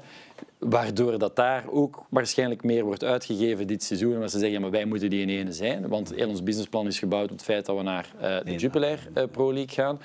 waardoor 0.60 1.20
dat 1.20 1.36
daar 1.36 1.64
ook 1.70 2.06
waarschijnlijk 2.10 2.64
meer 2.64 2.84
wordt 2.84 3.04
uitgegeven 3.04 3.68
dit 3.68 3.84
seizoen. 3.84 4.14
Omdat 4.14 4.32
ze 4.32 4.38
zeggen, 4.38 4.56
ja, 4.56 4.60
maar 4.60 4.72
wij 4.72 4.86
moeten 4.86 5.10
die 5.10 5.22
in 5.22 5.30
ene 5.30 5.52
zijn. 5.52 5.88
Want 5.88 6.14
heel 6.16 6.30
ons 6.30 6.44
businessplan 6.44 6.88
is 6.88 7.00
gebouwd 7.00 7.24
op 7.24 7.30
het 7.30 7.44
feit 7.44 7.66
dat 7.66 7.78
we 7.78 7.84
naar 7.84 8.14
eh, 8.20 8.38
de 8.44 8.56
Jupiler 8.56 9.10
eh, 9.14 9.24
Pro 9.32 9.54
League 9.54 9.74
gaan. 9.74 10.00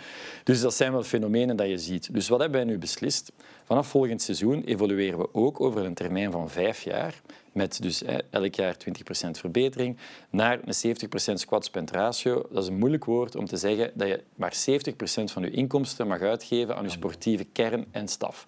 Dus 0.45 0.61
dat 0.61 0.75
zijn 0.75 0.93
wel 0.93 1.03
fenomenen 1.03 1.57
dat 1.57 1.69
je 1.69 1.79
ziet. 1.79 2.15
Dus 2.15 2.29
wat 2.29 2.41
hebben 2.41 2.61
wij 2.61 2.71
nu 2.71 2.79
beslist? 2.79 3.33
Vanaf 3.65 3.87
volgend 3.87 4.23
seizoen 4.23 4.65
evolueren 4.65 5.19
we 5.19 5.29
ook 5.33 5.61
over 5.61 5.85
een 5.85 5.95
termijn 5.95 6.31
van 6.31 6.51
vijf 6.51 6.83
jaar 6.83 7.21
met 7.53 7.83
dus 7.83 8.03
eh, 8.03 8.17
elk 8.31 8.55
jaar 8.55 8.77
20% 9.27 9.31
verbetering, 9.31 9.97
naar 10.31 10.61
een 10.65 10.97
70% 11.31 11.33
squat 11.35 11.65
spend 11.65 11.91
ratio. 11.91 12.47
Dat 12.51 12.63
is 12.63 12.69
een 12.69 12.79
moeilijk 12.79 13.05
woord 13.05 13.37
om 13.37 13.47
te 13.47 13.57
zeggen 13.57 13.91
dat 13.95 14.09
je 14.09 14.23
maar 14.35 14.55
70% 14.71 15.25
van 15.25 15.43
je 15.43 15.51
inkomsten 15.51 16.07
mag 16.07 16.21
uitgeven 16.21 16.77
aan 16.77 16.85
je 16.85 16.91
sportieve 16.91 17.45
kern 17.45 17.87
en 17.91 18.09
staf. 18.09 18.47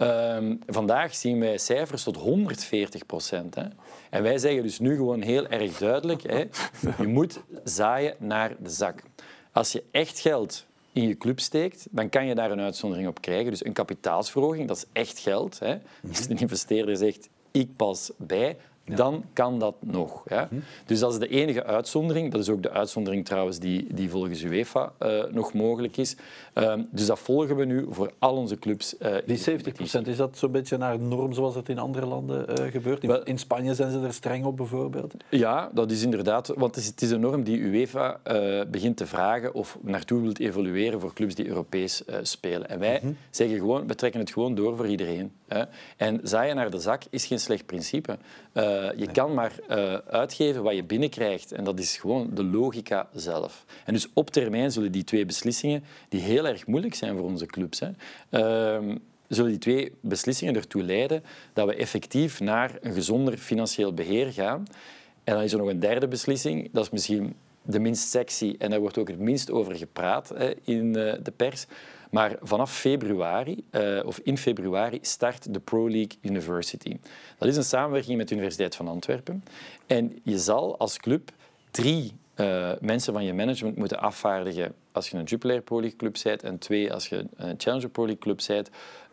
Ehm, 0.00 0.56
vandaag 0.66 1.14
zien 1.14 1.40
wij 1.40 1.58
cijfers 1.58 2.02
tot 2.02 2.16
140 2.16 3.06
procent. 3.06 3.56
En 4.10 4.22
wij 4.22 4.38
zeggen 4.38 4.62
dus 4.62 4.78
nu 4.78 4.96
gewoon 4.96 5.20
heel 5.20 5.46
erg 5.46 5.78
duidelijk, 5.78 6.22
hè, 6.22 6.44
je 6.98 7.06
moet 7.06 7.40
zaaien 7.64 8.14
naar 8.18 8.54
de 8.58 8.70
zak. 8.70 9.02
Als 9.52 9.72
je 9.72 9.84
echt 9.90 10.20
geld 10.20 10.66
in 10.92 11.08
je 11.08 11.16
club 11.16 11.40
steekt, 11.40 11.86
dan 11.90 12.08
kan 12.08 12.26
je 12.26 12.34
daar 12.34 12.50
een 12.50 12.60
uitzondering 12.60 13.08
op 13.08 13.20
krijgen. 13.20 13.50
Dus 13.50 13.64
een 13.64 13.72
kapitaalsverhoging, 13.72 14.68
dat 14.68 14.76
is 14.76 14.86
echt 14.92 15.18
geld. 15.18 15.58
Hè. 15.58 15.76
Als 16.08 16.26
de 16.26 16.34
investeerder 16.34 16.96
zegt, 16.96 17.28
ik 17.50 17.76
pas 17.76 18.10
bij, 18.16 18.56
dan 18.96 19.24
kan 19.32 19.58
dat 19.58 19.74
nog. 19.80 20.22
Ja. 20.28 20.48
Dus 20.86 20.98
dat 20.98 21.12
is 21.12 21.18
de 21.18 21.28
enige 21.28 21.64
uitzondering. 21.64 22.32
Dat 22.32 22.40
is 22.40 22.48
ook 22.48 22.62
de 22.62 22.70
uitzondering 22.70 23.24
trouwens 23.24 23.58
die, 23.58 23.94
die 23.94 24.10
volgens 24.10 24.42
UEFA 24.42 24.92
eh, 24.98 25.24
nog 25.30 25.52
mogelijk 25.52 25.96
is. 25.96 26.16
Ehm, 26.52 26.82
dus 26.90 27.06
dat 27.06 27.18
volgen 27.18 27.56
we 27.56 27.64
nu 27.64 27.86
voor 27.90 28.10
al 28.18 28.36
onze 28.36 28.58
clubs. 28.58 28.96
in 28.98 29.08
Die 29.10 29.22
de 29.26 29.36
70 29.36 29.72
competitie. 29.76 30.10
is 30.10 30.16
dat 30.16 30.38
zo'n 30.38 30.50
beetje 30.52 30.76
naar 30.76 30.98
norm 30.98 31.32
zoals 31.32 31.54
het 31.54 31.68
in 31.68 31.78
andere 31.78 32.06
landen 32.06 32.48
eh, 32.56 32.70
gebeurt? 32.70 33.02
In, 33.02 33.08
Wel- 33.08 33.22
in 33.22 33.38
Spanje 33.38 33.74
zijn 33.74 33.90
ze 33.90 34.00
er 34.00 34.12
streng 34.12 34.44
op 34.44 34.56
bijvoorbeeld. 34.56 35.14
Ja, 35.28 35.70
dat 35.74 35.90
is 35.90 36.02
inderdaad. 36.02 36.46
Want 36.56 36.74
het 36.74 36.84
is, 36.84 36.90
het 36.90 37.02
is 37.02 37.10
een 37.10 37.20
norm 37.20 37.42
die 37.42 37.58
UEFA 37.58 38.20
begint 38.70 38.96
te 38.96 39.06
vragen 39.06 39.54
of 39.54 39.78
naartoe 39.82 40.20
wilt 40.22 40.38
evolueren 40.38 41.00
voor 41.00 41.12
clubs 41.14 41.34
die 41.34 41.48
Europees 41.48 42.02
spelen. 42.22 42.68
En 42.68 42.78
wij 42.78 43.02
zeggen 43.30 43.58
gewoon, 43.58 43.86
we 43.86 43.94
trekken 43.94 44.20
het 44.20 44.30
gewoon 44.32 44.54
door 44.54 44.76
voor 44.76 44.86
iedereen. 44.88 45.32
Hè. 45.48 45.62
En 45.96 46.20
zaaien 46.22 46.56
naar 46.56 46.70
de 46.70 46.78
zak 46.78 47.02
is 47.10 47.26
geen 47.26 47.40
slecht 47.40 47.66
principe. 47.66 48.18
Eh, 48.52 48.79
je 48.96 49.08
kan 49.12 49.34
maar 49.34 49.52
eh, 49.68 49.94
uitgeven 49.94 50.62
wat 50.62 50.74
je 50.74 50.84
binnenkrijgt. 50.84 51.52
En 51.52 51.64
dat 51.64 51.78
is 51.78 51.96
gewoon 51.96 52.30
de 52.34 52.44
logica 52.44 53.08
zelf. 53.14 53.64
En 53.84 53.92
dus 53.92 54.08
op 54.14 54.30
termijn 54.30 54.72
zullen 54.72 54.92
die 54.92 55.04
twee 55.04 55.26
beslissingen, 55.26 55.84
die 56.08 56.20
heel 56.20 56.46
erg 56.46 56.66
moeilijk 56.66 56.94
zijn 56.94 57.16
voor 57.16 57.24
onze 57.24 57.46
clubs, 57.46 57.80
hè, 57.80 57.90
ehm, 58.30 58.96
zullen 59.28 59.50
die 59.50 59.60
twee 59.60 59.92
beslissingen 60.00 60.54
ertoe 60.54 60.82
leiden 60.82 61.22
dat 61.52 61.66
we 61.66 61.74
effectief 61.74 62.40
naar 62.40 62.78
een 62.80 62.92
gezonder 62.92 63.36
financieel 63.36 63.94
beheer 63.94 64.32
gaan. 64.32 64.64
En 65.24 65.34
dan 65.34 65.42
is 65.42 65.52
er 65.52 65.58
nog 65.58 65.68
een 65.68 65.80
derde 65.80 66.08
beslissing, 66.08 66.68
dat 66.72 66.84
is 66.84 66.90
misschien 66.90 67.34
de 67.62 67.78
minst 67.78 68.08
sexy 68.08 68.54
en 68.58 68.70
daar 68.70 68.80
wordt 68.80 68.98
ook 68.98 69.08
het 69.08 69.18
minst 69.18 69.50
over 69.50 69.76
gepraat 69.76 70.32
hè, 70.34 70.52
in 70.64 70.96
eh, 70.96 71.14
de 71.22 71.32
pers. 71.36 71.66
Maar 72.10 72.36
vanaf 72.42 72.74
februari, 72.74 73.64
eh, 73.70 74.00
of 74.04 74.18
in 74.18 74.38
februari, 74.38 74.98
start 75.02 75.54
de 75.54 75.60
Pro 75.60 75.88
League 75.88 76.18
University. 76.20 76.96
Dat 77.38 77.48
is 77.48 77.56
een 77.56 77.64
samenwerking 77.64 78.16
met 78.16 78.28
de 78.28 78.34
Universiteit 78.34 78.76
van 78.76 78.88
Antwerpen. 78.88 79.44
En 79.86 80.18
je 80.22 80.38
zal 80.38 80.78
als 80.78 80.98
club 80.98 81.30
drie 81.70 82.12
eh, 82.34 82.72
mensen 82.80 83.12
van 83.12 83.24
je 83.24 83.34
management 83.34 83.76
moeten 83.76 84.00
afvaardigen 84.00 84.74
als 84.92 85.08
je 85.08 85.16
een 85.16 85.24
Jupiler 85.24 85.60
Pro 85.60 85.80
League 85.80 85.98
club 85.98 86.16
bent 86.22 86.42
en 86.42 86.58
twee 86.58 86.92
als 86.92 87.08
je 87.08 87.26
een 87.36 87.54
Challenger 87.58 87.90
Pro 87.90 88.04
League 88.04 88.22
club 88.22 88.40
bent, 88.46 88.70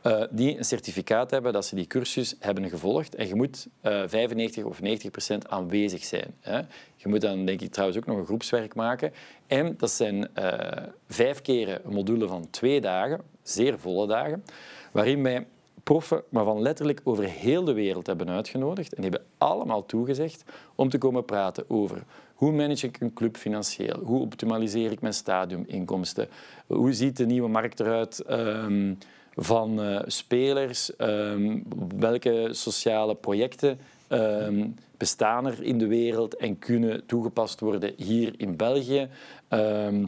eh, 0.08 0.24
die 0.30 0.58
een 0.58 0.66
certificaat 0.66 1.32
hebben 1.32 1.54
dat 1.54 1.66
ze 1.66 1.76
die 1.76 1.88
cursus 1.88 2.36
hebben 2.40 2.70
gevolgd. 2.70 3.16
En 3.16 3.28
je 3.28 3.36
moet 3.36 3.68
eh 3.82 4.04
95 4.08 4.64
of 4.64 4.82
90 4.82 5.12
procent 5.12 5.50
aanwezig 5.50 6.04
zijn. 6.04 6.36
Hè. 6.40 6.58
Je 6.96 7.08
moet 7.08 7.22
dan, 7.22 7.46
denk 7.46 7.62
ik, 7.62 7.72
trouwens 7.72 8.00
ook 8.00 8.06
nog 8.06 8.18
een 8.18 8.26
groepswerk 8.26 8.76
maken. 8.76 9.14
En 9.48 9.76
dat 9.78 9.92
zijn 9.92 10.36
eh, 10.36 10.84
vijf 11.08 11.42
keren 11.42 11.80
een 11.86 11.94
module 11.94 12.28
van 12.28 12.50
twee 12.50 12.82
dagen, 12.82 13.22
zeer 13.44 13.80
volle 13.80 14.08
dagen, 14.08 14.44
waarin 14.92 15.24
wij 15.24 15.48
proffen, 15.84 16.24
maar 16.30 16.44
van 16.44 16.62
letterlijk 16.62 17.02
over 17.04 17.24
heel 17.24 17.64
de 17.64 17.74
wereld 17.74 18.08
hebben 18.08 18.30
uitgenodigd. 18.30 18.94
En 18.94 19.02
die 19.02 19.12
hebben 19.12 19.30
allemaal 19.38 19.86
toegezegd 19.86 20.44
om 20.76 20.90
te 20.90 20.98
komen 20.98 21.26
praten 21.26 21.70
over 21.70 22.04
hoe 22.34 22.52
manage 22.52 22.88
ik 22.88 23.00
een 23.00 23.14
club 23.14 23.38
financieel, 23.38 24.00
hoe 24.04 24.22
optimaliseer 24.22 24.92
ik 24.92 25.02
mijn 25.02 25.14
stadiuminkomsten, 25.14 26.28
hoe 26.68 26.94
ziet 26.94 27.18
de 27.18 27.26
nieuwe 27.26 27.50
markt 27.50 27.80
eruit 27.80 28.20
ehm, 28.20 28.94
van 29.38 29.82
eh, 29.82 30.00
spelers, 30.06 30.96
ehm, 30.96 31.60
welke 31.98 32.48
sociale 32.52 33.16
projecten 33.16 33.80
ehm, 34.08 34.68
bestaan 34.98 35.46
er 35.46 35.64
in 35.64 35.78
de 35.78 35.88
wereld 35.88 36.36
en 36.36 36.60
kunnen 36.60 37.06
toegepast 37.06 37.60
worden 37.60 37.94
hier 37.98 38.34
in 38.38 38.56
België. 38.56 39.10
Ehm, 39.48 40.06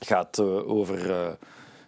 gaat 0.00 0.38
uh, 0.38 0.70
over 0.70 1.10
uh, 1.10 1.28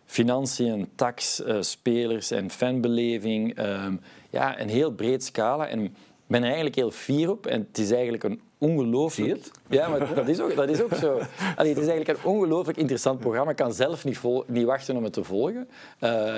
financiën, 0.05 0.89
tax, 0.95 1.43
spelers 1.61 2.31
en 2.31 2.51
fanbeleving. 2.51 3.59
Um, 3.59 4.01
ja, 4.31 4.61
een 4.61 4.69
heel 4.69 4.93
breed 4.93 5.25
scala. 5.25 5.69
En 5.69 5.85
ik 5.85 5.93
ben 6.27 6.41
er 6.41 6.47
eigenlijk 6.47 6.77
heel 6.77 6.91
fier 6.91 7.31
op. 7.31 7.47
En 7.47 7.67
het 7.69 7.79
is 7.79 7.91
eigenlijk 7.91 8.23
een 8.23 8.41
ongelooflijk... 8.63 9.51
Ja, 9.69 9.89
maar 9.89 10.15
dat 10.15 10.29
is 10.29 10.41
ook, 10.41 10.57
dat 10.57 10.69
is 10.69 10.83
ook 10.83 10.95
zo. 10.95 11.21
Allee, 11.57 11.75
het 11.75 11.83
is 11.83 11.89
eigenlijk 11.89 12.09
een 12.09 12.31
ongelooflijk 12.31 12.79
interessant 12.79 13.21
programma. 13.21 13.51
Ik 13.51 13.57
kan 13.57 13.73
zelf 13.73 14.05
niet, 14.05 14.21
niet 14.47 14.65
wachten 14.65 14.97
om 14.97 15.05
het 15.05 15.13
te 15.13 15.25
volgen. 15.25 15.69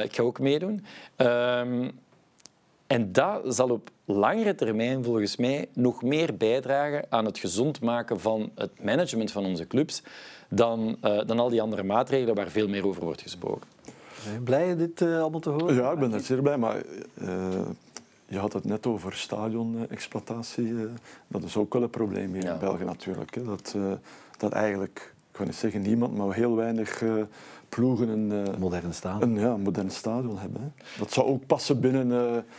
ik 0.02 0.14
ga 0.14 0.22
ook 0.22 0.40
meedoen. 0.40 0.84
Um, 1.16 1.90
en 2.86 3.12
dat 3.12 3.54
zal 3.54 3.70
op 3.70 3.90
langere 4.04 4.54
termijn 4.54 5.04
volgens 5.04 5.36
mij 5.36 5.68
nog 5.72 6.02
meer 6.02 6.36
bijdragen 6.36 7.06
aan 7.08 7.24
het 7.24 7.38
gezond 7.38 7.80
maken 7.80 8.20
van 8.20 8.50
het 8.54 8.70
management 8.82 9.32
van 9.32 9.44
onze 9.44 9.66
clubs 9.66 10.02
dan, 10.48 10.96
uh, 11.02 11.20
dan 11.26 11.38
al 11.38 11.48
die 11.48 11.62
andere 11.62 11.82
maatregelen 11.82 12.34
waar 12.34 12.48
veel 12.48 12.68
meer 12.68 12.86
over 12.86 13.04
wordt 13.04 13.22
gesproken. 13.22 13.68
Ben 14.24 14.32
je 14.32 14.40
blij 14.40 14.76
dit 14.76 15.00
uh, 15.00 15.20
allemaal 15.20 15.40
te 15.40 15.50
horen? 15.50 15.74
Ja, 15.74 15.92
ik 15.92 15.98
ben 15.98 16.12
er 16.12 16.20
zeer 16.20 16.42
blij. 16.42 16.56
Maar 16.56 16.82
uh, 17.14 17.28
je 18.26 18.38
had 18.38 18.52
het 18.52 18.64
net 18.64 18.86
over 18.86 19.12
stadionexploitatie. 19.12 20.74
dat 21.26 21.42
is 21.42 21.56
ook 21.56 21.72
wel 21.72 21.82
een 21.82 21.90
probleem 21.90 22.32
hier 22.32 22.42
ja. 22.42 22.52
in 22.52 22.58
België 22.58 22.84
natuurlijk. 22.84 23.44
Dat, 23.44 23.76
dat 24.36 24.52
eigenlijk, 24.52 25.14
ik 25.30 25.36
ga 25.36 25.44
niet 25.44 25.54
zeggen 25.54 25.82
niemand, 25.82 26.16
maar 26.16 26.34
heel 26.34 26.56
weinig 26.56 27.02
ploegen 27.74 28.08
een, 28.08 28.32
uh, 28.32 28.56
modern 28.58 28.94
stadion. 28.94 29.30
Een, 29.30 29.40
ja, 29.40 29.56
modern 29.56 29.90
stadion 29.90 30.38
hebben. 30.38 30.60
Hè. 30.60 30.98
Dat 30.98 31.12
zou 31.12 31.26
ook 31.26 31.46
passen 31.46 31.80
binnen 31.80 32.06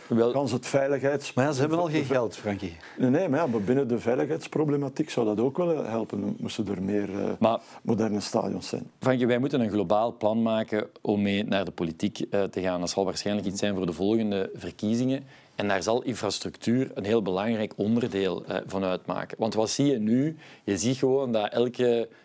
uh, 0.08 0.18
Wel, 0.18 0.32
kans 0.32 0.52
het 0.52 0.66
veiligheids... 0.66 1.32
Maar 1.32 1.44
ja, 1.44 1.52
ze 1.52 1.60
hebben 1.60 1.78
al 1.78 1.88
geen 1.88 2.04
geld, 2.04 2.36
Frankie. 2.36 2.76
Nee, 2.98 3.10
nee 3.10 3.28
maar, 3.28 3.40
ja, 3.40 3.46
maar 3.46 3.62
binnen 3.62 3.88
de 3.88 3.98
veiligheidsproblematiek 3.98 5.10
zou 5.10 5.26
dat 5.26 5.40
ook 5.40 5.56
wel 5.56 5.84
helpen. 5.84 6.36
Moesten 6.38 6.68
er 6.68 6.82
meer 6.82 7.08
uh, 7.08 7.30
maar, 7.38 7.60
moderne 7.82 8.20
stadions 8.20 8.68
zijn. 8.68 8.90
Frankie, 9.00 9.26
wij 9.26 9.38
moeten 9.38 9.60
een 9.60 9.70
globaal 9.70 10.16
plan 10.16 10.42
maken 10.42 10.86
om 11.00 11.22
mee 11.22 11.44
naar 11.44 11.64
de 11.64 11.70
politiek 11.70 12.16
te 12.50 12.60
gaan. 12.60 12.80
Dat 12.80 12.90
zal 12.90 13.04
waarschijnlijk 13.04 13.46
iets 13.46 13.60
zijn 13.60 13.74
voor 13.74 13.86
de 13.86 13.92
volgende 13.92 14.50
verkiezingen. 14.54 15.24
En 15.54 15.68
daar 15.68 15.82
zal 15.82 16.02
infrastructuur 16.02 16.90
een 16.94 17.04
heel 17.04 17.22
belangrijk 17.22 17.72
onderdeel 17.76 18.44
van 18.66 18.84
uitmaken. 18.84 19.36
Want 19.38 19.54
wat 19.54 19.70
zie 19.70 19.86
je 19.86 19.98
nu? 19.98 20.36
Je 20.64 20.78
ziet 20.78 20.96
gewoon 20.96 21.32
dat 21.32 21.52
elke 21.52 22.08
eh, 22.08 22.16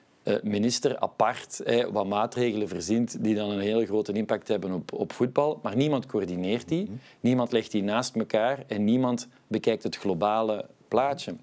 minister 0.44 1.00
apart 1.00 1.62
wat 1.92 2.08
maatregelen 2.08 2.68
verzint 2.68 3.24
die 3.24 3.36
dan 3.36 3.50
een 3.50 3.60
hele 3.60 3.86
grote 3.86 4.12
impact 4.12 4.48
hebben 4.48 4.72
op, 4.74 4.94
op 4.94 5.14
voetbal. 5.14 5.60
Maar 5.64 5.76
niemand 5.76 6.06
coördineert 6.06 6.68
die, 6.68 6.84
mhm. 6.84 6.94
niemand 7.20 7.52
legt 7.52 7.72
die 7.72 7.84
naast 7.84 8.16
elkaar 8.16 8.64
en 8.68 8.84
niemand 8.84 9.28
bekijkt 9.48 9.84
het 9.84 9.98
globale 9.98 10.66
plaatje. 10.88 11.36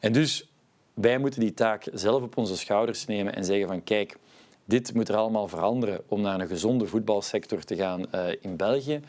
En 0.00 0.12
dus 0.12 0.50
wij 0.94 1.18
moeten 1.18 1.40
die 1.40 1.54
taak 1.54 1.88
zelf 1.92 2.22
op 2.22 2.36
onze 2.36 2.56
schouders 2.56 3.06
nemen 3.06 3.34
en 3.34 3.44
zeggen 3.44 3.68
van 3.68 3.84
kijk, 3.84 4.16
dit 4.64 4.94
moet 4.94 5.08
er 5.08 5.16
allemaal 5.16 5.48
veranderen 5.48 6.00
om 6.08 6.20
naar 6.20 6.40
een 6.40 6.48
gezonde 6.48 6.86
voetbalsector 6.86 7.64
te 7.64 7.76
gaan 7.76 8.04
uh, 8.14 8.26
in 8.40 8.56
België. 8.56 9.00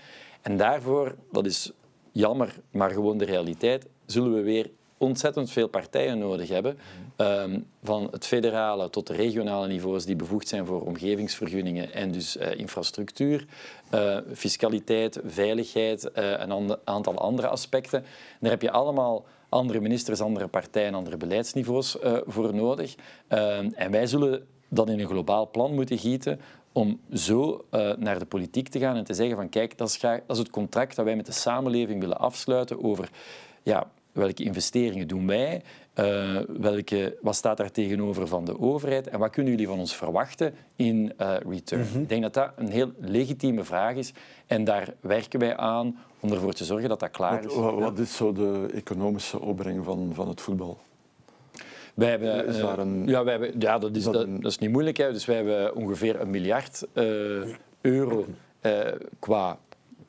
En 0.41 0.57
daarvoor, 0.57 1.15
dat 1.31 1.45
is 1.45 1.71
jammer, 2.11 2.59
maar 2.71 2.91
gewoon 2.91 3.17
de 3.17 3.25
realiteit, 3.25 3.87
zullen 4.05 4.33
we 4.33 4.41
weer 4.41 4.69
ontzettend 5.01 5.51
veel 5.51 5.67
partijen 5.67 6.17
nodig 6.17 6.49
hebben. 6.49 6.77
Um, 7.17 7.65
van 7.83 8.07
het 8.11 8.25
federale 8.25 8.89
tot 8.89 9.07
de 9.07 9.13
regionale 9.13 9.67
niveaus 9.67 10.05
die 10.05 10.15
bevoegd 10.15 10.47
zijn 10.47 10.65
voor 10.65 10.81
omgevingsvergunningen 10.81 11.93
en 11.93 12.11
dus 12.11 12.37
uh, 12.37 12.59
infrastructuur, 12.59 13.45
uh, 13.93 14.17
fiscaliteit, 14.33 15.19
veiligheid, 15.25 16.11
uh, 16.15 16.39
een 16.39 16.77
aantal 16.83 17.17
andere 17.17 17.47
aspecten. 17.47 18.03
Daar 18.39 18.51
heb 18.51 18.61
je 18.61 18.71
allemaal 18.71 19.25
andere 19.49 19.79
ministers, 19.79 20.21
andere 20.21 20.47
partijen, 20.47 20.93
andere 20.93 21.17
beleidsniveaus 21.17 21.97
voor 22.25 22.55
nodig. 22.55 22.95
Ehm, 23.27 23.69
en 23.75 23.91
wij 23.91 24.07
zullen 24.07 24.47
dat 24.69 24.89
in 24.89 24.99
een 24.99 25.07
globaal 25.07 25.49
plan 25.49 25.73
moeten 25.73 25.97
gieten 25.97 26.39
om 26.71 26.99
zo 27.13 27.65
naar 27.97 28.19
de 28.19 28.25
politiek 28.25 28.69
te 28.69 28.79
gaan 28.79 28.95
en 28.95 29.03
te 29.03 29.13
zeggen 29.13 29.35
van 29.35 29.49
kijk, 29.49 29.77
dat 29.77 29.87
is, 29.87 29.99
dat 29.99 30.21
is 30.27 30.37
het 30.37 30.49
contract 30.49 30.95
dat 30.95 31.05
wij 31.05 31.15
met 31.15 31.25
de 31.25 31.31
samenleving 31.31 31.99
willen 31.99 32.19
afsluiten 32.19 32.83
over 32.83 33.09
ja, 33.63 33.87
welke 34.11 34.43
investeringen 34.43 35.07
doen 35.07 35.27
wij, 35.27 35.61
uh, 35.99 36.37
welke, 36.47 37.17
wat 37.21 37.35
staat 37.35 37.57
daar 37.57 37.71
tegenover 37.71 38.27
van 38.27 38.45
de 38.45 38.59
overheid 38.59 39.07
en 39.07 39.19
wat 39.19 39.29
kunnen 39.29 39.51
jullie 39.51 39.67
van 39.67 39.79
ons 39.79 39.95
verwachten 39.95 40.53
in 40.75 41.13
uh, 41.21 41.35
return? 41.49 41.81
Mhm. 41.81 41.99
Ik 41.99 42.09
denk 42.09 42.21
dat 42.21 42.33
dat 42.33 42.51
een 42.55 42.69
heel 42.69 42.91
legitieme 42.99 43.63
vraag 43.63 43.95
is 43.95 44.13
en 44.47 44.63
daar 44.63 44.93
werken 44.99 45.39
wij 45.39 45.57
aan 45.57 45.97
om 46.19 46.31
ervoor 46.31 46.53
te 46.53 46.65
zorgen 46.65 46.89
dat 46.89 46.99
dat 46.99 47.11
klaar 47.11 47.45
is. 47.45 47.55
Wat, 47.55 47.79
wat 47.79 47.99
is 47.99 48.15
zo 48.15 48.33
de 48.33 48.69
economische 48.73 49.39
opbreng 49.39 49.85
van, 49.85 50.11
van 50.13 50.27
het 50.27 50.41
voetbal? 50.41 50.77
Wij 51.93 52.09
hebben, 52.09 52.47
is 52.47 52.57
daar 52.57 52.79
een, 52.79 53.07
ja, 53.07 53.23
wij 53.23 53.33
hebben, 53.37 53.59
ja, 53.59 53.77
dat 53.77 53.95
is, 53.95 54.03
dat, 54.03 54.13
dat, 54.41 54.51
is 54.51 54.57
niet 54.57 54.71
moeilijk. 54.71 54.97
Hè. 54.97 55.11
Dus 55.11 55.25
wij 55.25 55.35
hebben 55.35 55.75
ongeveer 55.75 56.21
een 56.21 56.29
miljard 56.29 56.87
euro 57.81 58.25
qua 59.19 59.57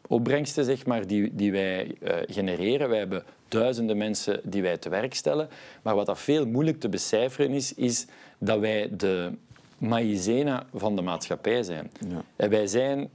opbrengsten 0.08 0.64
zeg 0.64 0.86
maar, 0.86 1.06
die, 1.06 1.34
die 1.34 1.52
wij 1.52 1.94
genereren. 2.26 2.88
Wij 2.88 2.98
hebben 2.98 3.24
duizenden 3.48 3.96
mensen 3.96 4.40
die 4.44 4.62
wij 4.62 4.76
te 4.76 4.88
werk 4.88 5.14
stellen. 5.14 5.48
Maar 5.82 5.94
wat 5.94 6.06
dat 6.06 6.18
veel 6.18 6.46
moeilijk 6.46 6.80
te 6.80 6.88
becijferen 6.88 7.50
is, 7.50 7.74
is 7.74 8.06
dat 8.38 8.58
wij 8.58 8.88
de 8.96 9.32
maïzena 9.78 10.66
van 10.74 10.96
de 10.96 11.02
maatschappij 11.02 11.62
zijn. 11.62 11.90
Ja. 12.08 12.24
En 12.36 12.50
wij 12.50 12.66
zijn, 12.66 13.10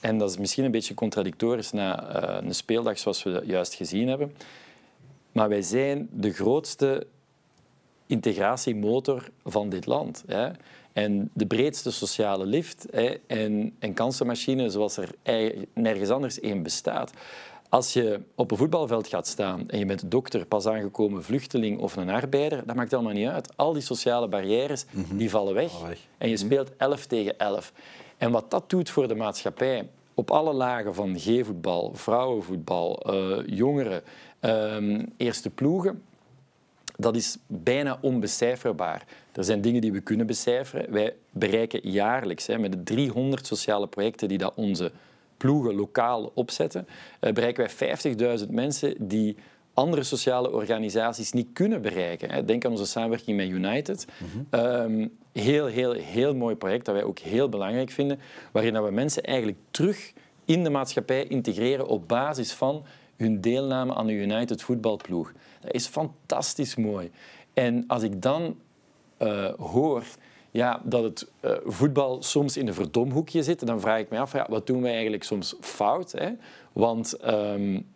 en 0.00 0.18
dat 0.18 0.30
is 0.30 0.38
misschien 0.38 0.64
een 0.64 0.70
beetje 0.70 0.94
contradictorisch 0.94 1.72
na 1.72 2.22
uh, 2.22 2.46
een 2.46 2.54
speeldag 2.54 2.98
zoals 2.98 3.22
we 3.22 3.42
juist 3.44 3.74
gezien 3.74 4.08
hebben, 4.08 4.32
maar 5.32 5.48
wij 5.48 5.62
zijn 5.62 6.08
de 6.10 6.32
grootste 6.32 7.06
integratiemotor 8.06 9.28
van 9.44 9.68
dit 9.68 9.86
land. 9.86 10.24
Hè. 10.26 10.50
En 10.92 11.30
de 11.32 11.46
breedste 11.46 11.90
sociale 11.90 12.46
lift 12.46 12.86
hè, 12.90 13.14
en, 13.26 13.74
en 13.78 13.94
kansenmachine 13.94 14.70
zoals 14.70 14.96
er 14.96 15.08
nergens 15.74 16.10
anders 16.10 16.40
één 16.40 16.62
bestaat. 16.62 17.12
Als 17.68 17.92
je 17.92 18.20
op 18.34 18.50
een 18.50 18.56
voetbalveld 18.56 19.06
gaat 19.06 19.26
staan 19.26 19.68
en 19.68 19.78
je 19.78 19.86
bent 19.86 20.10
dokter, 20.10 20.46
pas 20.46 20.66
aangekomen 20.66 21.24
vluchteling 21.24 21.78
of 21.80 21.96
een 21.96 22.10
arbeider, 22.10 22.66
dat 22.66 22.76
maakt 22.76 22.92
allemaal 22.92 23.12
niet 23.12 23.28
uit. 23.28 23.56
Al 23.56 23.72
die 23.72 23.82
sociale 23.82 24.28
barrières 24.28 24.84
mhm. 24.90 25.16
die 25.16 25.30
vallen 25.30 25.54
weg. 25.54 25.72
En 26.18 26.28
je 26.28 26.34
mhm. 26.34 26.44
speelt 26.44 26.70
11 26.76 27.06
tegen 27.06 27.38
11. 27.38 27.72
En 28.16 28.30
wat 28.30 28.50
dat 28.50 28.70
doet 28.70 28.90
voor 28.90 29.08
de 29.08 29.14
maatschappij, 29.14 29.88
op 30.14 30.30
alle 30.30 30.52
lagen 30.52 30.94
van 30.94 31.18
G-voetbal, 31.18 31.90
vrouwenvoetbal, 31.94 33.14
uh, 33.14 33.46
jongeren, 33.46 34.02
uh, 34.40 35.04
eerste 35.16 35.50
ploegen, 35.50 36.02
dat 36.96 37.16
is 37.16 37.38
bijna 37.46 37.98
onbecijferbaar. 38.00 39.04
Er 39.32 39.44
zijn 39.44 39.60
dingen 39.60 39.80
die 39.80 39.92
we 39.92 40.00
kunnen 40.00 40.26
becijferen. 40.26 40.92
Wij 40.92 41.14
bereiken 41.30 41.90
jaarlijks 41.90 42.46
hè, 42.46 42.58
met 42.58 42.72
de 42.72 42.82
300 42.82 43.46
sociale 43.46 43.86
projecten 43.86 44.28
die 44.28 44.38
dat 44.38 44.52
onze 44.54 44.92
ploegen 45.36 45.74
lokaal 45.74 46.32
opzetten, 46.34 46.86
uh, 47.20 47.32
bereiken 47.32 47.68
wij 47.78 48.38
50.000 48.40 48.50
mensen 48.50 48.94
die 48.98 49.36
andere 49.74 50.02
sociale 50.02 50.52
organisaties 50.52 51.32
niet 51.32 51.48
kunnen 51.52 51.82
bereiken. 51.82 52.46
Denk 52.46 52.64
aan 52.64 52.70
onze 52.70 52.86
samenwerking 52.86 53.36
met 53.36 53.48
United. 53.48 54.06
Mm 54.50 55.10
heel, 55.32 55.66
heel, 55.66 55.92
heel 55.92 56.34
mooi 56.34 56.54
project 56.54 56.84
dat 56.84 56.94
wij 56.94 57.04
ook 57.04 57.18
heel 57.18 57.48
belangrijk 57.48 57.90
vinden, 57.90 58.18
waarin 58.52 58.82
we 58.82 58.90
mensen 58.90 59.22
eigenlijk 59.22 59.58
terug 59.70 60.12
in 60.44 60.64
de 60.64 60.70
maatschappij 60.70 61.24
integreren 61.24 61.86
op 61.86 62.08
basis 62.08 62.52
van 62.52 62.84
hun 63.16 63.40
deelname 63.40 63.94
aan 63.94 64.06
de 64.06 64.12
United 64.12 64.62
voetbalploeg. 64.62 65.32
Dat 65.62 65.74
is 65.74 65.86
fantastisch 65.86 66.76
mooi. 66.76 67.10
En 67.52 67.84
als 67.86 68.02
ik 68.02 68.22
dan 68.22 68.56
uh, 69.18 69.54
hoor 69.54 70.04
ja, 70.50 70.80
dat 70.84 71.02
het 71.02 71.30
uh, 71.40 71.56
voetbal 71.64 72.22
soms 72.22 72.56
in 72.56 72.68
een 72.68 72.74
verdomhoekje 72.74 73.42
zit, 73.42 73.66
dan 73.66 73.80
vraag 73.80 73.98
ik 73.98 74.10
me 74.10 74.18
af, 74.18 74.32
ja, 74.32 74.46
wat 74.48 74.66
doen 74.66 74.82
wij 74.82 74.92
eigenlijk 74.92 75.24
soms 75.24 75.54
fout? 75.60 76.12
Hè? 76.12 76.30
Want 76.72 77.16
um, 77.26 77.86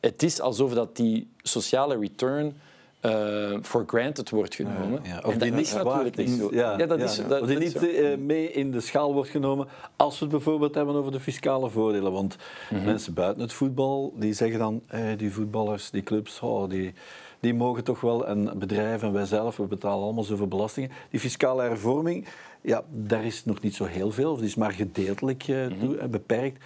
het 0.00 0.22
is 0.22 0.40
alsof 0.40 0.72
dat 0.74 0.96
die 0.96 1.28
sociale 1.42 1.98
return 1.98 2.56
uh, 3.02 3.58
for 3.62 3.84
granted 3.86 4.30
wordt 4.30 4.54
genomen. 4.54 5.00
Ja, 5.02 5.20
Of 5.24 5.34
die 5.34 5.52
niet 5.52 5.74
natuurlijk 5.74 6.16
niet 6.16 6.30
zo. 6.30 6.48
Ja, 6.52 6.78
ja, 6.78 6.86
dat 6.86 7.00
is, 7.00 7.20
dat, 7.28 7.40
of 7.40 7.46
die 7.46 7.58
niet 7.58 7.82
uh, 7.82 8.16
mee 8.16 8.52
in 8.52 8.70
de 8.70 8.80
schaal 8.80 9.12
wordt 9.12 9.30
genomen 9.30 9.68
als 9.96 10.18
we 10.18 10.24
het 10.24 10.34
bijvoorbeeld 10.34 10.74
hebben 10.74 10.94
over 10.94 11.12
de 11.12 11.20
fiscale 11.20 11.70
voordelen. 11.70 12.12
Want 12.12 12.36
mm 12.70 12.76
-hmm. 12.76 12.86
mensen 12.86 13.14
buiten 13.14 13.42
het 13.42 13.52
voetbal 13.52 14.14
die 14.16 14.32
zeggen 14.32 14.58
dan, 14.58 14.82
hey, 14.86 15.16
die 15.16 15.32
voetballers, 15.32 15.90
die 15.90 16.02
clubs, 16.02 16.40
oh, 16.40 16.68
die 16.68 16.94
die 17.42 17.54
mogen 17.54 17.84
toch 17.84 18.00
wel, 18.00 18.26
en 18.26 18.58
bedrijven 18.58 19.08
en 19.08 19.14
wij 19.14 19.24
zelf, 19.24 19.56
we 19.56 19.62
betalen 19.62 20.04
allemaal 20.04 20.24
zoveel 20.24 20.48
belastingen. 20.48 20.90
Die 21.10 21.20
fiscale 21.20 21.62
hervorming, 21.62 22.26
ja, 22.60 22.82
daar 22.90 23.24
is 23.24 23.44
nog 23.44 23.60
niet 23.60 23.74
zo 23.74 23.84
heel 23.84 24.10
veel, 24.10 24.32
of 24.32 24.38
die 24.38 24.46
is 24.46 24.54
maar 24.54 24.72
gedeeltelijk 24.72 25.48
uh, 25.48 25.66
beperkt. 26.10 26.64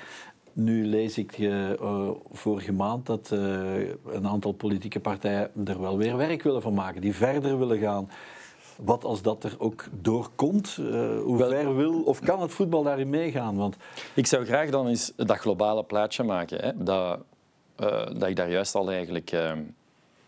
Nu 0.59 0.87
lees 0.87 1.19
ik 1.19 1.39
uh, 1.39 2.11
vorige 2.33 2.73
maand 2.73 3.07
dat 3.07 3.31
uh, 3.33 3.41
een 4.07 4.27
aantal 4.27 4.53
politieke 4.53 5.01
partijen 5.01 5.51
er 5.65 5.81
wel 5.81 5.97
weer 5.99 6.17
werk 6.17 6.43
willen 6.43 6.63
van 6.63 6.75
maken, 6.75 7.01
die 7.01 7.15
verder 7.15 7.59
willen 7.59 7.79
gaan. 7.79 8.11
Wat 8.77 9.05
als 9.05 9.23
dat 9.23 9.45
er 9.45 9.55
ook 9.59 9.85
doorkomt? 10.01 10.77
Uh, 10.81 10.87
hoe 11.23 11.39
ver 11.39 11.77
wil 11.77 12.03
of 12.03 12.21
kan 12.21 12.41
het 12.41 12.53
voetbal 12.53 12.83
daarin 12.83 13.11
meegaan? 13.11 13.57
Want... 13.57 13.77
Ik 14.15 14.27
zou 14.27 14.45
graag 14.45 14.71
dan 14.71 14.89
eens 14.89 15.13
dat 15.17 15.37
globale 15.37 15.85
plaatje 15.85 16.23
maken. 16.23 16.61
Hè? 16.61 16.85
Dat, 16.85 17.19
dat 18.19 18.29
ik 18.29 18.37
daar 18.37 18.51
juist 18.51 18.75
al 18.75 18.91
eigenlijk 18.91 19.37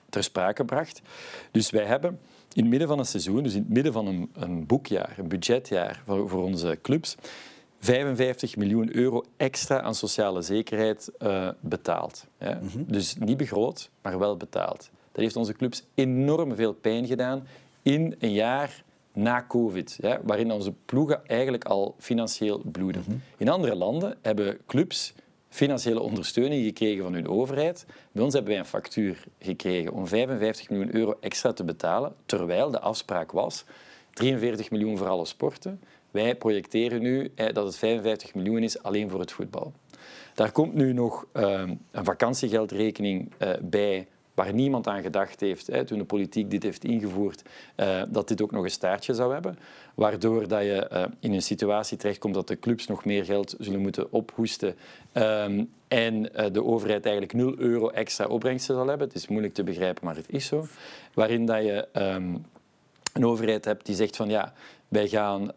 ter 0.08 0.22
sprake 0.22 0.56
gebracht. 0.56 1.02
Dus 1.50 1.70
wij 1.70 1.84
hebben 1.84 2.18
in 2.52 2.62
het 2.62 2.70
midden 2.70 2.88
van 2.88 2.98
een 2.98 3.06
seizoen, 3.06 3.42
dus 3.42 3.54
in 3.54 3.62
het 3.62 3.72
midden 3.72 3.92
van 3.92 4.06
een, 4.06 4.30
een 4.34 4.66
boekjaar, 4.66 5.14
een 5.18 5.28
budgetjaar 5.28 6.02
voor, 6.04 6.28
voor 6.28 6.42
onze 6.42 6.78
clubs, 6.82 7.16
55 7.78 8.56
miljoen 8.56 8.96
euro 8.96 9.24
extra 9.36 9.80
aan 9.80 9.94
sociale 9.94 10.42
zekerheid 10.42 11.10
uh, 11.22 11.48
betaald. 11.60 12.26
Ja. 12.38 12.60
Dus 12.76 13.16
niet 13.16 13.36
begroot, 13.36 13.90
maar 14.02 14.18
wel 14.18 14.36
betaald. 14.36 14.90
Dat 15.12 15.22
heeft 15.22 15.36
onze 15.36 15.52
clubs 15.52 15.84
enorm 15.94 16.54
veel 16.54 16.72
pijn 16.72 17.06
gedaan 17.06 17.46
in 17.82 18.14
een 18.18 18.32
jaar 18.32 18.84
na 19.12 19.44
COVID, 19.48 19.98
ja, 20.00 20.20
waarin 20.22 20.50
onze 20.50 20.72
ploegen 20.84 21.26
eigenlijk 21.26 21.64
al 21.64 21.94
financieel 21.98 22.62
bloeden. 22.72 23.02
Mhm. 23.06 23.16
In 23.36 23.48
andere 23.48 23.74
landen 23.74 24.16
hebben 24.22 24.58
clubs 24.66 25.14
financiële 25.48 26.00
ondersteuning 26.00 26.64
gekregen 26.64 27.02
van 27.02 27.12
hun 27.12 27.28
overheid. 27.28 27.86
Bij 28.12 28.22
ons 28.22 28.34
hebben 28.34 28.52
wij 28.52 28.60
een 28.60 28.66
factuur 28.66 29.24
gekregen 29.38 29.92
om 29.92 30.06
55 30.06 30.70
miljoen 30.70 30.94
euro 30.94 31.16
extra 31.20 31.52
te 31.52 31.64
betalen, 31.64 32.14
terwijl 32.26 32.70
de 32.70 32.80
afspraak 32.80 33.32
was 33.32 33.64
43 34.12 34.70
miljoen 34.70 34.96
voor 34.96 35.08
alle 35.08 35.24
sporten. 35.24 35.80
Wij 36.10 36.34
projecteren 36.34 37.02
nu 37.02 37.32
dat 37.34 37.64
het 37.64 37.76
55 37.76 38.34
miljoen 38.34 38.62
is 38.62 38.82
alleen 38.82 39.10
voor 39.10 39.20
het 39.20 39.32
voetbal. 39.32 39.72
Daar 40.34 40.52
komt 40.52 40.74
nu 40.74 40.92
nog 40.92 41.26
ehm, 41.32 41.74
een 41.90 42.04
vakantiegeldrekening 42.04 43.32
uh, 43.38 43.50
bij 43.62 44.06
waar 44.34 44.54
niemand 44.54 44.86
aan 44.86 45.02
gedacht 45.02 45.40
heeft 45.40 45.86
toen 45.86 45.98
de 45.98 46.04
politiek 46.04 46.50
dit 46.50 46.62
heeft 46.62 46.84
ingevoerd, 46.84 47.42
uh, 47.76 48.02
dat 48.08 48.28
dit 48.28 48.42
ook 48.42 48.50
nog 48.50 48.64
een 48.64 48.70
staartje 48.70 49.14
zou 49.14 49.32
hebben. 49.32 49.58
Waardoor 49.94 50.48
dat 50.48 50.62
je 50.62 50.88
uh, 50.92 51.04
in 51.20 51.32
een 51.32 51.42
situatie 51.42 51.96
terechtkomt 51.96 52.34
dat 52.34 52.48
de 52.48 52.58
clubs 52.58 52.86
nog 52.86 53.04
meer 53.04 53.24
geld 53.24 53.54
zullen 53.58 53.80
moeten 53.80 54.12
ophoesten 54.12 54.74
um, 55.14 55.70
en 55.88 56.22
de 56.52 56.64
overheid 56.64 57.04
eigenlijk 57.04 57.34
0 57.34 57.54
euro 57.58 57.88
extra 57.88 58.26
opbrengsten 58.26 58.74
zal 58.74 58.86
hebben. 58.86 59.06
Het 59.06 59.16
is 59.16 59.28
moeilijk 59.28 59.54
te 59.54 59.64
begrijpen, 59.64 60.04
maar 60.04 60.16
het 60.16 60.30
is 60.30 60.46
zo. 60.46 60.66
Waarin 61.14 61.46
dat 61.46 61.64
je 61.64 61.88
um, 61.92 62.44
een 63.12 63.26
overheid 63.26 63.64
hebt 63.64 63.86
die 63.86 63.94
zegt 63.94 64.16
van 64.16 64.28
ja, 64.28 64.52
wij 64.88 65.08
gaan 65.08 65.50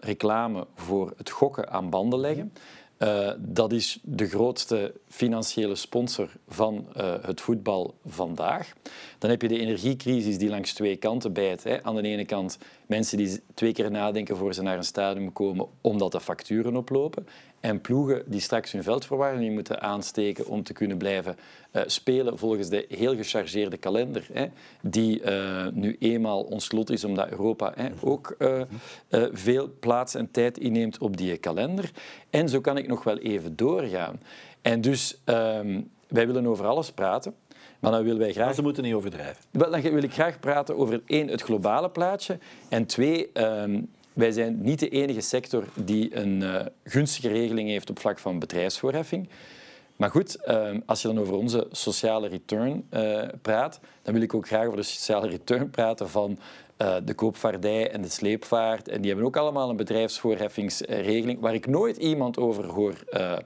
reclame 0.00 0.66
voor 0.74 1.12
het 1.16 1.30
gokken 1.30 1.70
aan 1.70 1.90
banden 1.90 2.20
leggen. 2.20 2.52
Uh, 2.98 3.30
dat 3.38 3.72
is 3.72 3.98
de 4.02 4.26
grootste 4.26 4.94
financiële 5.08 5.74
sponsor 5.74 6.28
van 6.48 6.86
uh, 6.96 7.14
het 7.22 7.40
voetbal 7.40 7.94
vandaag. 8.06 8.72
Dan 9.18 9.30
heb 9.30 9.42
je 9.42 9.48
de 9.48 9.58
energiecrisis 9.58 10.38
die 10.38 10.48
langs 10.48 10.72
twee 10.72 10.96
kanten 10.96 11.32
bijt. 11.32 11.64
Hè. 11.64 11.84
Aan 11.84 11.94
de 11.94 12.02
ene 12.02 12.24
kant 12.24 12.58
mensen 12.86 13.16
die 13.16 13.40
twee 13.54 13.72
keer 13.72 13.90
nadenken 13.90 14.36
voor 14.36 14.54
ze 14.54 14.62
naar 14.62 14.76
een 14.76 14.84
stadion 14.84 15.32
komen 15.32 15.66
omdat 15.80 16.12
de 16.12 16.20
facturen 16.20 16.76
oplopen. 16.76 17.26
En 17.60 17.80
ploegen 17.80 18.22
die 18.26 18.40
straks 18.40 18.72
hun 18.72 18.82
veldverwarming 18.82 19.54
moeten 19.54 19.80
aansteken 19.80 20.46
om 20.46 20.62
te 20.62 20.72
kunnen 20.72 20.98
blijven 20.98 21.36
uh, 21.72 21.82
spelen 21.86 22.38
volgens 22.38 22.68
de 22.68 22.86
heel 22.88 23.16
gechargeerde 23.16 23.76
kalender. 23.76 24.26
Hè, 24.32 24.46
die 24.82 25.22
uh, 25.22 25.66
nu 25.72 25.96
eenmaal 25.98 26.42
ons 26.42 26.72
lot 26.72 26.90
is 26.90 27.04
omdat 27.04 27.30
Europa 27.30 27.72
hè, 27.74 27.88
ook 28.00 28.34
uh, 28.38 28.62
veel 29.32 29.70
plaats 29.80 30.14
en 30.14 30.30
tijd 30.30 30.58
inneemt 30.58 30.98
op 30.98 31.16
die 31.16 31.36
kalender. 31.36 31.90
En 32.30 32.48
zo 32.48 32.60
kan 32.60 32.76
ik 32.76 32.88
nog 32.88 33.04
wel 33.04 33.18
even 33.18 33.56
doorgaan. 33.56 34.20
En 34.62 34.80
dus 34.80 35.20
um, 35.24 35.90
wij 36.08 36.26
willen 36.26 36.46
over 36.46 36.66
alles 36.66 36.92
praten. 36.92 37.34
Maar 37.80 37.90
dan 37.90 38.02
willen 38.02 38.18
wij 38.18 38.32
graag... 38.32 38.44
Maar 38.44 38.54
ze 38.54 38.62
moeten 38.62 38.82
niet 38.82 38.94
overdrijven. 38.94 39.44
Dan 39.50 39.80
wil 39.80 40.02
ik 40.02 40.12
graag 40.12 40.40
praten 40.40 40.76
over 40.76 41.02
één, 41.06 41.28
het 41.28 41.42
globale 41.42 41.90
plaatje. 41.90 42.38
En 42.68 42.86
twee, 42.86 43.30
um, 43.32 43.90
wij 44.18 44.32
zijn 44.32 44.60
niet 44.60 44.78
de 44.78 44.88
enige 44.88 45.20
sector 45.20 45.64
die 45.74 46.16
een 46.16 46.40
uh, 46.40 46.60
gunstige 46.84 47.28
regeling 47.28 47.68
heeft 47.68 47.90
op 47.90 47.98
vlak 47.98 48.18
van 48.18 48.38
bedrijfsvoorheffing. 48.38 49.28
Maar 49.96 50.10
goed, 50.10 50.34
ehm, 50.34 50.80
als 50.86 51.02
je 51.02 51.08
dan 51.08 51.18
over 51.18 51.34
onze 51.34 51.66
sociale 51.70 52.28
return 52.28 52.86
uh, 52.90 53.22
praat, 53.42 53.80
dan 54.02 54.14
wil 54.14 54.22
ik 54.22 54.34
ook 54.34 54.46
graag 54.46 54.66
over 54.66 54.76
de 54.76 54.82
sociale 54.82 55.28
return 55.28 55.70
praten 55.70 56.08
van 56.08 56.38
uh, 56.78 56.96
de 57.04 57.14
koopvaardij 57.14 57.90
en 57.90 58.02
de 58.02 58.08
sleepvaart. 58.08 58.88
En 58.88 59.00
die 59.00 59.10
hebben 59.10 59.26
ook 59.26 59.36
allemaal 59.36 59.70
een 59.70 59.76
bedrijfsvoorheffingsregeling 59.76 61.40
waar 61.40 61.54
ik 61.54 61.66
nooit 61.66 61.96
iemand 61.96 62.38
over 62.38 62.64
hoor 62.64 62.94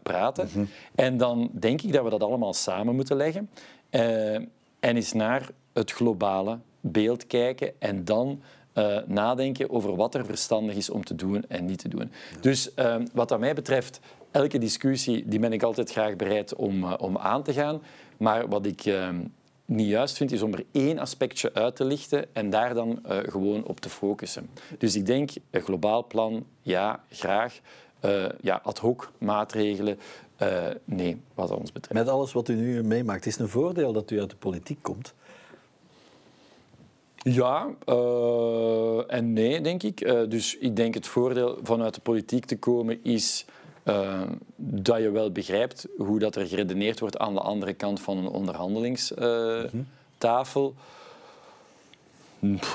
praten. 0.03 0.45
Mm 0.45 0.53
-hmm. 0.53 0.69
En 0.95 1.17
dan 1.17 1.51
denk 1.53 1.83
ik 1.83 1.93
dat 1.93 2.05
we 2.05 2.11
dat 2.11 2.23
allemaal 2.23 2.55
samen 2.55 2.95
moeten 2.95 3.17
leggen. 3.17 3.51
en 3.91 4.51
eens 4.81 5.13
naar 5.13 5.49
het 5.73 5.93
globale 5.93 6.59
beeld 6.81 7.27
kijken 7.27 7.73
en 7.79 8.05
dan 8.05 8.43
uh, 8.75 8.99
nadenken 9.07 9.71
over 9.71 9.97
wat 9.97 10.15
er 10.15 10.25
verstandig 10.25 10.75
is 10.75 10.91
om 10.91 11.05
te 11.05 11.15
doen 11.15 11.45
en 11.49 11.65
niet 11.65 11.79
te 11.79 11.89
doen. 11.89 12.11
Dus 12.41 12.71
uh, 12.77 12.97
wat 13.13 13.29
dat 13.29 13.41
mij 13.41 13.55
betreft, 13.55 14.01
elke 14.31 14.59
discussie 14.59 15.29
die 15.29 15.39
ben 15.39 15.53
ik 15.53 15.63
altijd 15.63 15.91
graag 15.91 16.17
bereid 16.17 16.55
om, 16.55 16.85
uh, 16.85 16.95
om 16.99 17.19
aan 17.19 17.43
te 17.43 17.53
gaan. 17.53 17.83
Maar 18.17 18.49
wat 18.49 18.67
ik 18.67 18.85
ehm, 18.85 19.21
niet 19.65 19.89
juist 19.89 20.17
vind, 20.17 20.33
is 20.33 20.43
om 20.43 20.53
er 20.53 20.65
één 20.73 20.99
aspectje 20.99 21.55
uit 21.55 21.77
te 21.77 21.85
lichten 21.85 22.35
en 22.35 22.51
daar 22.51 22.75
dan 22.75 23.01
eh, 23.05 23.19
gewoon 23.19 23.65
op 23.65 23.81
te 23.81 23.89
focussen. 23.89 24.49
Dus 24.79 24.97
ik 24.97 25.07
denk, 25.07 25.31
een 25.51 25.61
globaal 25.61 26.07
plan, 26.07 26.47
ja, 26.63 27.05
graag. 27.11 27.61
ja, 28.41 28.61
ad 28.63 28.79
hoc 28.79 29.13
maatregelen, 29.19 29.99
nee, 30.85 31.21
wat 31.35 31.51
ons 31.51 31.73
betreft. 31.73 32.05
Met 32.05 32.09
alles 32.09 32.33
wat 32.33 32.49
u 32.49 32.55
nu 32.55 32.83
meemaakt, 32.83 33.27
is 33.27 33.33
het 33.33 33.43
een 33.43 33.49
voordeel 33.49 33.93
dat 33.93 34.11
u 34.11 34.21
uit 34.21 34.31
de 34.31 34.37
politiek 34.37 34.83
komt? 34.83 35.15
Ja 37.23 37.69
uh, 37.89 39.13
en 39.13 39.33
nee, 39.33 39.61
denk 39.61 39.83
ik. 39.83 40.01
Uh, 40.01 40.21
dus 40.29 40.59
ik 40.59 40.77
denk 40.77 40.95
het 40.95 41.07
voordeel 41.07 41.59
vanuit 41.63 41.95
de 41.95 42.01
politiek 42.01 42.45
te 42.45 42.59
komen 42.59 43.05
is 43.05 43.45
uh, 43.85 44.21
dat 44.57 44.99
je 44.99 45.11
wel 45.11 45.33
begrijpt 45.33 45.87
hoe 45.97 46.19
dat 46.19 46.37
er 46.37 46.47
geredeneerd 46.47 47.01
wordt 47.01 47.19
aan 47.19 47.35
de 47.35 47.41
andere 47.41 47.75
kant 47.75 48.01
van 48.01 48.17
een 48.17 48.29
onderhandelingstafel. 48.29 50.75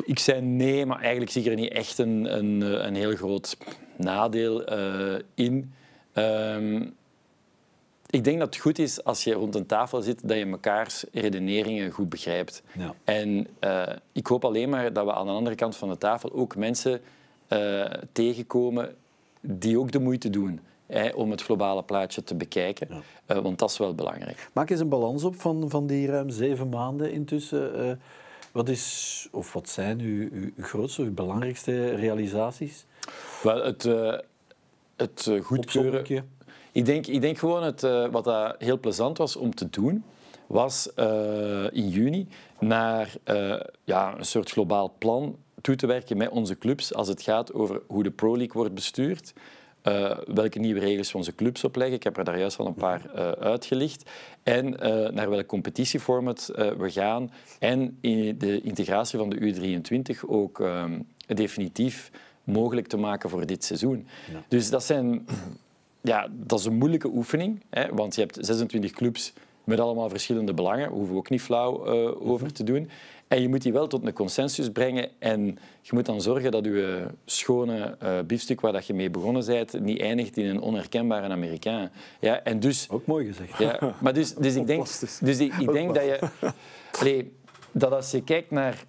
Ik 0.04 0.20
zei 0.20 0.42
nee, 0.42 0.86
maar 0.86 1.00
eigenlijk 1.00 1.32
zie 1.32 1.42
ik 1.42 1.48
er 1.48 1.56
niet 1.56 1.72
echt 1.72 1.98
een, 1.98 2.38
een, 2.38 2.62
een 2.86 2.96
heel 2.96 3.16
groot 3.16 3.58
nadeel 3.96 4.64
in. 5.34 5.74
Ehm, 6.14 6.86
ik 8.10 8.24
denk 8.24 8.40
dat 8.40 8.48
het 8.48 8.64
goed 8.64 8.80
is 8.80 9.04
als 9.04 9.24
je 9.24 9.34
rond 9.34 9.56
een 9.56 9.66
tafel 9.66 10.02
zit 10.02 10.28
dat 10.28 10.38
je 10.38 10.46
mekaars 10.46 11.06
redeneringen 11.12 11.92
goed 11.92 12.10
begrijpt. 12.10 12.64
Ja. 12.78 12.94
En 13.04 13.48
uh, 13.60 13.84
ik 14.12 14.28
hoop 14.28 14.46
alleen 14.46 14.70
maar 14.70 14.94
dat 14.94 15.06
we 15.06 15.14
aan 15.14 15.26
de 15.26 15.32
andere 15.32 15.56
kant 15.56 15.76
van 15.76 15.90
de 15.90 15.98
tafel 15.98 16.34
ook 16.34 16.56
mensen 16.56 17.02
uh, 17.50 17.86
tegenkomen 18.12 18.96
die 19.42 19.80
ook 19.80 19.92
de 19.92 20.00
moeite 20.00 20.30
doen 20.30 20.60
hè, 20.86 21.10
om 21.10 21.32
het 21.32 21.42
globale 21.42 21.84
plaatje 21.84 22.24
te 22.24 22.36
bekijken. 22.36 22.88
Ja. 22.90 23.36
Uh, 23.36 23.42
want 23.42 23.60
dat 23.60 23.70
is 23.70 23.78
wel 23.78 23.96
belangrijk. 23.96 24.50
Maak 24.54 24.70
eens 24.70 24.80
een 24.80 24.90
balans 24.90 25.24
op 25.24 25.42
van, 25.42 25.70
van 25.70 25.88
die 25.88 26.08
ruim 26.08 26.30
zeven 26.30 26.70
maanden 26.70 27.12
intussen. 27.12 28.00
wat, 28.52 28.70
is, 28.70 29.28
of 29.32 29.54
wat 29.54 29.70
zijn 29.70 30.00
uw, 30.00 30.30
uw 30.32 30.52
grootste, 30.58 31.02
uw 31.02 31.14
belangrijkste 31.14 31.96
realisaties? 31.96 32.86
Wel, 33.44 33.64
het, 33.64 33.84
het 34.96 35.32
goedkeuren... 35.42 36.36
Ik 36.72 36.86
denk, 36.86 37.08
ik 37.08 37.22
denk 37.22 37.38
gewoon 37.38 37.64
het, 37.64 37.84
uh, 37.84 38.08
wat 38.08 38.24
dat 38.24 38.56
heel 38.60 38.80
plezant 38.80 39.18
was 39.18 39.36
om 39.36 39.56
te 39.56 39.70
doen, 39.70 40.04
was 40.48 40.90
uh, 40.96 41.72
in 41.72 41.90
juni 41.90 42.28
naar 42.60 43.14
uh, 43.26 43.60
ja, 43.84 44.18
een 44.18 44.26
soort 44.26 44.52
globaal 44.52 44.94
plan 44.98 45.38
toe 45.62 45.76
te 45.76 45.88
werken 45.88 46.18
met 46.18 46.30
onze 46.30 46.58
clubs 46.58 46.94
als 46.94 47.08
het 47.08 47.22
gaat 47.22 47.54
over 47.54 47.82
hoe 47.88 48.04
de 48.04 48.12
Pro 48.12 48.38
League 48.38 48.54
wordt 48.54 48.74
bestuurd. 48.74 49.34
Uh, 49.84 50.18
welke 50.26 50.60
nieuwe 50.60 50.80
regels 50.80 51.12
we 51.12 51.18
onze 51.18 51.36
clubs 51.36 51.64
opleggen. 51.64 51.96
Ik 51.96 52.04
heb 52.04 52.18
er 52.18 52.24
daar 52.24 52.40
juist 52.40 52.60
al 52.60 52.66
een 52.66 52.74
paar 52.74 53.02
uh, 53.16 53.32
uitgelicht. 53.32 54.10
En 54.44 54.66
uh, 54.66 55.10
naar 55.10 55.30
welk 55.30 55.46
competitieformat 55.46 56.52
we 56.78 56.92
gaan. 56.92 57.32
En 57.60 57.98
in 58.02 58.38
de 58.38 58.62
integratie 58.62 59.20
van 59.20 59.30
de 59.30 59.38
U23 59.38 60.20
ook 60.28 60.60
um, 60.60 61.08
definitief 61.26 62.12
mogelijk 62.44 62.88
te 62.88 62.98
maken 62.98 63.30
voor 63.30 63.46
dit 63.46 63.64
seizoen. 63.64 64.08
Ja. 64.32 64.44
Dus 64.48 64.70
dat 64.70 64.84
zijn 64.84 65.26
ja, 66.08 66.28
dat 66.32 66.60
is 66.60 66.66
een 66.66 66.78
moeilijke 66.78 67.08
oefening, 67.08 67.64
hè, 67.70 67.94
want 67.94 68.16
je 68.16 68.22
hebt 68.22 68.38
26 68.40 68.92
clubs 68.92 69.34
met 69.64 69.80
allemaal 69.80 70.10
verschillende 70.10 70.54
belangen. 70.54 70.80
Daar 70.80 70.90
hoeven 70.90 71.14
we 71.14 71.20
ook 71.20 71.30
niet 71.30 71.42
flauw 71.42 71.88
uh, 71.88 72.30
over 72.30 72.54
te 72.54 72.64
doen. 72.64 72.90
En 73.28 73.42
je 73.42 73.50
moet 73.50 73.62
die 73.62 73.74
wel 73.74 73.88
tot 73.88 74.06
een 74.06 74.14
consensus 74.14 74.70
brengen. 74.70 75.10
En 75.20 75.46
je 75.82 75.90
moet 75.94 76.06
dan 76.06 76.22
zorgen 76.22 76.52
dat 76.52 76.66
je 76.66 77.06
schone 77.26 77.98
uh, 78.04 78.20
biefstuk 78.28 78.62
waar 78.62 78.72
dat 78.72 78.88
je 78.88 78.94
mee 78.94 79.10
begonnen 79.10 79.46
bent, 79.46 79.80
niet 79.80 80.00
eindigt 80.00 80.38
in 80.38 80.46
een 80.46 80.62
onherkenbare 80.62 81.28
Amerikaan. 81.28 81.90
Ja, 82.20 82.44
en 82.44 82.60
dus, 82.60 82.88
ook 82.90 83.06
mooi 83.06 83.26
gezegd. 83.26 83.58
Ja, 83.58 83.96
maar 84.02 84.14
dus, 84.14 84.34
dus 84.36 84.56
ik 84.56 84.68
denk, 84.68 84.86
dus 85.22 85.40
ik, 85.40 85.54
ik 85.54 85.72
denk 85.72 85.96
dat 85.96 86.04
je... 86.04 86.20
Allee, 87.00 87.34
dat 87.72 87.92
als 87.92 88.12
je 88.12 88.24
kijkt 88.24 88.52
naar 88.52 88.84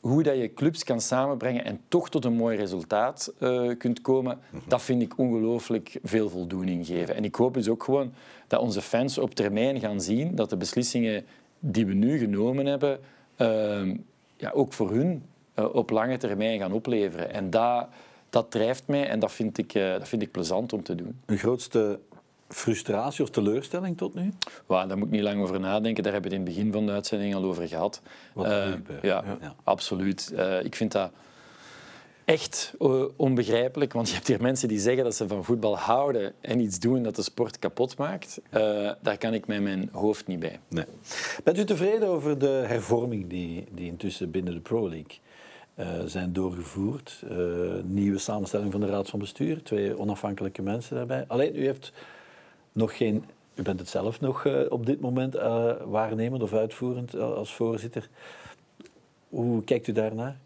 hoe 0.00 0.22
dat 0.22 0.36
je 0.36 0.54
clubs 0.54 0.84
kan 0.84 1.00
samenbrengen 1.00 1.64
en 1.64 1.80
toch 1.88 2.10
tot 2.10 2.24
een 2.24 2.32
mooi 2.32 2.56
resultaat 2.56 3.32
uh, 3.38 3.76
kunt 3.78 4.00
komen, 4.00 4.38
mm-hmm. 4.50 4.68
dat 4.68 4.82
vind 4.82 5.02
ik 5.02 5.18
ongelooflijk 5.18 5.98
veel 6.02 6.28
voldoening 6.28 6.86
geven. 6.86 7.14
En 7.14 7.24
ik 7.24 7.34
hoop 7.34 7.54
dus 7.54 7.68
ook 7.68 7.84
gewoon 7.84 8.12
dat 8.46 8.60
onze 8.60 8.82
fans 8.82 9.18
op 9.18 9.34
termijn 9.34 9.80
gaan 9.80 10.00
zien 10.00 10.34
dat 10.34 10.50
de 10.50 10.56
beslissingen 10.56 11.24
die 11.58 11.86
we 11.86 11.92
nu 11.92 12.18
genomen 12.18 12.66
hebben, 12.66 13.00
uh, 13.36 13.96
ja, 14.36 14.50
ook 14.50 14.72
voor 14.72 14.90
hun 14.90 15.22
uh, 15.58 15.74
op 15.74 15.90
lange 15.90 16.16
termijn 16.16 16.58
gaan 16.58 16.72
opleveren. 16.72 17.32
En 17.32 17.50
dat, 17.50 17.86
dat 18.30 18.50
drijft 18.50 18.86
mij 18.86 19.08
en 19.08 19.18
dat 19.18 19.32
vind, 19.32 19.58
ik, 19.58 19.72
dat 19.72 20.08
vind 20.08 20.22
ik 20.22 20.30
plezant 20.30 20.72
om 20.72 20.82
te 20.82 20.94
doen. 20.94 21.20
Een 21.26 21.38
grootste 21.38 21.98
frustratie 22.54 23.24
of 23.24 23.30
teleurstelling 23.30 23.96
tot 23.96 24.14
nu? 24.14 24.32
Well, 24.66 24.86
daar 24.86 24.98
moet 24.98 25.06
ik 25.06 25.12
niet 25.12 25.22
lang 25.22 25.42
over 25.42 25.60
nadenken. 25.60 26.02
Daar 26.02 26.12
hebben 26.12 26.30
we 26.30 26.36
het 26.36 26.46
in 26.46 26.52
het 26.52 26.56
begin 26.56 26.72
van 26.72 26.86
de 26.86 26.92
uitzending 26.92 27.34
al 27.34 27.44
over 27.44 27.68
gehad. 27.68 28.00
Wat 28.32 28.46
Uh, 28.46 28.72
ja, 29.02 29.24
Ja. 29.40 29.54
absoluut. 29.64 30.32
Uh, 30.34 30.64
ik 30.64 30.74
vind 30.76 30.92
dat 30.92 31.10
echt 32.24 32.74
uh, 32.80 33.04
onbegrijpelijk. 33.16 33.92
Want 33.92 34.08
je 34.08 34.14
hebt 34.14 34.26
hier 34.26 34.40
mensen 34.42 34.68
die 34.68 34.78
zeggen 34.78 35.04
dat 35.04 35.14
ze 35.14 35.28
van 35.28 35.44
voetbal 35.44 35.78
houden 35.78 36.32
en 36.40 36.60
iets 36.60 36.78
doen 36.78 37.02
dat 37.02 37.16
de 37.16 37.22
sport 37.22 37.58
kapot 37.58 37.96
maakt. 37.96 38.40
Uh, 38.50 38.90
daar 39.02 39.18
kan 39.18 39.34
ik 39.34 39.46
met 39.46 39.62
mijn 39.62 39.88
hoofd 39.92 40.26
niet 40.26 40.38
bij. 40.40 40.60
Nee. 40.68 40.84
Bent 41.44 41.58
u 41.58 41.64
tevreden 41.64 42.08
over 42.08 42.38
de 42.38 42.64
hervorming 42.66 43.28
die, 43.28 43.66
die 43.70 43.86
intussen 43.86 44.30
binnen 44.30 44.54
de 44.54 44.60
Pro 44.60 44.88
League 44.88 45.18
uh, 45.76 45.86
zijn 46.06 46.32
doorgevoerd? 46.32 47.22
Uh, 47.30 47.38
nieuwe 47.84 48.18
samenstelling 48.18 48.72
van 48.72 48.80
de 48.80 48.86
Raad 48.86 49.08
van 49.08 49.18
Bestuur, 49.18 49.62
twee 49.62 49.98
onafhankelijke 49.98 50.62
mensen 50.62 50.96
daarbij. 50.96 51.24
Alleen, 51.28 51.56
u 51.56 51.64
heeft 51.64 51.92
nog 52.72 52.96
geen... 52.96 53.24
U 53.54 53.62
bent 53.62 53.80
het 53.80 53.88
zelf 53.88 54.20
nog 54.20 54.44
uh, 54.44 54.60
op 54.68 54.86
dit 54.86 55.00
moment 55.00 55.34
waarnemend 55.84 56.42
of 56.42 56.52
uitvoerend 56.52 57.18
als 57.18 57.54
voorzitter. 57.54 58.08
Hoe 59.28 59.64
kijkt 59.64 59.86
u 59.86 59.92
daarnaar? 59.92 60.36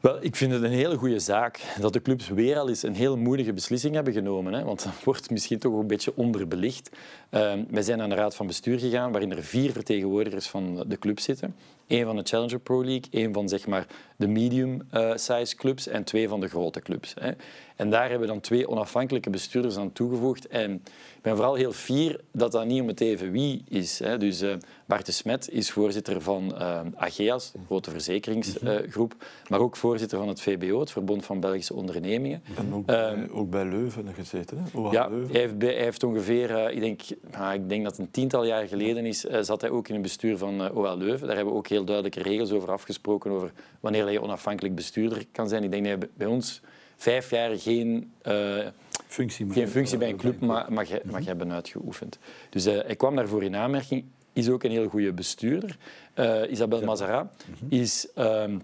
Wel, 0.00 0.18
ik 0.20 0.36
vind 0.36 0.52
het 0.52 0.62
een 0.62 0.70
hele 0.70 0.96
goede 0.96 1.18
zaak 1.18 1.60
dat 1.80 1.92
de 1.92 2.02
clubs 2.02 2.28
weer 2.28 2.58
al 2.58 2.68
eens 2.68 2.82
een 2.82 2.94
heel 2.94 3.16
moedige 3.16 3.52
beslissing 3.52 3.94
hebben 3.94 4.12
genomen. 4.12 4.52
Hè? 4.52 4.64
Want 4.64 4.84
dat 4.84 5.04
wordt 5.04 5.30
misschien 5.30 5.58
toch 5.58 5.78
een 5.78 5.86
beetje 5.86 6.12
onderbelicht. 6.16 6.90
Uh, 7.30 7.52
wij 7.70 7.82
zijn 7.82 8.00
aan 8.00 8.08
de 8.08 8.14
raad 8.14 8.34
van 8.34 8.46
bestuur 8.46 8.78
gegaan, 8.78 9.12
waarin 9.12 9.30
er 9.30 9.42
vier 9.42 9.72
vertegenwoordigers 9.72 10.46
van 10.46 10.84
de 10.86 10.98
club 10.98 11.20
zitten. 11.20 11.54
Eén 11.86 12.04
van 12.04 12.16
de 12.16 12.22
Challenger 12.24 12.58
Pro 12.58 12.84
League, 12.84 13.04
één 13.10 13.32
van 13.32 13.48
zeg 13.48 13.66
maar, 13.66 13.86
de 14.16 14.28
medium-size 14.28 15.56
clubs 15.56 15.86
en 15.86 16.04
twee 16.04 16.28
van 16.28 16.40
de 16.40 16.48
grote 16.48 16.80
clubs. 16.80 17.14
Hè. 17.20 17.30
En 17.76 17.90
daar 17.90 18.02
hebben 18.02 18.20
we 18.20 18.26
dan 18.26 18.40
twee 18.40 18.68
onafhankelijke 18.68 19.30
bestuurders 19.30 19.76
aan 19.76 19.92
toegevoegd. 19.92 20.46
En 20.46 20.72
ik 21.16 21.22
ben 21.22 21.34
vooral 21.34 21.54
heel 21.54 21.72
fier 21.72 22.20
dat 22.32 22.52
dat 22.52 22.66
niet 22.66 22.80
om 22.80 22.88
het 22.88 23.00
even 23.00 23.32
wie 23.32 23.62
is. 23.68 23.98
Hè. 23.98 24.18
Dus 24.18 24.42
uh, 24.42 24.54
Bart 24.86 25.06
de 25.06 25.12
Smet 25.12 25.48
is 25.50 25.70
voorzitter 25.70 26.20
van 26.20 26.54
uh, 26.54 26.80
AGEAS, 26.94 27.52
de 27.52 27.58
grote 27.66 27.90
verzekeringsgroep, 27.90 29.14
uh, 29.18 29.48
maar 29.48 29.60
ook 29.60 29.76
voorzitter 29.76 30.18
van 30.18 30.28
het 30.28 30.40
VBO, 30.40 30.80
het 30.80 30.90
Verbond 30.90 31.24
van 31.24 31.40
Belgische 31.40 31.74
Ondernemingen. 31.74 32.42
En 32.56 32.74
ook, 32.74 32.86
bij, 32.86 33.12
um, 33.12 33.28
ook 33.32 33.50
bij 33.50 33.64
Leuven 33.64 34.14
gezeten, 34.14 34.58
hè? 34.58 34.90
Ja, 34.90 35.08
Leuven. 35.08 35.30
Hij, 35.30 35.40
heeft, 35.40 35.62
hij 35.62 35.82
heeft 35.84 36.02
ongeveer, 36.02 36.50
uh, 36.50 36.74
ik, 36.74 36.80
denk, 36.80 37.02
nou, 37.30 37.54
ik 37.54 37.68
denk 37.68 37.82
dat 37.82 37.96
het 37.96 38.00
een 38.00 38.10
tiental 38.10 38.44
jaar 38.44 38.68
geleden 38.68 39.06
is, 39.06 39.24
uh, 39.24 39.38
zat 39.40 39.60
hij 39.60 39.70
ook 39.70 39.88
in 39.88 39.94
het 39.94 40.02
bestuur 40.02 40.38
van 40.38 40.64
uh, 40.64 40.76
OL 40.76 40.96
Leuven. 40.96 41.26
Daar 41.26 41.36
hebben 41.36 41.54
we 41.54 41.60
ook 41.60 41.68
heel 41.68 41.84
duidelijke 41.84 42.22
regels 42.22 42.50
over 42.50 42.70
afgesproken, 42.70 43.30
over 43.30 43.52
wanneer 43.80 44.10
je 44.10 44.22
onafhankelijk 44.22 44.74
bestuurder 44.74 45.24
kan 45.32 45.48
zijn. 45.48 45.64
Ik 45.64 45.70
denk 45.70 45.84
dat 45.84 46.00
je 46.00 46.08
bij 46.14 46.26
ons 46.26 46.60
vijf 46.96 47.30
jaar 47.30 47.58
geen, 47.58 48.12
uh, 48.26 48.66
functie, 49.06 49.50
geen 49.50 49.68
functie 49.68 49.98
bij 49.98 50.08
een 50.08 50.16
club 50.16 50.40
mag, 50.40 50.68
mag, 50.68 50.88
mag 51.04 51.24
hebben 51.24 51.52
uitgeoefend. 51.52 52.18
Dus 52.50 52.66
uh, 52.66 52.72
hij 52.72 52.96
kwam 52.96 53.16
daarvoor 53.16 53.42
in 53.42 53.56
aanmerking. 53.56 54.04
Is 54.32 54.48
ook 54.48 54.62
een 54.62 54.70
heel 54.70 54.88
goede 54.88 55.12
bestuurder. 55.12 55.76
Uh, 56.14 56.50
Isabel 56.50 56.82
Mazara 56.82 57.22
mm 57.22 57.54
-hmm. 57.58 57.66
is 57.68 58.08
um, 58.18 58.62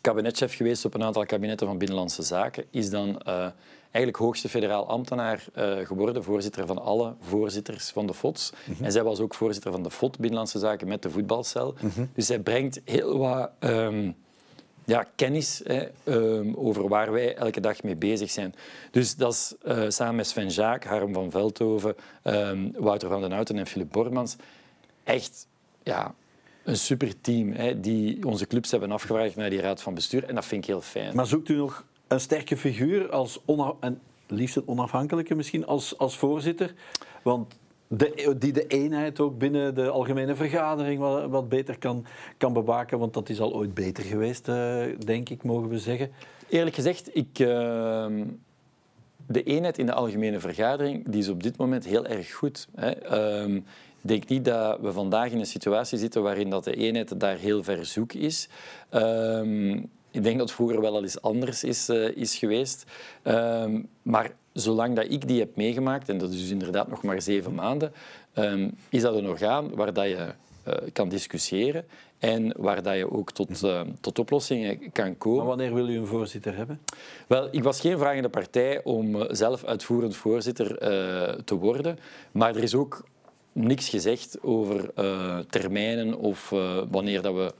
kabinetchef 0.00 0.54
geweest 0.54 0.84
op 0.84 0.94
een 0.94 1.02
aantal 1.02 1.26
kabinetten 1.26 1.66
van 1.66 1.78
Binnenlandse 1.78 2.22
Zaken. 2.22 2.64
Is 2.70 2.90
dan 2.90 3.22
eigenlijk 3.90 4.24
hoogste 4.24 4.48
federaal 4.48 4.88
ambtenaar 4.88 5.44
uh, 5.56 5.86
geworden, 5.86 6.24
voorzitter 6.24 6.66
van 6.66 6.78
alle 6.78 7.14
voorzitters 7.20 7.90
van 7.90 8.06
de 8.06 8.14
FOTS. 8.14 8.52
Mm 8.64 8.74
-hmm. 8.74 8.84
En 8.84 8.92
zij 8.92 9.02
was 9.02 9.20
ook 9.20 9.34
voorzitter 9.34 9.72
van 9.72 9.82
de 9.82 9.90
FOT, 9.90 10.18
Binnenlandse 10.18 10.58
Zaken, 10.58 10.88
met 10.88 11.02
de 11.02 11.10
voetbalcel. 11.10 11.74
Mm 11.80 11.90
-hmm. 11.94 12.10
Dus 12.14 12.26
zij 12.26 12.38
brengt 12.38 12.80
heel 12.84 13.18
wat 13.18 13.50
um, 13.60 14.16
ja, 14.84 15.06
kennis 15.14 15.60
hè, 15.64 15.88
um, 16.04 16.54
over 16.56 16.88
waar 16.88 17.12
wij 17.12 17.36
elke 17.36 17.60
dag 17.60 17.82
mee 17.82 17.96
bezig 17.96 18.30
zijn. 18.30 18.54
Dus 18.90 19.16
dat 19.16 19.32
is 19.32 19.54
uh, 19.66 19.84
samen 19.88 20.14
met 20.14 20.26
Sven 20.26 20.48
Jaak, 20.48 20.84
Harm 20.84 21.12
van 21.12 21.30
Veldhoven, 21.30 21.94
um, 22.24 22.72
Wouter 22.76 23.08
van 23.08 23.20
den 23.20 23.32
Houten 23.32 23.58
en 23.58 23.66
Philip 23.66 23.92
Bormans 23.92 24.36
echt 25.04 25.46
ja, 25.82 26.14
een 26.64 26.76
super 26.76 27.20
team 27.20 27.52
hè, 27.52 27.80
die 27.80 28.26
onze 28.26 28.46
clubs 28.46 28.70
hebben 28.70 28.90
afgevraagd 28.90 29.36
naar 29.36 29.50
die 29.50 29.60
raad 29.60 29.82
van 29.82 29.94
bestuur. 29.94 30.24
En 30.24 30.34
dat 30.34 30.44
vind 30.44 30.62
ik 30.62 30.68
heel 30.70 30.80
fijn. 30.80 31.16
Maar 31.16 31.26
zoekt 31.26 31.48
u 31.48 31.56
nog 31.56 31.84
een 32.10 32.20
sterke 32.20 32.56
figuur, 32.56 33.10
als 33.10 33.40
en 33.80 34.00
liefst 34.26 34.56
een 34.56 34.68
onafhankelijke 34.68 35.34
misschien, 35.34 35.66
als, 35.66 35.98
als 35.98 36.16
voorzitter? 36.16 36.74
Want 37.22 37.58
de, 37.86 38.34
die 38.38 38.52
de 38.52 38.66
eenheid 38.66 39.20
ook 39.20 39.38
binnen 39.38 39.74
de 39.74 39.88
algemene 39.88 40.34
vergadering 40.34 41.00
wat, 41.30 41.48
beter 41.48 41.78
kan, 41.78 42.06
kan 42.36 42.52
bewaken. 42.52 42.98
Want 42.98 43.14
dat 43.14 43.28
is 43.28 43.40
al 43.40 43.54
ooit 43.54 43.74
beter 43.74 44.04
geweest, 44.04 44.48
uh, 44.48 44.84
denk 44.98 45.28
ik, 45.28 45.42
mogen 45.42 45.68
we 45.68 45.78
zeggen. 45.78 46.10
Eerlijk 46.48 46.74
gezegd, 46.74 47.16
ik, 47.16 47.38
uh, 47.38 48.06
de 49.26 49.42
eenheid 49.42 49.78
in 49.78 49.86
de 49.86 49.92
algemene 49.92 50.40
vergadering 50.40 51.08
die 51.08 51.20
is 51.20 51.28
op 51.28 51.42
dit 51.42 51.56
moment 51.56 51.84
heel 51.84 52.06
erg 52.06 52.32
goed. 52.32 52.68
Hè. 52.74 53.12
Uh, 53.46 53.54
ik 54.02 54.08
denk 54.08 54.28
niet 54.28 54.44
dat 54.44 54.80
we 54.80 54.92
vandaag 54.92 55.30
in 55.30 55.38
een 55.38 55.46
situatie 55.46 55.98
zitten 55.98 56.22
waarin 56.22 56.50
dat 56.50 56.64
de 56.64 56.74
eenheid 56.74 57.20
daar 57.20 57.36
heel 57.36 57.62
ver 57.62 57.86
zoek 57.86 58.12
is. 58.12 58.48
Uh, 58.94 59.82
ik 60.10 60.22
denk 60.22 60.38
dat 60.38 60.46
het 60.46 60.56
vroeger 60.56 60.80
wel 60.80 60.94
al 60.94 61.02
eens 61.02 61.22
anders 61.22 61.64
is, 61.64 61.88
uh, 61.88 62.16
is 62.16 62.36
geweest. 62.36 62.84
Uh, 63.24 63.64
maar 64.02 64.32
zolang 64.52 64.96
dat 64.96 65.06
ik 65.08 65.28
die 65.28 65.38
heb 65.38 65.56
meegemaakt, 65.56 66.08
en 66.08 66.18
dat 66.18 66.30
is 66.30 66.40
dus 66.40 66.50
inderdaad 66.50 66.88
nog 66.88 67.02
maar 67.02 67.22
zeven 67.22 67.54
maanden, 67.54 67.92
um, 68.34 68.74
is 68.88 69.02
dat 69.02 69.14
een 69.14 69.28
orgaan 69.28 69.74
waar 69.74 69.92
dat 69.92 70.04
je 70.04 70.28
uh, 70.68 70.74
kan 70.92 71.08
discussiëren 71.08 71.84
en 72.18 72.54
waar 72.56 72.82
dat 72.82 72.96
je 72.96 73.12
ook 73.12 73.32
tot, 73.32 73.62
uh, 73.62 73.80
tot 74.00 74.18
oplossingen 74.18 74.92
kan 74.92 75.18
komen. 75.18 75.38
Maar 75.38 75.46
wanneer 75.46 75.74
wil 75.74 75.88
u 75.88 75.96
een 75.96 76.06
voorzitter 76.06 76.56
hebben? 76.56 76.80
Wel, 77.26 77.48
ik 77.50 77.62
was 77.62 77.80
geen 77.80 77.98
vragende 77.98 78.28
partij 78.28 78.84
om 78.84 79.34
zelf 79.34 79.64
uitvoerend 79.64 80.16
voorzitter 80.16 80.78
te 81.44 81.54
worden, 81.54 81.98
maar 82.32 82.56
er 82.56 82.62
is 82.62 82.74
ook 82.74 83.04
niks 83.52 83.88
gezegd 83.88 84.42
over 84.42 84.90
termijnen 85.48 86.18
of 86.18 86.48
wanneer 86.90 87.22
dat 87.22 87.34
we 87.34 87.52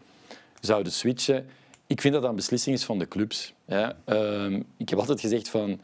zouden 0.60 0.92
switchen. 0.92 1.46
Ik 1.90 2.00
vind 2.00 2.12
dat 2.12 2.22
dat 2.22 2.30
een 2.30 2.36
beslissing 2.36 2.76
is 2.76 2.84
van 2.84 2.98
de 2.98 3.08
clubs. 3.08 3.54
Ja. 3.66 3.96
Um, 4.06 4.64
ik 4.76 4.88
heb 4.88 4.98
altijd 4.98 5.20
gezegd 5.20 5.48
van... 5.48 5.80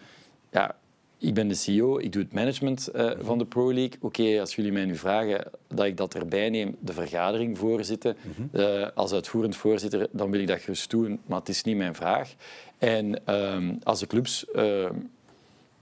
Ja, 0.51 0.77
ik 1.19 1.35
ben 1.35 1.49
de 1.49 1.55
CEO, 1.55 1.99
ik 1.99 2.13
doe 2.13 2.23
het 2.23 2.33
management 2.33 2.89
uh, 2.95 3.11
van 3.21 3.39
de 3.39 3.45
Pro 3.45 3.73
League. 3.73 3.97
Oké, 4.01 4.21
okay, 4.21 4.41
als 4.41 4.55
jullie 4.55 4.73
mij 4.73 4.85
nu 4.85 4.97
vragen 4.97 5.51
dat 5.69 5.87
ik 5.87 5.97
dat 5.97 6.15
erbij 6.15 6.51
neem, 6.51 6.77
de 6.81 6.93
vergadering 6.93 7.59
voorzitten, 7.59 8.17
uh, 8.53 8.87
als 8.95 9.13
uitvoerend 9.13 9.57
voorzitter, 9.57 10.09
dan 10.11 10.31
wil 10.31 10.41
ik 10.41 10.47
dat 10.47 10.61
gerust 10.61 10.91
doen, 10.91 11.21
maar 11.27 11.39
het 11.39 11.49
is 11.49 11.63
niet 11.63 11.77
mijn 11.77 11.95
vraag. 11.95 12.35
En 12.79 13.35
um, 13.35 13.79
als 13.83 14.01
de 14.01 14.07
clubs 14.07 14.45
uh, 14.55 14.91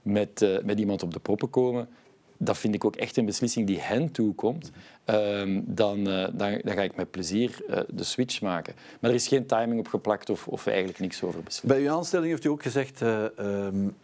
met, 0.01 0.61
met 0.63 0.79
iemand 0.79 1.03
op 1.03 1.13
de 1.13 1.19
proppen 1.19 1.49
komen, 1.49 1.87
dat 2.37 2.57
vind 2.57 2.75
ik 2.75 2.85
ook 2.85 2.95
echt 2.95 3.17
een 3.17 3.25
beslissing 3.25 3.67
die 3.67 3.79
hen 3.79 4.11
toekomt, 4.11 4.71
um, 5.05 5.63
dan, 5.67 5.97
uh, 5.99 6.27
dan, 6.33 6.61
dan, 6.63 6.73
ga 6.73 6.81
ik 6.81 6.95
met 6.95 7.11
plezier 7.11 7.57
uh, 7.69 7.79
de 7.87 8.03
switch 8.03 8.41
maken. 8.41 8.73
Maar 8.99 9.09
er 9.09 9.15
is 9.15 9.27
geen 9.27 9.45
timing 9.45 9.79
op 9.79 9.87
geplakt 9.87 10.29
of, 10.29 10.47
of 10.47 10.67
eigenlijk 10.67 10.99
niks 10.99 11.23
over 11.23 11.43
beslist. 11.43 11.67
Bij 11.67 11.81
uw 11.81 11.91
aanstelling 11.91 12.29
heeft 12.29 12.43
u 12.43 12.49
ook 12.49 12.63
gezegd, 12.63 13.01
uh, 13.01 13.23
um, 13.39 13.95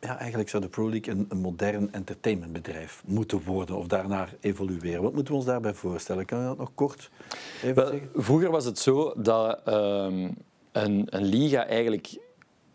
ja, 0.00 0.18
eigenlijk 0.18 0.48
zou 0.48 0.62
de 0.62 0.68
Pro 0.68 0.90
League 0.90 1.14
een, 1.14 1.26
een, 1.28 1.38
modern 1.38 1.92
entertainmentbedrijf 1.92 3.02
moeten 3.06 3.42
worden 3.44 3.76
of 3.76 3.86
daarnaar 3.86 4.34
evolueren. 4.40 5.02
Wat 5.02 5.12
moeten 5.12 5.32
we 5.32 5.38
ons 5.38 5.48
daarbij 5.48 5.74
voorstellen? 5.74 6.24
Kan 6.24 6.38
je 6.38 6.44
dat 6.44 6.58
nog 6.58 6.70
kort 6.74 7.10
even 7.56 7.74
Wel, 7.74 7.86
zeggen? 7.86 8.10
Vroeger 8.14 8.50
was 8.50 8.64
het 8.64 8.78
zo 8.78 9.14
dat 9.16 9.60
um, 9.68 10.36
een, 10.72 11.06
een 11.06 11.24
liga 11.24 11.66
eigenlijk 11.66 12.18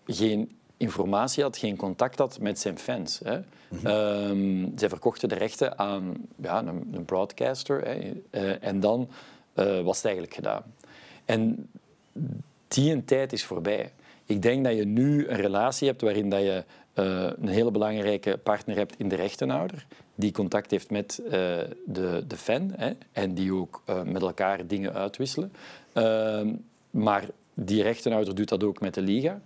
geen 0.05 0.59
informatie 0.81 1.43
had, 1.43 1.57
geen 1.57 1.75
contact 1.75 2.17
had 2.17 2.39
met 2.39 2.59
zijn 2.59 2.79
fans. 2.79 3.19
Hè. 3.23 3.39
Mm-hmm. 3.67 3.87
Um, 3.87 4.71
zij 4.75 4.89
verkochten 4.89 5.29
de 5.29 5.35
rechten 5.35 5.79
aan 5.79 6.13
ja, 6.35 6.59
een, 6.59 6.89
een 6.93 7.05
broadcaster 7.05 7.81
hè. 7.85 8.11
Uh, 8.31 8.63
en 8.63 8.79
dan 8.79 9.09
uh, 9.55 9.81
was 9.81 9.95
het 9.95 10.05
eigenlijk 10.05 10.35
gedaan. 10.35 10.63
En 11.25 11.69
die 12.67 12.91
een 12.91 13.05
tijd 13.05 13.33
is 13.33 13.43
voorbij. 13.43 13.91
Ik 14.25 14.41
denk 14.41 14.63
dat 14.63 14.75
je 14.75 14.85
nu 14.85 15.27
een 15.27 15.41
relatie 15.41 15.87
hebt 15.87 16.01
waarin 16.01 16.29
dat 16.29 16.41
je 16.41 16.63
uh, 16.93 17.29
een 17.41 17.47
hele 17.47 17.71
belangrijke 17.71 18.37
partner 18.37 18.75
hebt 18.75 18.95
in 18.97 19.07
de 19.07 19.15
rechtenhouder, 19.15 19.85
die 20.15 20.31
contact 20.31 20.71
heeft 20.71 20.89
met 20.89 21.21
de, 21.85 22.23
de 22.27 22.37
fan 22.37 22.73
hè, 22.75 22.91
en 23.11 23.33
die 23.33 23.53
ook 23.53 23.83
met 24.05 24.21
elkaar 24.21 24.67
dingen 24.67 24.93
uitwisselen. 24.93 25.53
Ehm, 25.93 26.53
maar 26.91 27.25
die 27.53 27.83
rechtenhouder 27.83 28.35
doet 28.35 28.49
dat 28.49 28.63
ook 28.63 28.79
met 28.79 28.93
de 28.93 29.01
liga. 29.01 29.41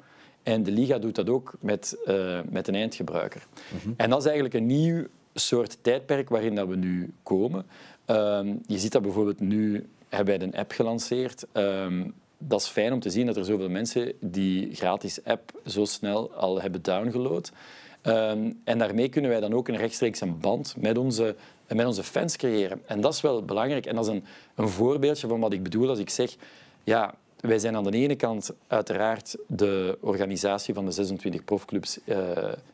En 0.45 0.63
de 0.63 0.71
Liga 0.71 0.97
doet 0.97 1.15
dat 1.15 1.29
ook 1.29 1.53
met, 1.59 1.97
uh, 2.07 2.39
met 2.49 2.67
een 2.67 2.75
eindgebruiker. 2.75 3.47
Mm-hmm. 3.73 3.93
En 3.97 4.09
dat 4.09 4.19
is 4.19 4.25
eigenlijk 4.25 4.55
een 4.55 4.65
nieuw 4.65 5.05
soort 5.33 5.77
tijdperk 5.81 6.29
waarin 6.29 6.55
dat 6.55 6.67
we 6.67 6.75
nu 6.75 7.13
komen. 7.23 7.65
Um, 8.05 8.61
je 8.67 8.79
ziet 8.79 8.91
dat 8.91 9.01
bijvoorbeeld 9.01 9.39
nu 9.39 9.89
hebben 10.09 10.37
wij 10.37 10.47
een 10.47 10.55
app 10.55 10.71
gelanceerd. 10.71 11.45
Um, 11.53 12.13
dat 12.37 12.61
is 12.61 12.67
fijn 12.67 12.93
om 12.93 12.99
te 12.99 13.09
zien 13.09 13.25
dat 13.25 13.37
er 13.37 13.45
zoveel 13.45 13.69
mensen 13.69 14.13
die 14.19 14.75
gratis 14.75 15.23
app 15.23 15.61
zo 15.65 15.85
snel 15.85 16.31
al 16.33 16.61
hebben 16.61 16.81
downgeload. 16.81 17.51
Um, 18.03 18.61
en 18.63 18.77
daarmee 18.77 19.09
kunnen 19.09 19.31
wij 19.31 19.39
dan 19.39 19.53
ook 19.53 19.67
een 19.67 19.77
rechtstreeks 19.77 20.21
een 20.21 20.39
band 20.39 20.75
met 20.77 20.97
onze, 20.97 21.35
met 21.67 21.85
onze 21.85 22.03
fans 22.03 22.35
creëren. 22.35 22.81
En 22.85 23.01
dat 23.01 23.13
is 23.13 23.21
wel 23.21 23.43
belangrijk. 23.43 23.85
En 23.85 23.95
dat 23.95 24.05
is 24.05 24.11
een, 24.11 24.23
een 24.55 24.69
voorbeeldje 24.69 25.27
van 25.27 25.39
wat 25.39 25.53
ik 25.53 25.63
bedoel 25.63 25.89
als 25.89 25.99
ik 25.99 26.09
zeg... 26.09 26.35
Ja, 26.83 27.15
wij 27.47 27.59
zijn 27.59 27.75
aan 27.75 27.83
de 27.83 27.91
ene 27.91 28.15
kant 28.15 28.51
uiteraard 28.67 29.37
de 29.47 29.97
organisatie 30.01 30.73
van 30.73 30.85
de 30.85 30.91
26 30.91 31.43
profclubs 31.43 31.99
uh, 32.05 32.17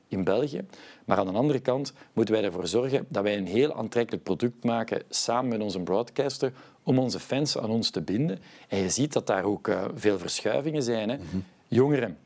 in 0.07 0.23
België. 0.23 0.65
Maar 1.05 1.17
aan 1.17 1.25
de 1.25 1.31
andere 1.31 1.59
kant 1.59 1.93
moeten 2.13 2.33
wij 2.33 2.43
ervoor 2.43 2.67
zorgen 2.67 3.05
dat 3.07 3.23
wij 3.23 3.37
een 3.37 3.47
heel 3.47 3.73
aantrekkelijk 3.73 4.23
product 4.23 4.63
maken 4.63 5.01
samen 5.09 5.49
met 5.49 5.61
onze 5.61 5.79
broadcaster 5.79 6.51
om 6.83 6.99
onze 6.99 7.19
fans 7.19 7.57
aan 7.57 7.69
ons 7.69 7.89
te 7.89 8.01
binden. 8.01 8.39
En 8.67 8.77
je 8.77 8.89
ziet 8.89 9.13
dat 9.13 9.27
daar 9.27 9.43
ook 9.43 9.67
uh, 9.67 9.85
veel 9.95 10.19
verschuivingen 10.19 10.83
zijn. 10.83 11.09
Hè. 11.09 11.15
Mm 11.15 11.43
Jongeren, 11.73 12.17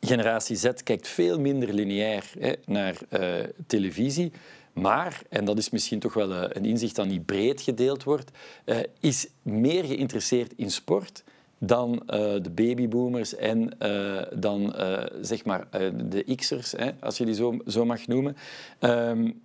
generatie 0.00 0.56
Z 0.56 0.68
kijkt 0.82 1.08
veel 1.08 1.40
minder 1.40 1.72
lineair 1.72 2.32
hè, 2.38 2.52
naar 2.66 2.98
uh, 3.10 3.34
televisie. 3.66 4.32
Maar, 4.72 5.22
en 5.28 5.44
dat 5.44 5.58
is 5.58 5.70
misschien 5.70 5.98
toch 5.98 6.14
wel 6.14 6.56
een 6.56 6.64
inzicht 6.64 6.96
dat 6.96 7.06
niet 7.06 7.26
breed 7.26 7.60
gedeeld 7.60 8.02
wordt, 8.02 8.30
uh, 8.64 8.76
is 9.00 9.26
meer 9.42 9.84
geïnteresseerd 9.84 10.52
in 10.56 10.70
sport 10.70 11.24
dan 11.66 11.92
uh, 11.92 12.00
de 12.42 12.50
babyboomers 12.54 13.34
en 13.34 13.76
uh, 13.82 14.22
dan 14.34 14.74
zeg 15.20 15.44
maar 15.44 15.66
de 16.08 16.34
X'ers, 16.36 16.74
als 17.00 17.18
je 17.18 17.24
die 17.24 17.34
zo, 17.34 17.56
zo 17.66 17.84
mag 17.84 18.06
noemen. 18.06 18.36
Um, 18.80 19.42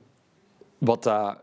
wat 0.78 1.03
dat 1.03 1.38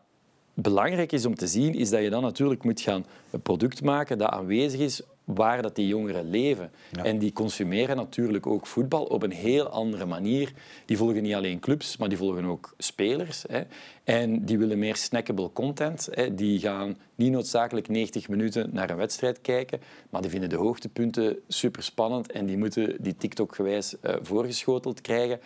belangrijk 0.55 1.13
is 1.13 1.27
om 1.27 1.35
te 1.35 1.47
zien, 1.47 1.75
is 1.75 1.91
dat 1.91 2.03
je 2.03 2.11
dan 2.11 2.23
natuurlijk 2.23 2.65
moet 2.65 2.81
gaan 2.81 3.07
een 3.31 3.41
product 3.41 3.83
maken 3.83 4.19
dat 4.19 4.31
aanwezig 4.31 4.81
is 4.81 5.03
waar 5.27 5.63
dat 5.63 5.75
die 5.75 5.87
jongeren 5.87 6.31
leven. 6.31 6.71
Ja. 6.93 7.05
En 7.05 7.19
die 7.19 7.33
consumeren 7.33 7.97
natuurlijk 7.97 8.47
ook 8.47 8.67
voetbal 8.67 9.05
op 9.05 9.23
een 9.23 9.33
heel 9.33 9.69
andere 9.69 10.05
manier. 10.05 10.53
Die 10.85 10.97
volgen 10.97 11.23
niet 11.23 11.35
alleen 11.35 11.59
clubs, 11.59 11.97
maar 11.97 12.09
die 12.09 12.19
volgen 12.19 12.45
ook 12.45 12.75
spelers. 12.79 13.45
Hè. 13.49 13.63
En 14.05 14.45
die 14.45 14.59
willen 14.59 14.79
meer 14.79 14.97
snackable 14.97 15.53
content. 15.53 16.09
Hè. 16.11 16.35
Die 16.35 16.59
gaan 16.59 16.97
niet 17.15 17.33
noodzakelijk 17.33 17.89
90 17.89 18.29
minuten 18.29 18.71
naar 18.73 18.91
een 18.91 18.97
wedstrijd 18.97 19.41
kijken, 19.41 19.81
maar 20.11 20.23
die 20.23 20.31
vinden 20.31 20.49
de 20.49 20.57
hoogtepunten 20.57 21.37
super 21.49 21.83
spannend 21.83 22.33
en 22.33 22.47
die 22.47 22.59
moeten 22.59 22.97
die 23.01 23.17
TikTok-gewijs 23.17 23.95
uh, 24.03 24.15
voorgeschoteld 24.23 25.01
krijgen. 25.01 25.41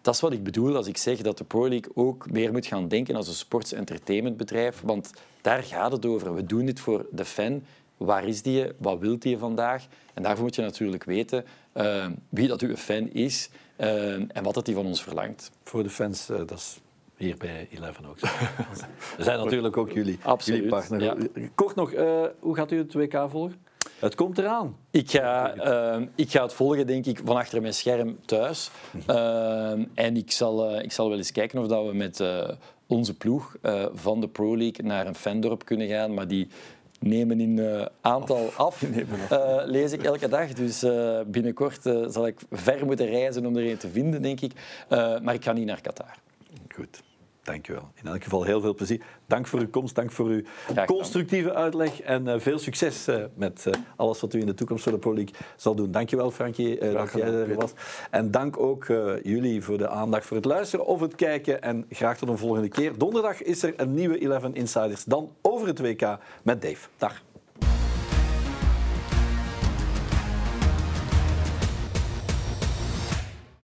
Dat 0.00 0.14
is 0.14 0.20
wat 0.20 0.32
ik 0.32 0.42
bedoel 0.42 0.76
als 0.76 0.86
ik 0.86 0.96
zeg 0.96 1.20
dat 1.20 1.38
de 1.38 1.44
Pro 1.44 1.68
League 1.68 1.90
ook 1.94 2.30
meer 2.30 2.52
moet 2.52 2.66
gaan 2.66 2.88
denken 2.88 3.16
als 3.16 3.28
een 3.28 3.34
sports-entertainmentbedrijf. 3.34 4.80
Want 4.84 5.10
daar 5.40 5.62
gaat 5.62 5.92
het 5.92 6.06
over. 6.06 6.34
We 6.34 6.46
doen 6.46 6.66
dit 6.66 6.80
voor 6.80 7.06
de 7.10 7.24
fan. 7.24 7.62
Waar 7.98 8.24
is 8.24 8.42
die? 8.42 8.66
Wat 8.78 8.98
wil 8.98 9.18
die 9.18 9.38
vandaag? 9.38 9.86
En 10.14 10.22
daarvoor 10.22 10.44
moet 10.44 10.54
je 10.54 10.62
natuurlijk 10.62 11.04
weten 11.04 11.44
uh, 11.74 12.06
wie 12.28 12.48
dat 12.48 12.60
uw 12.60 12.76
fan 12.76 13.10
is 13.10 13.50
uh, 13.78 14.12
en 14.12 14.42
wat 14.42 14.54
dat 14.54 14.64
die 14.64 14.74
van 14.74 14.86
ons 14.86 15.02
verlangt. 15.02 15.50
Voor 15.62 15.82
de 15.82 15.90
fans, 15.90 16.30
uh, 16.30 16.36
dat 16.36 16.52
is 16.52 16.80
hier 17.16 17.36
bij 17.36 17.68
Eleven 17.70 18.06
ook 18.06 18.18
zo. 18.18 18.26
We 19.16 19.22
zijn 19.22 19.38
natuurlijk 19.38 19.76
ook 19.76 19.92
jullie, 19.92 20.18
Absoluut, 20.22 20.58
jullie 20.58 20.74
partner. 20.74 21.02
Ja. 21.02 21.16
Kort 21.54 21.74
nog, 21.74 21.92
hoe 22.38 22.54
gaat 22.54 22.72
u 22.72 22.78
het 22.78 22.94
WK 22.94 23.24
volgen? 23.28 23.66
Het 23.98 24.14
komt 24.14 24.38
eraan. 24.38 24.76
Ik 24.90 25.10
ga, 25.10 25.54
uh, 25.98 26.06
ik 26.14 26.30
ga 26.30 26.42
het 26.42 26.52
volgen, 26.52 26.86
denk 26.86 27.06
ik, 27.06 27.20
van 27.24 27.36
achter 27.36 27.60
mijn 27.60 27.74
scherm 27.74 28.18
thuis. 28.24 28.70
Uh, 29.10 29.70
en 29.94 30.16
ik 30.16 30.30
zal, 30.30 30.74
uh, 30.74 30.82
ik 30.82 30.92
zal 30.92 31.08
wel 31.08 31.18
eens 31.18 31.32
kijken 31.32 31.58
of 31.60 31.66
dat 31.66 31.86
we 31.86 31.94
met 31.94 32.22
onze 32.86 33.14
ploeg 33.14 33.56
van 33.94 34.20
de 34.20 34.28
Pro 34.28 34.56
League 34.56 34.86
naar 34.86 35.06
een 35.06 35.14
fandorp 35.14 35.64
kunnen 35.64 35.88
gaan. 35.88 36.14
Maar 36.14 36.28
die 36.28 36.48
nemen 36.98 37.40
in 37.40 37.88
aantal 38.00 38.50
af, 38.56 38.84
lees 39.64 39.92
ik 39.92 40.02
elke 40.02 40.28
dag. 40.28 40.52
Dus 40.52 40.84
binnenkort 41.26 41.82
zal 42.08 42.26
ik 42.26 42.40
ver 42.50 42.86
moeten 42.86 43.06
reizen 43.06 43.46
om 43.46 43.56
er 43.56 43.70
een 43.70 43.76
te 43.76 43.88
vinden, 43.88 44.22
denk 44.22 44.40
ik. 44.40 44.52
maar 45.22 45.34
ik 45.34 45.44
ga 45.44 45.52
niet 45.52 45.66
naar 45.66 45.80
Qatar. 45.80 46.18
Goed. 46.74 47.02
Dankjewel. 47.48 47.90
In 47.94 48.08
elk 48.08 48.22
geval 48.22 48.42
heel 48.42 48.60
veel 48.60 48.74
plezier. 48.74 49.02
Dank 49.26 49.46
voor 49.46 49.60
uw 49.60 49.68
komst, 49.68 49.94
dank 49.94 50.12
voor 50.12 50.26
uw 50.26 50.42
constructieve 50.86 51.54
uitleg 51.54 52.00
en 52.00 52.26
uh, 52.26 52.34
veel 52.38 52.58
succes 52.58 53.08
uh, 53.08 53.24
met 53.34 53.64
uh, 53.66 53.74
alles 53.96 54.20
wat 54.20 54.34
u 54.34 54.40
in 54.40 54.46
de 54.46 54.54
toekomst 54.54 54.82
voor 54.82 54.92
de 54.92 54.98
Pro 54.98 55.14
League 55.14 55.34
zal 55.56 55.74
doen. 55.74 55.90
Dankjewel 55.90 56.30
Frankie 56.30 56.78
dat 56.78 57.12
jij 57.12 57.32
er 57.32 57.54
was. 57.54 57.72
En 58.10 58.30
dank 58.30 58.58
ook 58.58 58.86
jullie 59.22 59.62
voor 59.62 59.78
de 59.78 59.88
aandacht, 59.88 60.26
voor 60.26 60.36
het 60.36 60.46
luisteren 60.46 60.86
of 60.86 61.00
het 61.00 61.14
kijken. 61.14 61.62
En 61.62 61.86
graag 61.90 62.18
tot 62.18 62.28
een 62.28 62.38
volgende 62.38 62.68
keer. 62.68 62.98
Donderdag 62.98 63.42
is 63.42 63.62
er 63.62 63.74
een 63.76 63.94
nieuwe 63.94 64.18
11 64.18 64.44
Insiders, 64.52 65.04
dan 65.04 65.30
over 65.42 65.66
het 65.66 65.80
WK 65.80 66.18
met 66.42 66.62
Dave. 66.62 66.88
Dag. 66.96 67.22